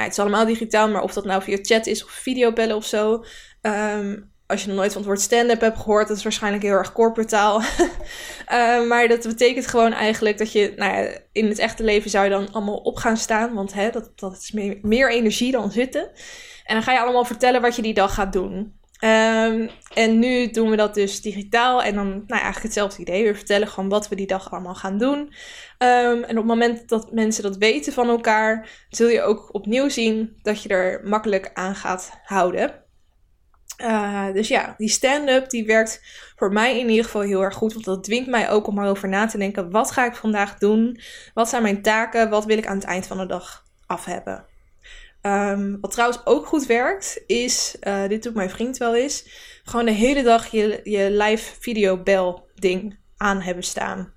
nou, 0.00 0.12
het 0.12 0.18
is 0.18 0.18
allemaal 0.18 0.46
digitaal, 0.46 0.88
maar 0.88 1.02
of 1.02 1.12
dat 1.12 1.24
nou 1.24 1.42
via 1.42 1.58
chat 1.62 1.86
is 1.86 2.04
of 2.04 2.10
videobellen 2.10 2.76
of 2.76 2.84
zo. 2.84 3.24
Um, 3.62 4.30
als 4.46 4.62
je 4.62 4.68
nog 4.68 4.76
nooit 4.76 4.92
van 4.92 5.00
het 5.00 5.10
woord 5.10 5.20
stand-up 5.20 5.60
hebt 5.60 5.78
gehoord, 5.78 6.08
dat 6.08 6.16
is 6.16 6.22
waarschijnlijk 6.22 6.62
heel 6.62 6.72
erg 6.72 6.92
corporate 6.92 7.30
taal. 7.30 7.60
uh, 7.60 8.86
maar 8.90 9.08
dat 9.08 9.22
betekent 9.22 9.66
gewoon 9.66 9.92
eigenlijk 9.92 10.38
dat 10.38 10.52
je, 10.52 10.72
nou 10.76 10.92
ja, 10.92 11.18
in 11.32 11.48
het 11.48 11.58
echte 11.58 11.84
leven 11.84 12.10
zou 12.10 12.24
je 12.24 12.30
dan 12.30 12.52
allemaal 12.52 12.76
op 12.76 12.96
gaan 12.96 13.16
staan, 13.16 13.54
want 13.54 13.72
hè, 13.72 13.90
dat, 13.90 14.12
dat 14.14 14.32
is 14.32 14.52
meer, 14.52 14.78
meer 14.82 15.10
energie 15.10 15.52
dan 15.52 15.70
zitten. 15.70 16.10
En 16.64 16.74
dan 16.74 16.82
ga 16.82 16.92
je 16.92 17.00
allemaal 17.00 17.24
vertellen 17.24 17.60
wat 17.60 17.76
je 17.76 17.82
die 17.82 17.94
dag 17.94 18.14
gaat 18.14 18.32
doen. 18.32 18.79
Um, 19.00 19.70
en 19.94 20.18
nu 20.18 20.50
doen 20.50 20.70
we 20.70 20.76
dat 20.76 20.94
dus 20.94 21.20
digitaal 21.20 21.82
en 21.82 21.94
dan 21.94 22.08
nou, 22.08 22.24
eigenlijk 22.26 22.62
hetzelfde 22.62 23.00
idee. 23.00 23.26
We 23.26 23.34
vertellen 23.34 23.68
gewoon 23.68 23.88
wat 23.88 24.08
we 24.08 24.16
die 24.16 24.26
dag 24.26 24.50
allemaal 24.50 24.74
gaan 24.74 24.98
doen. 24.98 25.18
Um, 25.18 25.30
en 25.78 26.22
op 26.22 26.36
het 26.36 26.44
moment 26.44 26.88
dat 26.88 27.12
mensen 27.12 27.42
dat 27.42 27.56
weten 27.56 27.92
van 27.92 28.08
elkaar, 28.08 28.68
zul 28.88 29.08
je 29.08 29.22
ook 29.22 29.54
opnieuw 29.54 29.88
zien 29.88 30.38
dat 30.42 30.62
je 30.62 30.68
er 30.68 31.00
makkelijk 31.08 31.50
aan 31.54 31.74
gaat 31.74 32.10
houden. 32.24 32.84
Uh, 33.82 34.32
dus 34.32 34.48
ja, 34.48 34.74
die 34.76 34.88
stand-up 34.88 35.50
die 35.50 35.66
werkt 35.66 36.00
voor 36.36 36.52
mij 36.52 36.78
in 36.78 36.88
ieder 36.88 37.04
geval 37.04 37.20
heel 37.20 37.42
erg 37.42 37.54
goed. 37.54 37.72
Want 37.72 37.84
dat 37.84 38.04
dwingt 38.04 38.28
mij 38.28 38.50
ook 38.50 38.66
om 38.66 38.78
erover 38.78 39.08
na 39.08 39.26
te 39.26 39.38
denken. 39.38 39.70
Wat 39.70 39.90
ga 39.90 40.06
ik 40.06 40.14
vandaag 40.14 40.58
doen? 40.58 41.00
Wat 41.34 41.48
zijn 41.48 41.62
mijn 41.62 41.82
taken? 41.82 42.30
Wat 42.30 42.44
wil 42.44 42.58
ik 42.58 42.66
aan 42.66 42.76
het 42.76 42.84
eind 42.84 43.06
van 43.06 43.18
de 43.18 43.26
dag 43.26 43.64
af 43.86 44.04
hebben? 44.04 44.49
Um, 45.22 45.78
wat 45.80 45.90
trouwens 45.90 46.26
ook 46.26 46.46
goed 46.46 46.66
werkt, 46.66 47.22
is, 47.26 47.76
uh, 47.82 48.08
dit 48.08 48.22
doet 48.22 48.34
mijn 48.34 48.50
vriend 48.50 48.76
wel 48.76 48.94
eens, 48.94 49.28
gewoon 49.64 49.84
de 49.84 49.90
hele 49.90 50.22
dag 50.22 50.46
je, 50.46 50.80
je 50.84 51.10
live 51.10 51.54
video 51.60 52.02
bel 52.02 52.48
ding 52.54 52.98
aan 53.16 53.40
hebben 53.40 53.64
staan. 53.64 54.12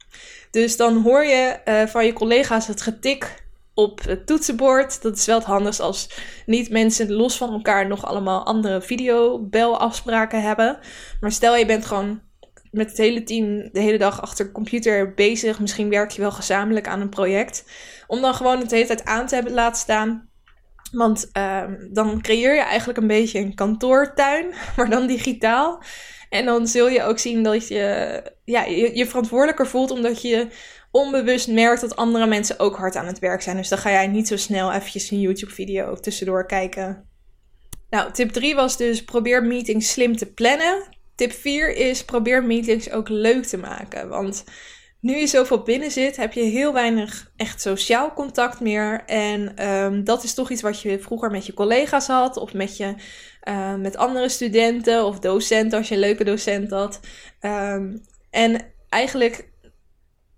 Dus 0.51 0.77
dan 0.77 1.01
hoor 1.01 1.25
je 1.25 1.59
uh, 1.65 1.85
van 1.85 2.05
je 2.05 2.13
collega's 2.13 2.67
het 2.67 2.81
getik 2.81 3.43
op 3.73 4.03
het 4.03 4.27
toetsenbord. 4.27 5.01
Dat 5.01 5.17
is 5.17 5.25
wel 5.25 5.37
het 5.37 5.47
handigst 5.47 5.79
als 5.79 6.09
niet 6.45 6.69
mensen 6.69 7.11
los 7.11 7.37
van 7.37 7.53
elkaar 7.53 7.87
nog 7.87 8.05
allemaal 8.05 8.45
andere 8.45 8.81
videobelafspraken 8.81 10.41
hebben. 10.41 10.79
Maar 11.19 11.31
stel 11.31 11.55
je 11.55 11.65
bent 11.65 11.85
gewoon 11.85 12.21
met 12.71 12.89
het 12.89 12.97
hele 12.97 13.23
team 13.23 13.69
de 13.71 13.79
hele 13.79 13.97
dag 13.97 14.21
achter 14.21 14.51
computer 14.51 15.13
bezig. 15.13 15.59
Misschien 15.59 15.89
werk 15.89 16.11
je 16.11 16.21
wel 16.21 16.31
gezamenlijk 16.31 16.87
aan 16.87 17.01
een 17.01 17.09
project. 17.09 17.65
Om 18.07 18.21
dan 18.21 18.33
gewoon 18.33 18.59
het 18.59 18.69
de 18.69 18.75
hele 18.75 18.87
tijd 18.87 19.05
aan 19.05 19.27
te 19.27 19.35
hebben 19.35 19.53
laten 19.53 19.81
staan. 19.81 20.29
Want 20.93 21.29
um, 21.37 21.89
dan 21.91 22.21
creëer 22.21 22.55
je 22.55 22.61
eigenlijk 22.61 22.99
een 22.99 23.07
beetje 23.07 23.39
een 23.39 23.55
kantoortuin, 23.55 24.53
maar 24.77 24.89
dan 24.89 25.07
digitaal. 25.07 25.83
En 26.29 26.45
dan 26.45 26.67
zul 26.67 26.89
je 26.89 27.03
ook 27.03 27.19
zien 27.19 27.43
dat 27.43 27.67
je 27.67 28.21
ja, 28.43 28.63
je, 28.63 28.95
je 28.95 29.07
verantwoordelijker 29.07 29.67
voelt 29.67 29.91
omdat 29.91 30.21
je 30.21 30.47
onbewust 30.91 31.47
merkt 31.47 31.81
dat 31.81 31.95
andere 31.95 32.25
mensen 32.25 32.59
ook 32.59 32.75
hard 32.75 32.95
aan 32.95 33.05
het 33.05 33.19
werk 33.19 33.41
zijn. 33.41 33.57
Dus 33.57 33.69
dan 33.69 33.77
ga 33.77 33.91
jij 33.91 34.07
niet 34.07 34.27
zo 34.27 34.37
snel 34.37 34.71
eventjes 34.71 35.11
een 35.11 35.19
YouTube-video 35.19 35.95
tussendoor 35.95 36.45
kijken. 36.45 37.09
Nou, 37.89 38.11
tip 38.11 38.31
3 38.31 38.55
was 38.55 38.77
dus 38.77 39.03
probeer 39.03 39.43
meetings 39.43 39.91
slim 39.91 40.17
te 40.17 40.33
plannen. 40.33 40.83
Tip 41.15 41.31
4 41.31 41.75
is 41.75 42.05
probeer 42.05 42.43
meetings 42.43 42.91
ook 42.91 43.09
leuk 43.09 43.45
te 43.45 43.57
maken. 43.57 44.09
Want 44.09 44.43
nu 45.03 45.17
je 45.17 45.27
zoveel 45.27 45.61
binnen 45.61 45.91
zit, 45.91 46.15
heb 46.15 46.33
je 46.33 46.41
heel 46.41 46.73
weinig 46.73 47.31
echt 47.35 47.61
sociaal 47.61 48.13
contact 48.13 48.59
meer. 48.59 49.03
En 49.05 49.67
um, 49.69 50.03
dat 50.03 50.23
is 50.23 50.33
toch 50.33 50.49
iets 50.49 50.61
wat 50.61 50.81
je 50.81 50.99
vroeger 50.99 51.31
met 51.31 51.45
je 51.45 51.53
collega's 51.53 52.07
had, 52.07 52.37
of 52.37 52.53
met, 52.53 52.77
je, 52.77 52.95
uh, 53.49 53.75
met 53.75 53.97
andere 53.97 54.29
studenten 54.29 55.05
of 55.05 55.19
docenten, 55.19 55.77
als 55.77 55.87
je 55.87 55.93
een 55.93 55.99
leuke 55.99 56.23
docent 56.23 56.69
had. 56.69 56.99
Um, 57.41 58.01
en 58.29 58.73
eigenlijk 58.89 59.51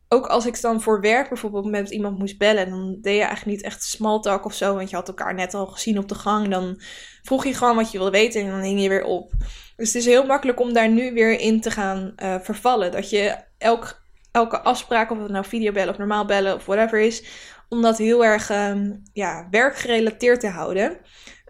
ook 0.08 0.28
als 0.28 0.46
ik 0.46 0.62
dan 0.62 0.82
voor 0.82 1.02
werk 1.02 1.30
bijvoorbeeld 1.30 1.66
met 1.66 1.90
iemand 1.90 2.18
moest 2.18 2.38
bellen, 2.38 2.70
dan 2.70 2.98
deed 3.02 3.16
je 3.16 3.24
eigenlijk 3.24 3.58
niet 3.58 3.66
echt 3.66 3.84
small 3.84 4.20
talk 4.20 4.46
of 4.46 4.54
zo, 4.54 4.76
want 4.76 4.90
je 4.90 4.96
had 4.96 5.08
elkaar 5.08 5.34
net 5.34 5.54
al 5.54 5.66
gezien 5.66 5.98
op 5.98 6.08
de 6.08 6.16
gang. 6.16 6.48
Dan 6.48 6.82
vroeg 7.24 7.46
je 7.46 7.54
gewoon 7.54 7.76
wat 7.76 7.92
je 7.92 7.98
wilde 7.98 8.18
weten 8.18 8.42
en 8.42 8.50
dan 8.50 8.60
hing 8.60 8.82
je 8.82 8.90
weer 8.90 9.04
op. 9.04 9.32
Dus 9.76 9.88
het 9.88 9.96
is 9.96 10.06
heel 10.06 10.26
makkelijk 10.26 10.60
om 10.60 10.74
daar 10.74 10.90
nu 10.90 11.14
weer 11.14 11.40
in 11.40 11.62
te 11.62 11.72
gaan 11.72 12.14
uh, 12.18 12.36
vervallen. 12.40 12.92
Dat 12.92 13.10
je 13.10 13.36
elk, 13.58 14.05
elke 14.36 14.62
afspraak, 14.62 15.12
of 15.12 15.18
het 15.18 15.32
nou 15.32 15.46
videobellen 15.46 15.90
of 15.90 15.98
normaal 15.98 16.26
bellen 16.26 16.56
of 16.56 16.66
whatever 16.66 17.00
is, 17.00 17.24
om 17.70 17.82
dat 17.82 17.98
heel 17.98 18.26
erg 18.26 18.50
um, 18.52 19.02
ja, 19.14 19.48
werkgerelateerd 19.52 20.40
te 20.40 20.48
houden. 20.48 20.98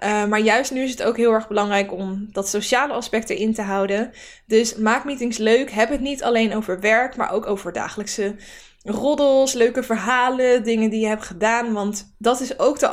Uh, 0.03 0.25
maar 0.25 0.39
juist 0.39 0.71
nu 0.71 0.83
is 0.83 0.91
het 0.91 1.03
ook 1.03 1.17
heel 1.17 1.31
erg 1.31 1.47
belangrijk 1.47 1.91
om 1.91 2.27
dat 2.31 2.49
sociale 2.49 2.93
aspect 2.93 3.29
erin 3.29 3.53
te 3.53 3.61
houden. 3.61 4.11
Dus 4.45 4.75
maak 4.75 5.05
meetings 5.05 5.37
leuk. 5.37 5.71
Heb 5.71 5.89
het 5.89 6.01
niet 6.01 6.23
alleen 6.23 6.55
over 6.55 6.79
werk, 6.79 7.15
maar 7.15 7.31
ook 7.31 7.45
over 7.45 7.73
dagelijkse 7.73 8.35
roddels, 8.83 9.53
leuke 9.53 9.83
verhalen, 9.83 10.63
dingen 10.63 10.89
die 10.89 10.99
je 10.99 11.07
hebt 11.07 11.25
gedaan. 11.25 11.73
Want 11.73 12.15
dat 12.17 12.41
is 12.41 12.59
ook 12.59 12.79
de 12.79 12.89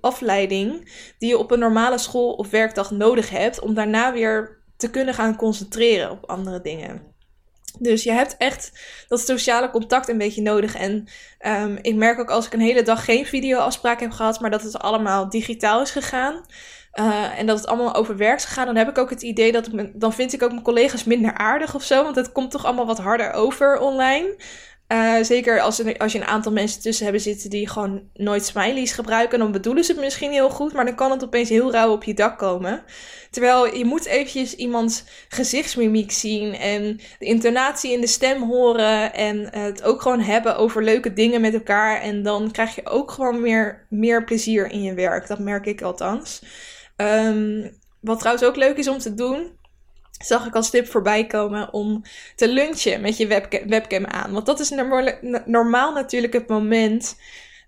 afleiding 0.00 0.92
die 1.18 1.28
je 1.28 1.38
op 1.38 1.50
een 1.50 1.58
normale 1.58 1.98
school 1.98 2.32
of 2.32 2.50
werkdag 2.50 2.90
nodig 2.90 3.30
hebt 3.30 3.60
om 3.60 3.74
daarna 3.74 4.12
weer 4.12 4.62
te 4.76 4.90
kunnen 4.90 5.14
gaan 5.14 5.36
concentreren 5.36 6.10
op 6.10 6.30
andere 6.30 6.60
dingen. 6.60 7.16
Dus 7.78 8.02
je 8.02 8.12
hebt 8.12 8.36
echt 8.36 8.72
dat 9.08 9.20
sociale 9.20 9.70
contact 9.70 10.08
een 10.08 10.18
beetje 10.18 10.42
nodig. 10.42 10.74
En 10.74 11.08
um, 11.46 11.78
ik 11.82 11.94
merk 11.94 12.18
ook 12.18 12.30
als 12.30 12.46
ik 12.46 12.52
een 12.52 12.60
hele 12.60 12.82
dag 12.82 13.04
geen 13.04 13.26
videoafspraak 13.26 14.00
heb 14.00 14.10
gehad, 14.10 14.40
maar 14.40 14.50
dat 14.50 14.62
het 14.62 14.78
allemaal 14.78 15.28
digitaal 15.28 15.82
is 15.82 15.90
gegaan. 15.90 16.44
Uh, 16.94 17.38
en 17.38 17.46
dat 17.46 17.58
het 17.58 17.66
allemaal 17.66 17.94
over 17.94 18.16
werk 18.16 18.36
is 18.36 18.44
gegaan, 18.44 18.66
dan 18.66 18.76
heb 18.76 18.88
ik 18.88 18.98
ook 18.98 19.10
het 19.10 19.22
idee 19.22 19.52
dat 19.52 19.66
ik 19.66 19.90
dan 19.94 20.12
vind 20.12 20.32
ik 20.32 20.42
ook 20.42 20.50
mijn 20.50 20.62
collega's 20.62 21.04
minder 21.04 21.34
aardig 21.34 21.74
of 21.74 21.82
zo. 21.82 22.02
Want 22.02 22.16
het 22.16 22.32
komt 22.32 22.50
toch 22.50 22.64
allemaal 22.64 22.86
wat 22.86 22.98
harder 22.98 23.32
over 23.32 23.78
online. 23.78 24.36
Uh, 24.92 25.22
zeker 25.22 25.60
als, 25.60 25.98
als 25.98 26.12
je 26.12 26.18
een 26.18 26.26
aantal 26.26 26.52
mensen 26.52 26.80
tussen 26.80 27.04
hebben 27.04 27.22
zitten 27.22 27.50
die 27.50 27.68
gewoon 27.68 28.02
nooit 28.14 28.44
smileys 28.44 28.92
gebruiken, 28.92 29.38
dan 29.38 29.52
bedoelen 29.52 29.84
ze 29.84 29.92
het 29.92 30.00
misschien 30.00 30.30
heel 30.30 30.50
goed, 30.50 30.72
maar 30.72 30.84
dan 30.84 30.94
kan 30.94 31.10
het 31.10 31.24
opeens 31.24 31.48
heel 31.48 31.72
rauw 31.72 31.92
op 31.92 32.04
je 32.04 32.14
dak 32.14 32.38
komen. 32.38 32.82
Terwijl 33.30 33.74
je 33.76 33.84
moet 33.84 34.06
eventjes 34.06 34.54
iemands 34.54 35.04
gezichtsmimiek 35.28 36.12
zien 36.12 36.54
en 36.54 37.00
de 37.18 37.24
intonatie 37.24 37.92
in 37.92 38.00
de 38.00 38.06
stem 38.06 38.42
horen 38.42 39.14
en 39.14 39.48
het 39.58 39.82
ook 39.82 40.02
gewoon 40.02 40.20
hebben 40.20 40.56
over 40.56 40.84
leuke 40.84 41.12
dingen 41.12 41.40
met 41.40 41.54
elkaar. 41.54 42.00
En 42.00 42.22
dan 42.22 42.50
krijg 42.50 42.74
je 42.74 42.86
ook 42.86 43.10
gewoon 43.10 43.40
meer, 43.40 43.86
meer 43.88 44.24
plezier 44.24 44.70
in 44.70 44.82
je 44.82 44.94
werk. 44.94 45.26
Dat 45.26 45.38
merk 45.38 45.66
ik 45.66 45.82
althans. 45.82 46.42
Um, 46.96 47.70
wat 48.00 48.18
trouwens 48.18 48.46
ook 48.46 48.56
leuk 48.56 48.76
is 48.76 48.88
om 48.88 48.98
te 48.98 49.14
doen, 49.14 49.57
zag 50.18 50.46
ik 50.46 50.54
als 50.54 50.70
tip 50.70 50.86
voorbij 50.86 51.26
komen 51.26 51.72
om 51.72 52.02
te 52.36 52.48
lunchen 52.48 53.00
met 53.00 53.16
je 53.16 53.26
webcam, 53.66 54.06
aan. 54.06 54.32
Want 54.32 54.46
dat 54.46 54.60
is 54.60 54.70
normaal, 55.44 55.92
natuurlijk 55.92 56.32
het 56.32 56.48
moment 56.48 57.16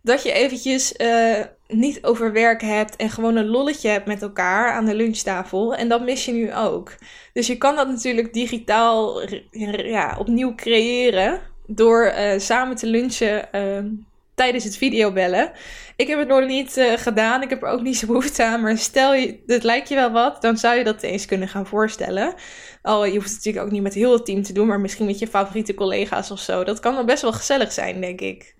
dat 0.02 0.22
je 0.22 0.32
eventjes 0.32 0.94
uh, 0.96 1.38
niet 1.68 2.04
over 2.04 2.32
werk 2.32 2.60
hebt 2.60 2.96
en 2.96 3.10
gewoon 3.10 3.36
een 3.36 3.48
lolletje 3.48 3.88
hebt 3.88 4.06
met 4.06 4.22
elkaar 4.22 4.72
aan 4.72 4.84
de 4.84 4.94
lunchtafel. 4.94 5.74
En 5.74 5.88
dat 5.88 6.04
mis 6.04 6.24
je 6.24 6.32
nu 6.32 6.54
ook. 6.54 6.94
Dus 7.32 7.46
je 7.46 7.56
kan 7.56 7.76
dat 7.76 7.88
natuurlijk 7.88 8.32
digitaal 8.32 9.22
ja, 9.50 10.16
opnieuw 10.18 10.54
creëren 10.54 11.40
door 11.66 12.12
uh, 12.16 12.38
samen 12.38 12.76
te 12.76 12.86
lunchen 12.86 13.48
uh, 13.52 13.92
tijdens 14.40 14.64
het 14.64 14.76
videobellen. 14.76 15.52
Ik 15.96 16.08
heb 16.08 16.18
het 16.18 16.28
nog 16.28 16.46
niet 16.46 16.76
uh, 16.76 16.92
gedaan. 16.92 17.42
Ik 17.42 17.50
heb 17.50 17.62
er 17.62 17.68
ook 17.68 17.82
niet 17.82 17.96
zo 17.96 18.06
behoefte 18.06 18.44
aan. 18.44 18.60
Maar 18.60 18.78
stel 18.78 19.14
je, 19.14 19.42
dit 19.46 19.62
lijkt 19.62 19.88
je 19.88 19.94
wel 19.94 20.10
wat, 20.10 20.42
dan 20.42 20.56
zou 20.56 20.76
je 20.76 20.84
dat 20.84 21.02
eens 21.02 21.26
kunnen 21.26 21.48
gaan 21.48 21.66
voorstellen. 21.66 22.34
Al, 22.82 23.04
je 23.04 23.14
hoeft 23.14 23.26
het 23.26 23.36
natuurlijk 23.36 23.64
ook 23.64 23.72
niet 23.72 23.82
met 23.82 23.94
heel 23.94 24.12
het 24.12 24.24
team 24.24 24.42
te 24.42 24.52
doen, 24.52 24.66
maar 24.66 24.80
misschien 24.80 25.06
met 25.06 25.18
je 25.18 25.26
favoriete 25.26 25.74
collega's 25.74 26.30
of 26.30 26.38
zo. 26.38 26.64
Dat 26.64 26.80
kan 26.80 26.94
dan 26.94 27.06
best 27.06 27.22
wel 27.22 27.32
gezellig 27.32 27.72
zijn, 27.72 28.00
denk 28.00 28.20
ik. 28.20 28.54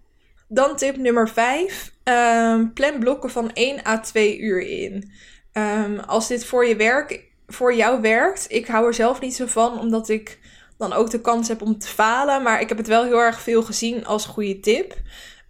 Dan 0.49 0.77
tip 0.77 0.97
nummer 0.97 1.29
5. 1.29 1.93
Um, 2.05 2.15
ehm, 2.15 2.73
plan 2.73 2.99
blokken 2.99 3.31
van 3.31 3.51
1 3.53 3.87
à 3.87 4.01
2 4.01 4.39
uur 4.39 4.61
in. 4.61 5.13
Um, 5.53 5.99
als 5.99 6.29
dit 6.29 6.45
voor 6.45 6.67
je 6.67 6.77
werk, 6.77 7.25
voor 7.47 7.75
jou 7.75 8.01
werkt, 8.01 8.47
ik 8.49 8.67
hou 8.67 8.87
er 8.87 8.95
zelf 8.95 9.21
niet 9.21 9.35
zo 9.35 9.47
van, 9.47 9.79
omdat 9.79 10.09
ik 10.09 10.39
dan 10.79 10.93
ook 10.93 11.11
de 11.11 11.21
kans 11.21 11.49
heb 11.49 11.63
om 11.63 11.79
te 11.79 11.89
falen. 11.89 12.43
Maar 12.43 12.61
ik 12.61 12.69
heb 12.69 12.79
het 12.79 12.87
wel 12.87 13.05
heel 13.05 13.21
erg 13.21 13.41
veel 13.41 13.63
gezien 13.63 14.07
als 14.07 14.27
goede 14.27 14.61
tip. 14.61 14.95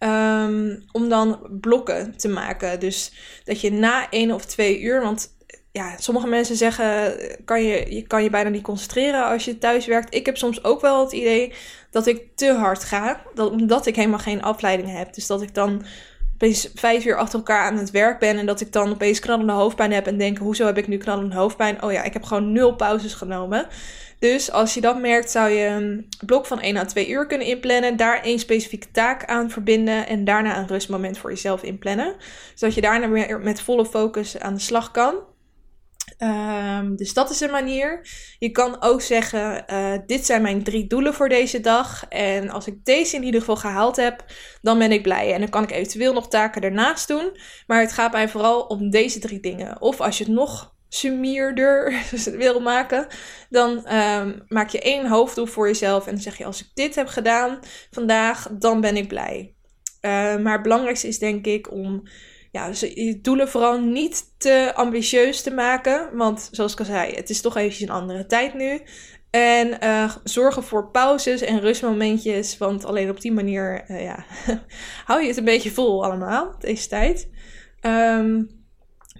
Um, 0.02 0.84
om 0.92 1.08
dan 1.08 1.38
blokken 1.60 2.16
te 2.16 2.28
maken. 2.28 2.80
Dus 2.80 3.12
dat 3.44 3.60
je 3.60 3.72
na 3.72 4.10
één 4.10 4.30
of 4.30 4.44
twee 4.44 4.80
uur, 4.80 5.00
want 5.02 5.36
ja, 5.72 5.96
sommige 5.98 6.26
mensen 6.26 6.56
zeggen, 6.56 7.14
kan 7.44 7.62
je, 7.62 7.94
je 7.94 8.02
kan 8.02 8.22
je 8.22 8.30
bijna 8.30 8.48
niet 8.48 8.62
concentreren 8.62 9.26
als 9.26 9.44
je 9.44 9.58
thuis 9.58 9.86
werkt. 9.86 10.14
Ik 10.14 10.26
heb 10.26 10.36
soms 10.36 10.64
ook 10.64 10.80
wel 10.80 11.00
het 11.00 11.12
idee 11.12 11.52
dat 11.90 12.06
ik 12.06 12.22
te 12.34 12.52
hard 12.52 12.84
ga, 12.84 13.22
dat, 13.34 13.50
omdat 13.50 13.86
ik 13.86 13.96
helemaal 13.96 14.18
geen 14.18 14.42
afleiding 14.42 14.96
heb. 14.96 15.14
Dus 15.14 15.26
dat 15.26 15.42
ik 15.42 15.54
dan 15.54 15.82
opeens 16.34 16.70
vijf 16.74 17.04
uur 17.04 17.16
achter 17.16 17.38
elkaar 17.38 17.70
aan 17.70 17.76
het 17.76 17.90
werk 17.90 18.18
ben 18.18 18.38
en 18.38 18.46
dat 18.46 18.60
ik 18.60 18.72
dan 18.72 18.90
opeens 18.90 19.18
knallende 19.18 19.52
hoofdpijn 19.52 19.92
heb 19.92 20.06
en 20.06 20.18
denk, 20.18 20.38
hoezo 20.38 20.66
heb 20.66 20.78
ik 20.78 20.88
nu 20.88 20.96
knallende 20.96 21.34
hoofdpijn? 21.34 21.82
Oh 21.82 21.92
ja, 21.92 22.02
ik 22.02 22.12
heb 22.12 22.22
gewoon 22.22 22.52
nul 22.52 22.74
pauzes 22.74 23.14
genomen. 23.14 23.66
Dus 24.20 24.50
als 24.50 24.74
je 24.74 24.80
dat 24.80 25.00
merkt, 25.00 25.30
zou 25.30 25.50
je 25.50 25.66
een 25.66 26.08
blok 26.26 26.46
van 26.46 26.60
1 26.60 26.76
à 26.76 26.84
2 26.84 27.08
uur 27.08 27.26
kunnen 27.26 27.46
inplannen. 27.46 27.96
Daar 27.96 28.22
één 28.22 28.38
specifieke 28.38 28.90
taak 28.90 29.24
aan 29.24 29.50
verbinden. 29.50 30.06
En 30.06 30.24
daarna 30.24 30.58
een 30.58 30.66
rustmoment 30.66 31.18
voor 31.18 31.30
jezelf 31.30 31.62
inplannen. 31.62 32.16
Zodat 32.54 32.74
je 32.74 32.80
daarna 32.80 33.08
weer 33.08 33.40
met 33.40 33.60
volle 33.60 33.86
focus 33.86 34.38
aan 34.38 34.54
de 34.54 34.60
slag 34.60 34.90
kan. 34.90 35.14
Um, 36.18 36.96
dus 36.96 37.14
dat 37.14 37.30
is 37.30 37.40
een 37.40 37.50
manier. 37.50 38.08
Je 38.38 38.50
kan 38.50 38.82
ook 38.82 39.00
zeggen: 39.00 39.64
uh, 39.70 39.92
Dit 40.06 40.26
zijn 40.26 40.42
mijn 40.42 40.62
drie 40.62 40.86
doelen 40.86 41.14
voor 41.14 41.28
deze 41.28 41.60
dag. 41.60 42.06
En 42.08 42.50
als 42.50 42.66
ik 42.66 42.84
deze 42.84 43.16
in 43.16 43.22
ieder 43.22 43.40
geval 43.40 43.56
gehaald 43.56 43.96
heb, 43.96 44.24
dan 44.62 44.78
ben 44.78 44.92
ik 44.92 45.02
blij. 45.02 45.32
En 45.32 45.40
dan 45.40 45.48
kan 45.48 45.62
ik 45.62 45.70
eventueel 45.70 46.12
nog 46.12 46.28
taken 46.28 46.62
ernaast 46.62 47.08
doen. 47.08 47.36
Maar 47.66 47.80
het 47.80 47.92
gaat 47.92 48.12
mij 48.12 48.28
vooral 48.28 48.60
om 48.60 48.90
deze 48.90 49.18
drie 49.18 49.40
dingen. 49.40 49.80
Of 49.80 50.00
als 50.00 50.18
je 50.18 50.24
het 50.24 50.32
nog 50.32 50.78
sumierder 50.90 52.02
wil 52.36 52.60
maken, 52.60 53.06
dan 53.48 53.94
um, 53.96 54.42
maak 54.48 54.68
je 54.68 54.80
één 54.80 55.08
hoofddoel 55.08 55.46
voor 55.46 55.66
jezelf 55.66 56.06
en 56.06 56.12
dan 56.12 56.22
zeg 56.22 56.38
je: 56.38 56.44
Als 56.44 56.60
ik 56.60 56.70
dit 56.74 56.94
heb 56.94 57.06
gedaan 57.06 57.58
vandaag, 57.90 58.48
dan 58.58 58.80
ben 58.80 58.96
ik 58.96 59.08
blij. 59.08 59.54
Uh, 60.00 60.10
maar 60.36 60.52
het 60.52 60.62
belangrijkste 60.62 61.08
is 61.08 61.18
denk 61.18 61.46
ik 61.46 61.72
om 61.72 62.02
ja, 62.50 62.70
je 62.94 63.18
doelen 63.20 63.48
vooral 63.48 63.80
niet 63.80 64.24
te 64.38 64.72
ambitieus 64.74 65.42
te 65.42 65.50
maken. 65.50 66.16
Want 66.16 66.48
zoals 66.52 66.72
ik 66.72 66.78
al 66.78 66.84
zei, 66.84 67.14
het 67.14 67.30
is 67.30 67.40
toch 67.40 67.56
eventjes 67.56 67.88
een 67.88 67.94
andere 67.94 68.26
tijd 68.26 68.54
nu. 68.54 68.80
En 69.30 69.76
uh, 69.84 70.16
zorgen 70.24 70.62
voor 70.62 70.90
pauzes 70.90 71.40
en 71.40 71.60
rustmomentjes. 71.60 72.58
Want 72.58 72.84
alleen 72.84 73.10
op 73.10 73.20
die 73.20 73.32
manier 73.32 73.84
uh, 73.88 74.02
ja, 74.02 74.24
hou 75.06 75.20
je 75.20 75.28
het 75.28 75.36
een 75.36 75.44
beetje 75.44 75.70
vol 75.70 76.04
allemaal, 76.04 76.54
deze 76.58 76.88
tijd. 76.88 77.28
Um, 77.80 78.59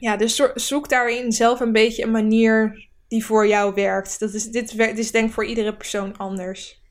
ja, 0.01 0.17
dus 0.17 0.43
zoek 0.55 0.89
daarin 0.89 1.33
zelf 1.33 1.61
een 1.61 1.73
beetje 1.73 2.03
een 2.03 2.11
manier 2.11 2.89
die 3.09 3.25
voor 3.25 3.47
jou 3.47 3.75
werkt. 3.75 4.21
Dat 4.21 4.35
is, 4.35 4.45
dit, 4.45 4.77
dit 4.77 4.99
is 4.99 5.11
denk 5.11 5.29
ik 5.29 5.35
voor 5.35 5.45
iedere 5.45 5.77
persoon 5.77 6.17
anders. 6.17 6.83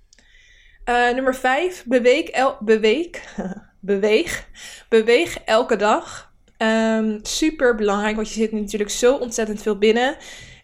Uh, 0.86 1.14
nummer 1.14 1.36
5. 1.36 1.84
Beweeg, 1.86 2.30
el 2.30 2.58
beweeg, 2.60 3.10
beweeg. 3.80 4.48
Beweeg 4.90 5.40
elke 5.46 5.76
dag. 5.76 6.34
Um, 6.58 7.20
super 7.22 7.76
belangrijk, 7.76 8.16
want 8.16 8.28
je 8.28 8.34
zit 8.34 8.52
natuurlijk 8.52 8.92
zo 8.92 9.16
ontzettend 9.16 9.62
veel 9.62 9.78
binnen. 9.78 10.18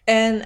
En 0.04 0.34
uh, 0.34 0.44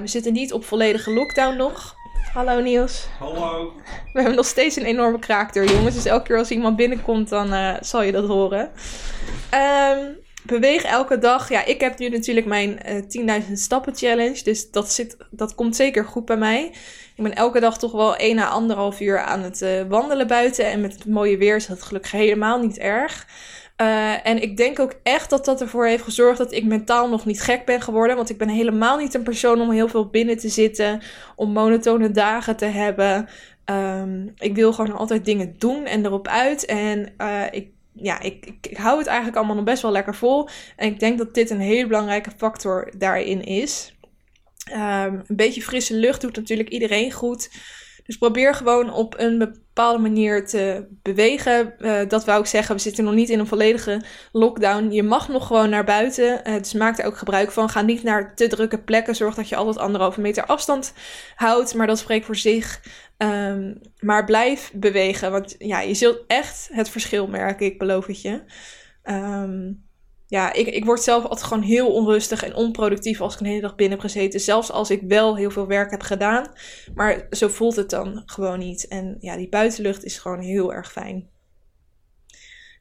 we 0.00 0.06
zitten 0.06 0.32
niet 0.32 0.52
op 0.52 0.64
volledige 0.64 1.12
lockdown 1.12 1.56
nog. 1.56 1.94
Hallo 2.32 2.60
Niels. 2.60 3.06
Hallo. 3.18 3.72
We 4.12 4.20
hebben 4.20 4.34
nog 4.34 4.46
steeds 4.46 4.76
een 4.76 4.84
enorme 4.84 5.18
kraakdeur, 5.18 5.72
jongens. 5.72 5.94
Dus 5.94 6.04
elke 6.04 6.26
keer 6.26 6.38
als 6.38 6.50
iemand 6.50 6.76
binnenkomt, 6.76 7.28
dan 7.28 7.52
uh, 7.52 7.76
zal 7.80 8.02
je 8.02 8.12
dat 8.12 8.26
horen. 8.26 8.70
Um, 9.54 10.18
beweeg 10.42 10.82
elke 10.82 11.18
dag. 11.18 11.48
Ja, 11.48 11.64
ik 11.64 11.80
heb 11.80 11.98
nu 11.98 12.08
natuurlijk 12.08 12.46
mijn 12.46 12.80
uh, 12.86 13.38
eh, 13.38 13.42
10.000 13.46 13.52
stappen 13.52 13.96
challenge. 13.96 14.42
Dus 14.42 14.70
dat, 14.70 14.92
zit, 14.92 15.16
dat 15.30 15.54
komt 15.54 15.76
zeker 15.76 16.04
goed 16.04 16.24
bij 16.24 16.36
mij. 16.36 16.64
Ik 17.16 17.22
ben 17.22 17.34
elke 17.34 17.60
dag 17.60 17.78
toch 17.78 17.92
wel 17.92 18.16
1 18.16 18.38
à 18.38 18.92
1,5 18.92 18.98
uur 18.98 19.18
aan 19.18 19.42
het 19.42 19.60
uh, 19.62 19.82
wandelen 19.88 20.26
buiten. 20.26 20.66
En 20.66 20.80
met 20.80 20.92
het 20.92 21.06
mooie 21.06 21.36
weer 21.36 21.56
is 21.56 21.66
dat 21.66 21.82
gelukkig 21.82 22.10
helemaal 22.10 22.60
niet 22.60 22.78
erg. 22.78 23.26
Uh, 23.80 24.26
en 24.26 24.42
ik 24.42 24.56
denk 24.56 24.78
ook 24.78 24.94
echt 25.02 25.30
dat 25.30 25.44
dat 25.44 25.60
ervoor 25.60 25.86
heeft 25.86 26.02
gezorgd 26.02 26.38
dat 26.38 26.52
ik 26.52 26.64
mentaal 26.64 27.08
nog 27.08 27.26
niet 27.26 27.42
gek 27.42 27.64
ben 27.64 27.80
geworden. 27.80 28.16
Want 28.16 28.30
ik 28.30 28.38
ben 28.38 28.48
helemaal 28.48 28.96
niet 28.98 29.14
een 29.14 29.22
persoon 29.22 29.60
om 29.60 29.70
heel 29.70 29.88
veel 29.88 30.06
binnen 30.06 30.38
te 30.38 30.48
zitten. 30.48 31.02
Om 31.36 31.52
monotone 31.52 32.10
dagen 32.10 32.56
te 32.56 32.64
hebben. 32.64 33.28
Um, 33.64 34.32
ik 34.38 34.54
wil 34.54 34.72
gewoon 34.72 34.96
altijd 34.96 35.24
dingen 35.24 35.54
doen 35.58 35.84
en 35.84 36.04
erop 36.04 36.28
uit. 36.28 36.64
En 36.64 37.14
ik 37.50 37.70
ja, 38.02 38.20
ik, 38.20 38.46
ik, 38.60 38.76
hou 38.76 38.98
het 38.98 39.06
eigenlijk 39.06 39.36
allemaal 39.36 39.56
nog 39.56 39.64
best 39.64 39.82
wel 39.82 39.92
lekker 39.92 40.14
vol. 40.14 40.48
En 40.76 40.88
ik 40.88 41.00
denk 41.00 41.18
dat 41.18 41.34
dit 41.34 41.50
een 41.50 41.60
hele 41.60 41.86
belangrijke 41.86 42.30
factor 42.36 42.92
daarin 42.98 43.44
is. 43.44 43.94
Um, 44.72 45.22
een 45.26 45.36
beetje 45.36 45.62
frisse 45.62 45.94
lucht 45.94 46.20
doet 46.20 46.36
natuurlijk 46.36 46.68
iedereen 46.68 47.12
goed. 47.12 47.50
Dus 48.10 48.18
probeer 48.18 48.54
gewoon 48.54 48.92
op 48.92 49.14
een 49.18 49.38
bepaalde 49.38 49.98
manier 49.98 50.46
te 50.46 50.86
bewegen. 51.02 51.74
Uh, 51.78 52.00
dat 52.08 52.24
wou 52.24 52.40
ik 52.40 52.46
zeggen, 52.46 52.74
we 52.74 52.80
zitten 52.80 53.04
nog 53.04 53.14
niet 53.14 53.28
in 53.28 53.38
een 53.38 53.46
volledige 53.46 54.02
lockdown. 54.32 54.90
Je 54.90 55.02
mag 55.02 55.28
nog 55.28 55.46
gewoon 55.46 55.70
naar 55.70 55.84
buiten. 55.84 56.40
Uh, 56.48 56.58
dus 56.58 56.72
maak 56.72 56.98
er 56.98 57.04
ook 57.04 57.16
gebruik 57.16 57.50
van. 57.50 57.68
Ga 57.68 57.80
niet 57.82 58.02
naar 58.02 58.34
te 58.34 58.46
drukke 58.46 58.78
plekken. 58.78 59.14
Zorg 59.16 59.34
dat 59.34 59.48
je 59.48 59.56
altijd 59.56 59.78
anderhalve 59.78 60.20
meter 60.20 60.46
afstand 60.46 60.92
houdt. 61.34 61.74
Maar 61.74 61.86
dat 61.86 61.98
spreekt 61.98 62.26
voor 62.26 62.36
zich. 62.36 62.80
Um, 63.18 63.80
maar 63.98 64.24
blijf 64.24 64.72
bewegen. 64.74 65.30
Want 65.30 65.54
ja, 65.58 65.80
je 65.80 65.94
zult 65.94 66.24
echt 66.26 66.68
het 66.72 66.88
verschil 66.88 67.26
merken. 67.26 67.66
Ik 67.66 67.78
beloof 67.78 68.06
het 68.06 68.22
je. 68.22 68.42
Um, 69.04 69.88
ja, 70.30 70.52
ik, 70.52 70.66
ik 70.66 70.84
word 70.84 71.02
zelf 71.02 71.22
altijd 71.22 71.42
gewoon 71.42 71.62
heel 71.62 71.92
onrustig 71.92 72.42
en 72.42 72.54
onproductief 72.54 73.20
als 73.20 73.34
ik 73.34 73.40
een 73.40 73.46
hele 73.46 73.60
dag 73.60 73.74
binnen 73.74 73.98
heb 73.98 74.06
gezeten. 74.06 74.40
Zelfs 74.40 74.70
als 74.70 74.90
ik 74.90 75.02
wel 75.02 75.36
heel 75.36 75.50
veel 75.50 75.66
werk 75.66 75.90
heb 75.90 76.02
gedaan. 76.02 76.52
Maar 76.94 77.26
zo 77.30 77.48
voelt 77.48 77.76
het 77.76 77.90
dan 77.90 78.22
gewoon 78.26 78.58
niet. 78.58 78.88
En 78.88 79.16
ja, 79.20 79.36
die 79.36 79.48
buitenlucht 79.48 80.04
is 80.04 80.18
gewoon 80.18 80.40
heel 80.40 80.72
erg 80.72 80.92
fijn. 80.92 81.28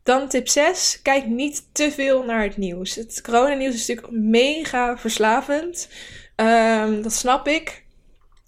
Dan 0.03 0.27
tip 0.27 0.47
6. 0.47 0.99
Kijk 1.01 1.25
niet 1.25 1.69
te 1.71 1.91
veel 1.91 2.23
naar 2.23 2.43
het 2.43 2.57
nieuws. 2.57 2.95
Het 2.95 3.21
coronanieuws 3.21 3.73
is 3.73 3.87
natuurlijk 3.87 4.23
mega 4.23 4.97
verslavend. 4.97 5.89
Um, 6.35 7.01
dat 7.01 7.13
snap 7.13 7.47
ik. 7.47 7.85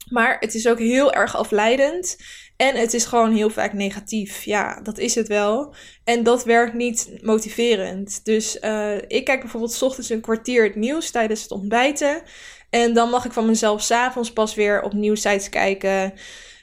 Maar 0.10 0.38
het 0.39 0.54
is 0.54 0.68
ook 0.68 0.80
heel 0.80 1.14
erg 1.14 1.36
afleidend. 1.36 2.18
En 2.62 2.76
het 2.76 2.93
is 2.93 3.05
gewoon 3.05 3.34
heel 3.34 3.49
vaak 3.49 3.74
negatief. 3.74 4.43
Ja, 4.43 4.82
dat 4.82 4.97
is 4.97 5.16
het 5.16 5.28
wel. 5.28 5.74
En 6.03 6.24
dat 6.24 6.43
werkt 6.43 6.74
niet 6.74 7.18
motiverend. 7.22 8.26
Dus 8.26 8.57
uh, 8.62 8.95
ik 8.95 9.26
kijk 9.26 9.39
bijvoorbeeld 9.39 9.74
s 9.74 9.82
ochtends 9.82 10.09
een 10.09 10.22
kwartier 10.22 10.64
het 10.64 10.76
nieuws 10.76 11.12
tijdens 11.12 11.41
het 11.41 11.51
ontbijten. 11.51 12.22
En 12.70 12.93
dan 12.93 13.09
mag 13.09 13.26
ik 13.26 13.32
van 13.32 13.45
mezelf 13.45 13.82
s'avonds 13.82 14.34
pas 14.34 14.55
weer 14.55 14.82
op 14.82 14.93
nieuwsites 14.93 15.49
kijken. 15.49 16.14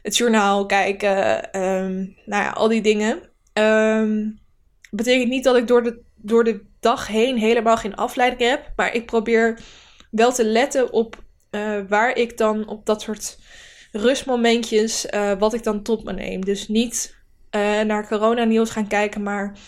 Het 0.03 0.16
journaal 0.16 0.66
kijken. 0.66 1.16
Um, 1.62 2.16
nou 2.24 2.42
ja, 2.42 2.51
al 2.51 2.68
die 2.68 2.82
dingen. 2.82 3.22
Um, 3.53 4.38
betekent 4.90 5.28
niet 5.28 5.44
dat 5.44 5.57
ik 5.57 5.66
door 5.66 5.82
de, 5.82 6.01
door 6.16 6.44
de 6.44 6.64
dag 6.80 7.07
heen 7.07 7.38
helemaal 7.38 7.76
geen 7.76 7.96
afleiding 7.96 8.51
heb. 8.51 8.72
Maar 8.76 8.94
ik 8.94 9.07
probeer 9.07 9.61
wel 10.11 10.32
te 10.32 10.44
letten 10.44 10.92
op 10.92 11.16
uh, 11.51 11.80
waar 11.88 12.16
ik 12.16 12.36
dan 12.36 12.68
op 12.68 12.86
dat 12.86 13.03
soort 13.03 13.38
rustmomentjes, 13.93 15.07
uh, 15.14 15.32
wat 15.39 15.55
ik 15.55 15.62
dan 15.62 15.82
tot 15.82 16.05
me 16.05 16.12
neem. 16.12 16.45
Dus 16.45 16.68
niet 16.68 17.16
uh, 17.57 17.80
naar 17.80 18.09
coronanieuws 18.09 18.70
gaan 18.70 18.89
kijken, 18.89 19.22
maar 19.22 19.59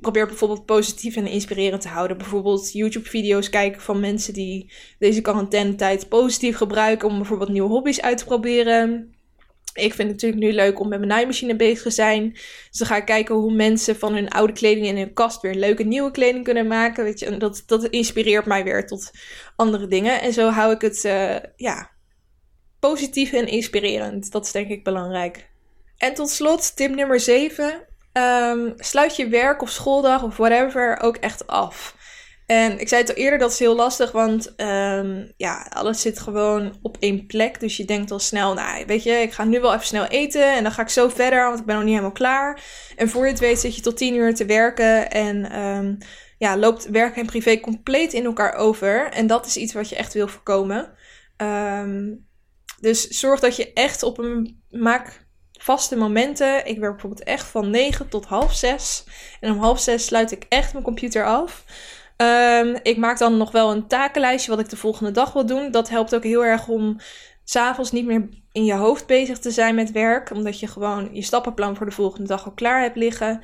probeer 0.00 0.26
bijvoorbeeld 0.26 0.66
positief 0.66 1.16
en 1.16 1.26
inspirerend 1.26 1.82
te 1.82 1.88
houden. 1.88 2.18
Bijvoorbeeld 2.18 2.72
YouTube-video's 2.72 3.50
kijken 3.50 3.80
van 3.80 4.00
mensen 4.00 4.32
die 4.32 4.72
deze 4.98 5.20
quarantainetijd 5.20 6.08
positief 6.08 6.56
gebruiken 6.56 7.08
om 7.08 7.16
bijvoorbeeld 7.16 7.50
nieuwe 7.50 7.68
hobby's 7.68 8.00
uit 8.00 8.18
te 8.18 8.24
proberen. 8.24 9.14
Ik 9.74 9.94
vind 9.94 10.08
het 10.08 10.22
natuurlijk 10.22 10.42
nu 10.42 10.52
leuk 10.52 10.80
om 10.80 10.88
met 10.88 10.98
mijn 10.98 11.10
naaimachine 11.10 11.56
bezig 11.56 11.82
te 11.82 11.90
zijn. 11.90 12.30
Dus 12.32 12.78
dan 12.78 12.86
ga 12.86 12.96
ik 12.96 13.04
kijken 13.04 13.34
hoe 13.34 13.52
mensen 13.52 13.96
van 13.96 14.14
hun 14.14 14.28
oude 14.28 14.52
kleding 14.52 14.86
in 14.86 14.96
hun 14.96 15.12
kast 15.12 15.40
weer 15.40 15.54
leuke 15.54 15.82
nieuwe 15.82 16.10
kleding 16.10 16.44
kunnen 16.44 16.66
maken. 16.66 17.04
Weet 17.04 17.18
je, 17.18 17.36
dat, 17.36 17.62
dat 17.66 17.84
inspireert 17.84 18.46
mij 18.46 18.64
weer 18.64 18.86
tot 18.86 19.10
andere 19.56 19.86
dingen. 19.86 20.20
En 20.20 20.32
zo 20.32 20.48
hou 20.48 20.74
ik 20.74 20.80
het 20.80 21.04
uh, 21.04 21.36
ja, 21.56 21.90
positief 22.80 23.32
en 23.32 23.46
inspirerend. 23.46 24.32
Dat 24.32 24.44
is 24.44 24.52
denk 24.52 24.68
ik 24.68 24.84
belangrijk. 24.84 25.50
En 25.96 26.14
tot 26.14 26.30
slot, 26.30 26.76
tip 26.76 26.94
nummer 26.94 27.20
7. 27.20 27.88
Um, 28.12 28.74
sluit 28.76 29.16
je 29.16 29.28
werk 29.28 29.62
of 29.62 29.70
schooldag 29.70 30.22
of 30.22 30.36
whatever 30.36 31.00
ook 31.00 31.16
echt 31.16 31.46
af. 31.46 31.94
En 32.46 32.80
ik 32.80 32.88
zei 32.88 33.00
het 33.00 33.10
al 33.10 33.16
eerder, 33.16 33.38
dat 33.38 33.52
is 33.52 33.58
heel 33.58 33.74
lastig, 33.76 34.12
want 34.12 34.54
um, 34.56 35.32
ja, 35.36 35.66
alles 35.68 36.00
zit 36.00 36.20
gewoon 36.20 36.78
op 36.82 36.96
één 37.00 37.26
plek. 37.26 37.60
Dus 37.60 37.76
je 37.76 37.84
denkt 37.84 38.10
al 38.10 38.18
snel, 38.18 38.54
nou 38.54 38.84
weet 38.86 39.02
je, 39.02 39.10
ik 39.10 39.32
ga 39.32 39.44
nu 39.44 39.60
wel 39.60 39.74
even 39.74 39.86
snel 39.86 40.06
eten 40.06 40.54
en 40.54 40.62
dan 40.62 40.72
ga 40.72 40.82
ik 40.82 40.88
zo 40.88 41.08
verder, 41.08 41.46
want 41.46 41.60
ik 41.60 41.64
ben 41.64 41.74
nog 41.74 41.84
niet 41.84 41.92
helemaal 41.92 42.14
klaar. 42.14 42.62
En 42.96 43.08
voor 43.08 43.24
je 43.24 43.30
het 43.30 43.40
weet 43.40 43.58
zit 43.58 43.76
je 43.76 43.82
tot 43.82 43.96
tien 43.96 44.14
uur 44.14 44.34
te 44.34 44.44
werken 44.44 45.10
en 45.10 45.60
um, 45.60 45.98
ja, 46.38 46.56
loopt 46.56 46.90
werk 46.90 47.16
en 47.16 47.26
privé 47.26 47.60
compleet 47.60 48.12
in 48.12 48.24
elkaar 48.24 48.54
over. 48.54 49.10
En 49.12 49.26
dat 49.26 49.46
is 49.46 49.56
iets 49.56 49.72
wat 49.72 49.88
je 49.88 49.96
echt 49.96 50.12
wil 50.12 50.28
voorkomen. 50.28 50.92
Um, 51.36 52.28
dus 52.80 53.08
zorg 53.08 53.40
dat 53.40 53.56
je 53.56 53.72
echt 53.72 54.02
op 54.02 54.18
een, 54.18 54.62
maak 54.70 55.26
vaste 55.52 55.96
momenten. 55.96 56.66
Ik 56.66 56.78
werk 56.78 56.92
bijvoorbeeld 56.92 57.24
echt 57.24 57.46
van 57.46 57.70
9 57.70 58.08
tot 58.08 58.24
half 58.24 58.54
6. 58.54 59.04
En 59.40 59.52
om 59.52 59.58
half 59.58 59.80
6 59.80 60.04
sluit 60.04 60.32
ik 60.32 60.46
echt 60.48 60.72
mijn 60.72 60.84
computer 60.84 61.24
af. 61.24 61.64
Um, 62.16 62.76
ik 62.82 62.96
maak 62.96 63.18
dan 63.18 63.36
nog 63.36 63.50
wel 63.50 63.70
een 63.70 63.86
takenlijstje 63.86 64.50
wat 64.50 64.60
ik 64.60 64.68
de 64.68 64.76
volgende 64.76 65.10
dag 65.10 65.32
wil 65.32 65.46
doen. 65.46 65.70
Dat 65.70 65.88
helpt 65.88 66.14
ook 66.14 66.24
heel 66.24 66.44
erg 66.44 66.68
om 66.68 66.96
s'avonds 67.44 67.90
niet 67.90 68.06
meer 68.06 68.28
in 68.52 68.64
je 68.64 68.74
hoofd 68.74 69.06
bezig 69.06 69.38
te 69.38 69.50
zijn 69.50 69.74
met 69.74 69.92
werk. 69.92 70.30
Omdat 70.30 70.60
je 70.60 70.66
gewoon 70.66 71.08
je 71.12 71.22
stappenplan 71.22 71.76
voor 71.76 71.86
de 71.86 71.92
volgende 71.92 72.28
dag 72.28 72.44
al 72.44 72.52
klaar 72.52 72.80
hebt 72.80 72.96
liggen. 72.96 73.40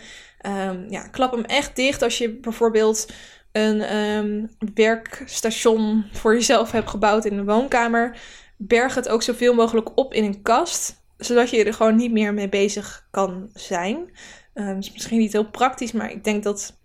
Um, 0.68 0.86
ja, 0.90 1.08
klap 1.08 1.32
hem 1.32 1.44
echt 1.44 1.76
dicht 1.76 2.02
als 2.02 2.18
je 2.18 2.30
bijvoorbeeld 2.30 3.06
een 3.52 3.96
um, 3.96 4.50
werkstation 4.74 6.04
voor 6.12 6.34
jezelf 6.34 6.70
hebt 6.72 6.90
gebouwd 6.90 7.24
in 7.24 7.36
de 7.36 7.44
woonkamer. 7.44 8.16
Berg 8.56 8.94
het 8.94 9.08
ook 9.08 9.22
zoveel 9.22 9.54
mogelijk 9.54 9.98
op 9.98 10.14
in 10.14 10.24
een 10.24 10.42
kast. 10.42 11.04
Zodat 11.16 11.50
je 11.50 11.64
er 11.64 11.74
gewoon 11.74 11.96
niet 11.96 12.12
meer 12.12 12.34
mee 12.34 12.48
bezig 12.48 13.06
kan 13.10 13.50
zijn. 13.52 14.18
Um, 14.54 14.78
is 14.78 14.92
misschien 14.92 15.18
niet 15.18 15.32
heel 15.32 15.50
praktisch, 15.50 15.92
maar 15.92 16.10
ik 16.10 16.24
denk 16.24 16.42
dat 16.42 16.80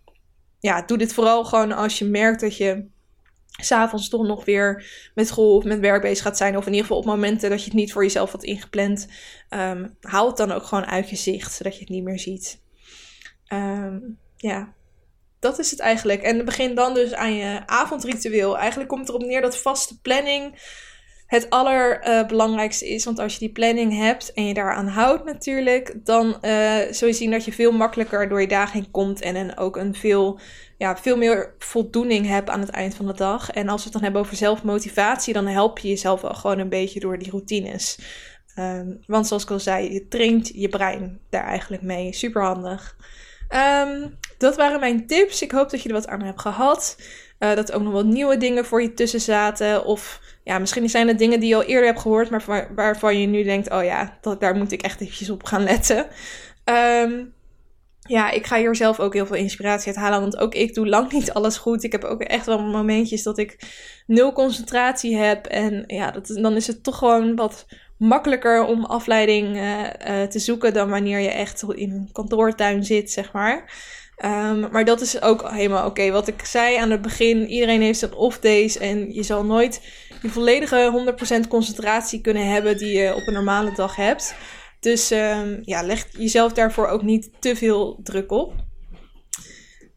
ja, 0.60 0.82
doe 0.82 0.98
dit 0.98 1.14
vooral 1.14 1.46
gewoon 1.46 1.72
als 1.72 2.00
je 2.00 2.06
merkt 2.06 2.42
dat 2.42 2.58
je 2.58 2.86
s'avonds 3.46 4.10
toch 4.10 4.28
nog 4.28 4.46
weer 4.46 4.86
met 5.16 5.28
school 5.28 5.56
of 5.56 5.64
met 5.64 5.80
werk 5.80 6.02
bezig 6.02 6.24
gaat 6.24 6.38
zijn. 6.38 6.58
Of 6.58 6.66
in 6.66 6.72
ieder 6.72 6.88
geval 6.88 7.02
op 7.02 7.06
momenten 7.06 7.50
dat 7.50 7.60
je 7.60 7.66
het 7.66 7.74
niet 7.74 7.92
voor 7.92 8.04
jezelf 8.04 8.32
had 8.32 8.44
ingepland. 8.44 9.08
Um, 9.50 9.98
haal 10.02 10.28
het 10.28 10.38
dan 10.38 10.52
ook 10.52 10.64
gewoon 10.64 10.86
uit 10.86 11.10
je 11.10 11.16
zicht, 11.16 11.54
zodat 11.54 11.74
je 11.74 11.80
het 11.80 11.90
niet 11.90 12.04
meer 12.04 12.20
ziet. 12.20 12.62
Um, 13.54 14.18
ja, 14.38 14.74
dat 15.40 15.60
is 15.60 15.72
het 15.72 15.80
eigenlijk. 15.80 16.22
En 16.22 16.46
begin 16.46 16.76
dan 16.76 16.94
dus 16.94 17.14
aan 17.14 17.34
je 17.34 17.62
avondritueel. 17.66 18.58
Eigenlijk 18.58 18.90
komt 18.90 19.10
erop 19.10 19.22
neer 19.22 19.42
dat 19.42 19.58
vaste 19.58 20.02
planning 20.02 20.60
het 21.32 21.50
allerbelangrijkste 21.50 22.88
uh, 22.88 22.92
is. 22.92 23.06
Want 23.06 23.20
als 23.20 23.34
je 23.34 23.40
die 23.40 23.52
planning 23.52 23.98
hebt 23.98 24.34
en 24.34 24.48
je 24.48 24.54
daaraan 24.54 24.88
houdt 24.88 25.24
natuurlijk, 25.24 25.96
dan 26.04 26.38
uh, 26.42 26.78
zul 26.92 27.08
je 27.08 27.14
zien 27.14 27.32
dat 27.32 27.46
je 27.46 27.52
veel 27.52 27.72
makkelijker 27.72 28.30
door 28.30 28.42
je 28.42 28.48
dagen 28.48 28.82
heen 28.82 28.92
komt 28.92 29.22
en 29.22 29.34
dan 29.34 29.58
ook 29.58 29.78
een 29.78 29.96
veel, 29.96 30.40
ja, 30.78 30.98
veel 30.98 31.18
meer 31.18 31.54
voldoening 31.58 32.28
hebt 32.28 32.50
aan 32.50 32.60
het 32.60 32.70
eind 32.70 32.96
van 32.96 33.06
de 33.06 33.14
dag. 33.14 33.52
En 33.52 33.70
als 33.70 33.78
we 33.78 33.84
het 33.84 33.94
dan 33.94 34.04
hebben 34.04 34.22
over 34.22 34.36
zelfmotivatie, 34.36 35.34
dan 35.34 35.48
help 35.48 35.80
je 35.80 35.88
jezelf 35.88 36.22
wel 36.22 36.34
gewoon 36.34 36.60
een 36.60 36.70
beetje 36.70 37.00
door 37.00 37.18
die 37.18 37.32
routines. 37.32 38.00
Um, 38.60 39.00
want 39.08 39.28
zoals 39.28 39.44
ik 39.44 39.52
al 39.52 39.60
zei, 39.60 39.94
je 39.94 40.08
traint 40.08 40.52
je 40.54 40.70
brein 40.70 41.20
daar 41.30 41.46
eigenlijk 41.46 41.84
mee. 41.84 42.14
Super 42.14 42.44
handig. 42.44 42.96
Um, 43.50 44.18
dat 44.42 44.56
waren 44.56 44.80
mijn 44.80 45.08
tips. 45.08 45.42
Ik 45.42 45.52
hoop 45.52 45.70
dat 45.70 45.82
je 45.82 45.90
er 45.90 45.96
wat 45.96 46.08
aan 46.08 46.22
hebt 46.22 46.42
gehad. 46.42 46.98
Uh, 47.40 47.56
dat 47.56 47.70
er 47.70 47.76
ook 47.76 47.82
nog 47.82 47.94
wat 47.94 48.06
nieuwe 48.06 48.38
dingen 48.38 48.66
voor 48.66 48.82
je 48.82 48.94
tussen 48.94 49.22
zaten. 49.22 49.86
Of 49.86 50.22
ja, 50.44 50.60
misschien 50.60 50.90
zijn 50.90 51.08
het 51.08 51.20
dingen 51.20 51.40
die 51.40 51.50
je 51.50 51.56
al 51.56 51.64
eerder 51.64 51.86
hebt 51.86 52.00
gehoord, 52.00 52.30
maar 52.30 52.44
waar, 52.46 52.72
waarvan 52.76 53.20
je 53.20 53.28
nu 53.28 53.44
denkt: 53.44 53.72
oh 53.72 53.84
ja, 53.84 54.18
dat, 54.22 54.40
daar 54.42 54.56
moet 54.56 54.72
ik 54.72 54.82
echt 54.82 55.02
eventjes 55.02 55.30
op 55.30 55.44
gaan 55.44 55.64
letten. 55.64 56.08
Um, 56.66 57.34
ja, 58.08 58.32
ik 58.32 58.46
ga 58.46 58.58
hier 58.58 58.76
zelf 58.76 59.00
ook 59.00 59.14
heel 59.14 59.26
veel 59.26 59.36
inspiratie 59.36 59.88
uit 59.88 59.96
halen. 59.96 60.22
Want 60.22 60.38
ook 60.38 60.54
ik 60.54 60.74
doe 60.74 60.88
lang 60.88 61.12
niet 61.12 61.34
alles 61.34 61.58
goed. 61.58 61.84
Ik 61.84 61.92
heb 61.92 62.04
ook 62.04 62.22
echt 62.22 62.46
wel 62.46 62.62
momentjes 62.62 63.24
dat 63.24 63.38
ik 63.38 63.60
nul 64.08 64.34
concentratie 64.34 65.18
heb. 65.18 65.46
En 65.46 65.84
ja, 65.88 66.12
dat, 66.12 66.28
dan 66.28 66.56
is 66.56 66.68
het 66.68 66.84
toch 66.84 66.98
gewoon 66.98 67.36
wat 67.36 67.66
makkelijker 67.98 68.66
om 68.66 68.86
afleiding 68.86 69.56
uh, 69.56 69.80
uh, 69.82 70.24
te 70.24 70.40
zoeken 70.40 70.74
dan 70.74 70.90
wanneer 70.90 71.20
je 71.20 71.30
echt 71.30 71.64
in 71.64 71.92
een 71.92 72.10
kantoortuin 72.12 72.84
zit, 72.84 73.12
zeg 73.12 73.32
maar. 73.32 73.74
Um, 74.26 74.72
maar 74.72 74.86
dat 74.86 75.02
is 75.02 75.22
ook 75.22 75.50
helemaal 75.52 75.86
oké. 75.86 76.12
Wat 76.12 76.28
ik 76.28 76.46
zei 76.46 76.76
aan 76.76 76.90
het 76.90 77.02
begin, 77.02 77.48
iedereen 77.48 77.82
heeft 77.82 78.00
zijn 78.00 78.14
off 78.14 78.40
days 78.40 78.78
en 78.78 79.14
je 79.14 79.24
zal 79.24 79.46
nooit 79.46 79.82
die 80.22 80.32
volledige 80.32 81.14
100% 81.44 81.48
concentratie 81.48 82.22
kunnen 82.22 82.48
hebben 82.48 82.78
die 82.78 82.98
je 82.98 83.16
op 83.16 83.28
een 83.28 83.34
normale 83.34 83.74
dag 83.76 83.96
hebt. 83.96 84.36
Dus 84.80 85.12
um, 85.12 85.60
ja, 85.62 85.84
leg 85.84 86.06
jezelf 86.12 86.54
daarvoor 86.54 86.88
ook 86.88 87.02
niet 87.02 87.30
te 87.40 87.56
veel 87.56 88.00
druk 88.04 88.32
op. 88.32 88.54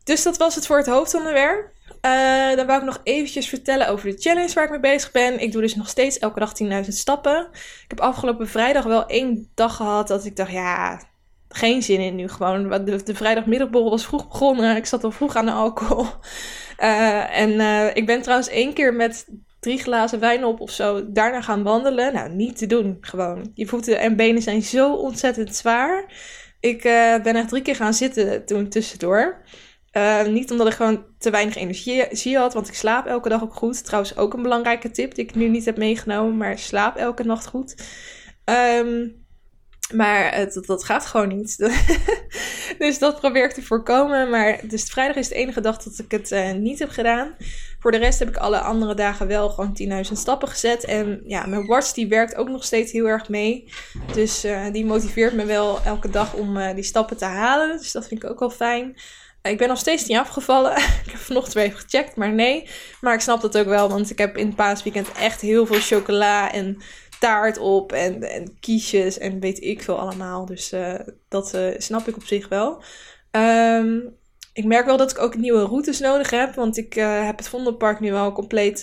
Dus 0.04 0.22
dat 0.22 0.36
was 0.36 0.54
het 0.54 0.66
voor 0.66 0.76
het 0.76 0.86
hoofdonderwerp. 0.86 1.72
Uh, 2.02 2.56
dan 2.56 2.66
wou 2.66 2.78
ik 2.78 2.86
nog 2.86 3.00
eventjes 3.02 3.48
vertellen 3.48 3.88
over 3.88 4.10
de 4.10 4.20
challenge 4.20 4.54
waar 4.54 4.64
ik 4.64 4.70
mee 4.70 4.80
bezig 4.80 5.10
ben. 5.10 5.40
Ik 5.40 5.52
doe 5.52 5.62
dus 5.62 5.74
nog 5.74 5.88
steeds 5.88 6.18
elke 6.18 6.40
dag 6.40 6.52
10.000 6.62 6.88
stappen. 6.88 7.48
Ik 7.52 7.84
heb 7.88 8.00
afgelopen 8.00 8.48
vrijdag 8.48 8.84
wel 8.84 9.06
één 9.06 9.50
dag 9.54 9.76
gehad 9.76 10.08
dat 10.08 10.24
ik 10.24 10.36
dacht, 10.36 10.50
ja, 10.50 11.00
geen 11.56 11.82
zin 11.82 12.00
in 12.00 12.14
nu 12.14 12.28
gewoon. 12.28 12.84
De, 12.84 13.02
de 13.02 13.14
vrijdagmiddagborrel 13.14 13.90
was 13.90 14.06
vroeg 14.06 14.28
begonnen. 14.28 14.76
Ik 14.76 14.86
zat 14.86 15.04
al 15.04 15.10
vroeg 15.10 15.36
aan 15.36 15.46
de 15.46 15.52
alcohol. 15.52 16.06
Uh, 16.78 17.38
en 17.42 17.50
uh, 17.50 17.96
ik 17.96 18.06
ben 18.06 18.22
trouwens 18.22 18.48
één 18.48 18.72
keer 18.72 18.94
met 18.94 19.26
drie 19.60 19.78
glazen 19.78 20.20
wijn 20.20 20.44
op 20.44 20.60
of 20.60 20.70
zo 20.70 21.12
daarna 21.12 21.40
gaan 21.40 21.62
wandelen. 21.62 22.12
Nou, 22.12 22.34
niet 22.34 22.58
te 22.58 22.66
doen 22.66 22.96
gewoon. 23.00 23.50
Je 23.54 23.66
voeten 23.66 23.98
en 23.98 24.16
benen 24.16 24.42
zijn 24.42 24.62
zo 24.62 24.94
ontzettend 24.94 25.54
zwaar. 25.54 26.12
Ik 26.60 26.84
uh, 26.84 27.22
ben 27.22 27.36
echt 27.36 27.48
drie 27.48 27.62
keer 27.62 27.76
gaan 27.76 27.94
zitten 27.94 28.46
toen 28.46 28.68
tussendoor. 28.68 29.42
Niet 30.28 30.50
omdat 30.50 30.66
ik 30.66 30.72
gewoon 30.72 31.04
te 31.18 31.30
weinig 31.30 31.56
energie 31.56 32.36
had, 32.36 32.54
want 32.54 32.68
ik 32.68 32.74
slaap 32.74 33.06
elke 33.06 33.28
dag 33.28 33.42
ook 33.42 33.54
goed. 33.54 33.84
Trouwens, 33.84 34.16
ook 34.16 34.34
een 34.34 34.42
belangrijke 34.42 34.90
tip 34.90 35.14
die 35.14 35.24
ik 35.24 35.34
nu 35.34 35.48
niet 35.48 35.64
heb 35.64 35.76
meegenomen, 35.76 36.36
maar 36.36 36.58
slaap 36.58 36.96
elke 36.96 37.24
nacht 37.24 37.46
goed. 37.46 37.74
Um, 38.44 39.23
maar 39.92 40.34
het, 40.34 40.62
dat 40.66 40.84
gaat 40.84 41.06
gewoon 41.06 41.28
niet. 41.28 41.56
dus 42.78 42.98
dat 42.98 43.20
probeer 43.20 43.44
ik 43.44 43.52
te 43.52 43.62
voorkomen. 43.62 44.30
Maar 44.30 44.60
dus 44.62 44.84
vrijdag 44.84 45.16
is 45.16 45.28
de 45.28 45.34
enige 45.34 45.60
dag 45.60 45.82
dat 45.82 45.98
ik 45.98 46.10
het 46.10 46.30
uh, 46.30 46.52
niet 46.52 46.78
heb 46.78 46.90
gedaan. 46.90 47.36
Voor 47.78 47.92
de 47.92 47.98
rest 47.98 48.18
heb 48.18 48.28
ik 48.28 48.36
alle 48.36 48.58
andere 48.58 48.94
dagen 48.94 49.26
wel 49.26 49.50
gewoon 49.50 49.78
10.000 50.06 50.12
stappen 50.12 50.48
gezet. 50.48 50.84
En 50.84 51.22
ja, 51.26 51.46
mijn 51.46 51.66
watch 51.66 51.92
die 51.92 52.08
werkt 52.08 52.34
ook 52.36 52.48
nog 52.48 52.64
steeds 52.64 52.92
heel 52.92 53.06
erg 53.06 53.28
mee. 53.28 53.68
Dus 54.12 54.44
uh, 54.44 54.66
die 54.72 54.84
motiveert 54.84 55.34
me 55.34 55.44
wel 55.44 55.80
elke 55.84 56.10
dag 56.10 56.34
om 56.34 56.56
uh, 56.56 56.74
die 56.74 56.84
stappen 56.84 57.16
te 57.16 57.24
halen. 57.24 57.78
Dus 57.78 57.92
dat 57.92 58.08
vind 58.08 58.22
ik 58.22 58.30
ook 58.30 58.38
wel 58.38 58.50
fijn. 58.50 58.96
Ik 59.42 59.58
ben 59.58 59.68
nog 59.68 59.78
steeds 59.78 60.06
niet 60.06 60.18
afgevallen. 60.18 60.76
ik 61.06 61.10
heb 61.10 61.20
vanochtend 61.20 61.54
weer 61.54 61.64
even 61.64 61.78
gecheckt, 61.78 62.16
maar 62.16 62.32
nee. 62.32 62.68
Maar 63.00 63.14
ik 63.14 63.20
snap 63.20 63.40
dat 63.40 63.58
ook 63.58 63.66
wel, 63.66 63.88
want 63.88 64.10
ik 64.10 64.18
heb 64.18 64.36
in 64.36 64.46
het 64.46 64.56
paasweekend 64.56 65.12
echt 65.12 65.40
heel 65.40 65.66
veel 65.66 65.80
chocola 65.80 66.52
en 66.52 66.82
taart 67.24 67.58
op 67.58 67.92
en, 67.92 68.22
en 68.22 68.58
kiesjes 68.60 69.18
en 69.18 69.40
weet 69.40 69.62
ik 69.62 69.82
veel 69.82 69.98
allemaal. 69.98 70.46
Dus 70.46 70.72
uh, 70.72 70.94
dat 71.28 71.54
uh, 71.54 71.68
snap 71.78 72.08
ik 72.08 72.16
op 72.16 72.24
zich 72.24 72.48
wel. 72.48 72.82
Um, 73.30 74.16
ik 74.52 74.64
merk 74.64 74.86
wel 74.86 74.96
dat 74.96 75.10
ik 75.10 75.18
ook 75.18 75.36
nieuwe 75.36 75.64
routes 75.64 76.00
nodig 76.00 76.30
heb. 76.30 76.54
Want 76.54 76.76
ik 76.76 76.96
uh, 76.96 77.24
heb 77.24 77.36
het 77.36 77.48
Vondelpark 77.48 78.00
nu 78.00 78.12
wel 78.12 78.32
compleet 78.32 78.82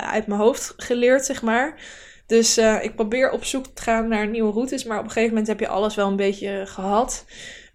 uit 0.00 0.26
mijn 0.26 0.40
hoofd 0.40 0.74
geleerd, 0.76 1.24
zeg 1.24 1.42
maar. 1.42 1.80
Dus 2.26 2.58
ik 2.58 2.94
probeer 2.94 3.30
op 3.30 3.44
zoek 3.44 3.66
te 3.66 3.82
gaan 3.82 4.08
naar 4.08 4.28
nieuwe 4.28 4.52
routes. 4.52 4.84
Maar 4.84 4.98
op 4.98 5.04
een 5.04 5.10
gegeven 5.10 5.28
moment 5.28 5.48
heb 5.48 5.60
je 5.60 5.68
alles 5.68 5.94
wel 5.94 6.08
een 6.08 6.16
beetje 6.16 6.62
gehad. 6.66 7.24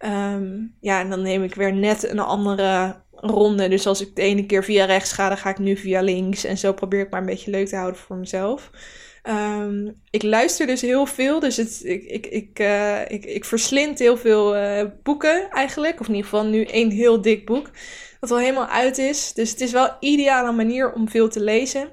Um, 0.06 0.76
ja, 0.80 1.00
en 1.00 1.10
dan 1.10 1.22
neem 1.22 1.44
ik 1.44 1.56
weer 1.56 1.74
net 1.74 2.10
een 2.10 2.20
andere 2.20 3.02
ronde. 3.12 3.68
Dus 3.68 3.88
als 3.88 4.02
ik 4.02 4.16
de 4.16 4.22
ene 4.22 4.46
keer 4.46 4.64
via 4.64 4.86
rechts 4.86 5.12
ga, 5.12 5.28
dan 5.28 5.38
ga 5.38 5.50
ik 5.50 5.60
nu 5.60 5.78
via 5.78 6.02
links. 6.02 6.44
En 6.44 6.58
zo 6.58 6.74
probeer 6.74 7.02
ik 7.02 7.10
maar 7.10 7.20
een 7.20 7.26
beetje 7.26 7.52
leuk 7.52 7.68
te 7.68 7.76
houden 7.76 8.00
voor 8.00 8.16
mezelf. 8.16 8.70
Um, 9.30 10.02
ik 10.10 10.24
luister 10.24 10.68
dus 10.68 10.82
heel 10.82 11.06
veel, 11.06 11.40
dus 11.40 11.58
het, 11.58 11.82
ik, 11.84 12.04
ik, 12.04 12.26
ik, 12.26 12.60
uh, 12.60 13.02
ik, 13.02 13.26
ik 13.26 13.46
verslind 13.46 14.00
heel 14.00 14.18
veel 14.18 14.58
uh, 14.58 14.84
boeken 15.04 15.50
eigenlijk. 15.50 16.00
Of 16.00 16.08
in 16.08 16.14
ieder 16.14 16.30
geval 16.30 16.46
nu 16.46 16.64
één 16.64 16.92
heel 16.92 17.22
dik 17.22 17.46
boek, 17.46 17.70
dat 18.20 18.32
al 18.32 18.40
helemaal 18.40 18.68
uit 18.68 18.98
is. 18.98 19.34
Dus 19.34 19.50
het 19.50 19.62
is 19.62 19.72
wel 19.72 19.86
een 19.86 19.96
ideale 20.00 20.52
manier 20.52 20.94
om 20.94 21.10
veel 21.10 21.30
te 21.30 21.40
lezen. 21.40 21.90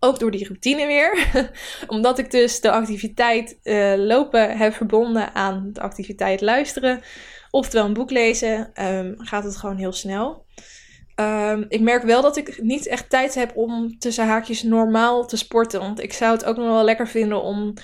Ook 0.00 0.18
door 0.18 0.30
die 0.30 0.46
routine 0.46 0.86
weer. 0.86 1.30
Omdat 1.86 2.18
ik 2.18 2.30
dus 2.30 2.60
de 2.60 2.70
activiteit 2.70 3.58
uh, 3.62 3.94
lopen 3.96 4.56
heb 4.56 4.74
verbonden 4.74 5.34
aan 5.34 5.70
de 5.72 5.80
activiteit 5.80 6.40
luisteren. 6.40 7.00
Oftewel 7.50 7.86
een 7.86 7.92
boek 7.92 8.10
lezen, 8.10 8.86
um, 8.86 9.14
gaat 9.18 9.44
het 9.44 9.56
gewoon 9.56 9.76
heel 9.76 9.92
snel. 9.92 10.44
Um, 11.16 11.64
ik 11.68 11.80
merk 11.80 12.02
wel 12.02 12.22
dat 12.22 12.36
ik 12.36 12.62
niet 12.62 12.86
echt 12.86 13.10
tijd 13.10 13.34
heb 13.34 13.56
om 13.56 13.98
tussen 13.98 14.26
haakjes 14.26 14.62
normaal 14.62 15.26
te 15.26 15.36
sporten. 15.36 15.80
Want 15.80 16.02
ik 16.02 16.12
zou 16.12 16.32
het 16.32 16.44
ook 16.44 16.56
nog 16.56 16.66
wel 16.66 16.84
lekker 16.84 17.08
vinden 17.08 17.42
om 17.42 17.74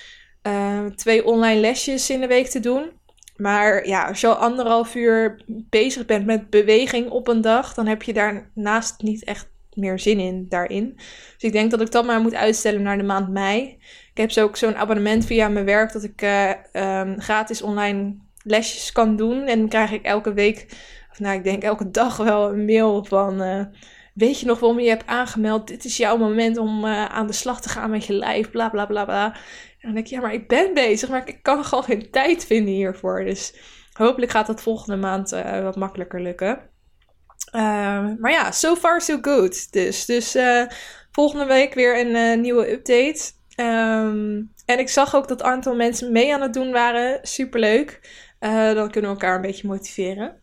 uh, 0.47 0.85
twee 0.85 1.25
online 1.25 1.59
lesjes 1.59 2.09
in 2.09 2.19
de 2.19 2.27
week 2.27 2.47
te 2.47 2.59
doen. 2.59 2.91
Maar 3.35 3.87
ja, 3.87 4.07
als 4.07 4.21
je 4.21 4.27
al 4.27 4.35
anderhalf 4.35 4.95
uur 4.95 5.41
bezig 5.47 6.05
bent 6.05 6.25
met 6.25 6.49
beweging 6.49 7.09
op 7.09 7.27
een 7.27 7.41
dag, 7.41 7.73
dan 7.73 7.87
heb 7.87 8.03
je 8.03 8.13
daarnaast 8.13 9.01
niet 9.01 9.23
echt 9.23 9.49
meer 9.73 9.99
zin 9.99 10.19
in 10.19 10.45
daarin. 10.49 10.93
Dus 10.95 11.43
ik 11.43 11.51
denk 11.51 11.71
dat 11.71 11.81
ik 11.81 11.91
dat 11.91 12.05
maar 12.05 12.21
moet 12.21 12.35
uitstellen 12.35 12.81
naar 12.81 12.97
de 12.97 13.03
maand 13.03 13.29
mei. 13.29 13.77
Ik 14.11 14.17
heb 14.17 14.31
zo 14.31 14.43
ook 14.43 14.57
zo'n 14.57 14.75
abonnement 14.75 15.25
via 15.25 15.47
mijn 15.47 15.65
werk 15.65 15.93
dat 15.93 16.03
ik 16.03 16.21
uh, 16.21 16.49
um, 16.73 17.21
gratis 17.21 17.61
online 17.61 18.15
lesjes 18.43 18.91
kan 18.91 19.15
doen. 19.15 19.45
En 19.45 19.59
dan 19.59 19.69
krijg 19.69 19.91
ik 19.91 20.03
elke 20.03 20.33
week 20.33 20.67
nou, 21.19 21.37
ik 21.37 21.43
denk 21.43 21.63
elke 21.63 21.91
dag 21.91 22.17
wel 22.17 22.49
een 22.49 22.65
mail 22.65 23.03
van. 23.03 23.41
Uh, 23.41 23.65
weet 24.13 24.39
je 24.39 24.45
nog 24.45 24.59
waarom 24.59 24.79
je 24.79 24.89
hebt 24.89 25.07
aangemeld? 25.07 25.67
Dit 25.67 25.85
is 25.85 25.97
jouw 25.97 26.17
moment 26.17 26.57
om 26.57 26.85
uh, 26.85 27.05
aan 27.05 27.27
de 27.27 27.33
slag 27.33 27.61
te 27.61 27.69
gaan 27.69 27.89
met 27.89 28.05
je 28.05 28.13
lijf, 28.13 28.49
bla 28.49 28.69
bla 28.69 28.85
bla 28.85 29.05
bla. 29.05 29.25
En 29.25 29.33
dan 29.81 29.93
denk 29.93 30.05
ik, 30.05 30.11
ja, 30.11 30.21
maar 30.21 30.33
ik 30.33 30.47
ben 30.47 30.73
bezig, 30.73 31.09
maar 31.09 31.27
ik 31.27 31.39
kan 31.41 31.65
gewoon 31.65 31.83
geen 31.83 32.11
tijd 32.11 32.45
vinden 32.45 32.73
hiervoor. 32.73 33.23
Dus 33.23 33.53
hopelijk 33.93 34.31
gaat 34.31 34.47
dat 34.47 34.61
volgende 34.61 34.95
maand 34.97 35.33
uh, 35.33 35.63
wat 35.63 35.75
makkelijker 35.75 36.21
lukken. 36.21 36.69
maar 38.19 38.31
ja, 38.31 38.51
so 38.51 38.75
far 38.75 39.01
so 39.01 39.17
good. 39.21 39.71
Dus, 39.71 40.05
dus 40.05 40.37
volgende 41.11 41.45
week 41.45 41.73
weer 41.73 41.99
een 41.99 42.41
nieuwe 42.41 42.71
update. 42.71 43.31
Um, 43.55 44.51
en 44.65 44.79
ik 44.79 44.89
zag 44.89 45.15
ook 45.15 45.27
dat 45.27 45.39
een 45.39 45.45
aantal 45.45 45.75
mensen 45.75 46.11
mee 46.11 46.33
aan 46.33 46.41
het 46.41 46.53
doen 46.53 46.71
waren. 46.71 47.19
Superleuk. 47.21 47.99
dan 48.39 48.91
kunnen 48.91 49.11
we 49.11 49.17
elkaar 49.17 49.35
een 49.35 49.41
beetje 49.41 49.67
motiveren. 49.67 50.39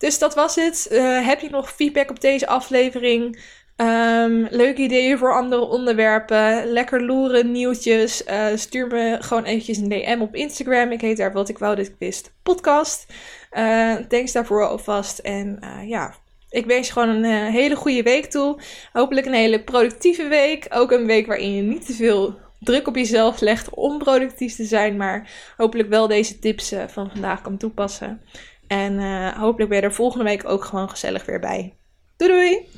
Dus 0.00 0.18
dat 0.18 0.34
was 0.34 0.54
het. 0.54 0.88
Uh, 0.92 1.26
heb 1.26 1.40
je 1.40 1.50
nog 1.50 1.72
feedback 1.72 2.10
op 2.10 2.20
deze 2.20 2.46
aflevering? 2.46 3.42
Um, 3.76 4.46
leuke 4.50 4.82
ideeën 4.82 5.18
voor 5.18 5.34
andere 5.34 5.62
onderwerpen. 5.62 6.66
Lekker 6.66 7.02
loeren, 7.04 7.52
nieuwtjes. 7.52 8.26
Uh, 8.26 8.46
stuur 8.54 8.86
me 8.86 9.16
gewoon 9.20 9.44
eventjes 9.44 9.76
een 9.76 9.88
DM 9.88 10.18
op 10.20 10.34
Instagram. 10.34 10.92
Ik 10.92 11.00
heet 11.00 11.16
daar 11.16 11.32
wat 11.32 11.48
ik 11.48 11.58
wou 11.58 11.80
ik 11.80 11.94
wist 11.98 12.32
podcast. 12.42 13.06
Uh, 13.52 13.94
thanks 13.94 14.32
daarvoor 14.32 14.68
alvast. 14.68 15.18
En 15.18 15.58
ja, 15.86 16.14
ik 16.50 16.66
wens 16.66 16.86
je 16.86 16.92
gewoon 16.92 17.08
een 17.08 17.50
hele 17.52 17.76
goede 17.76 18.02
week 18.02 18.26
toe. 18.26 18.60
Hopelijk 18.92 19.26
een 19.26 19.32
hele 19.32 19.62
productieve 19.62 20.28
week. 20.28 20.66
Ook 20.70 20.92
een 20.92 21.06
week 21.06 21.26
waarin 21.26 21.54
je 21.54 21.62
niet 21.62 21.86
te 21.86 21.92
veel 21.92 22.38
druk 22.60 22.86
op 22.86 22.96
jezelf 22.96 23.40
legt 23.40 23.70
om 23.70 23.98
productief 23.98 24.54
te 24.54 24.64
zijn. 24.64 24.96
Maar 24.96 25.30
hopelijk 25.56 25.88
wel 25.88 26.06
deze 26.06 26.38
tips 26.38 26.72
van 26.86 27.10
vandaag 27.10 27.42
kan 27.42 27.56
toepassen. 27.56 28.20
En 28.70 28.92
uh, 28.98 29.28
hopelijk 29.38 29.70
ben 29.70 29.80
je 29.80 29.84
er 29.84 29.92
volgende 29.92 30.24
week 30.24 30.48
ook 30.48 30.64
gewoon 30.64 30.90
gezellig 30.90 31.26
weer 31.26 31.40
bij. 31.40 31.74
Doei 32.16 32.30
doei! 32.32 32.68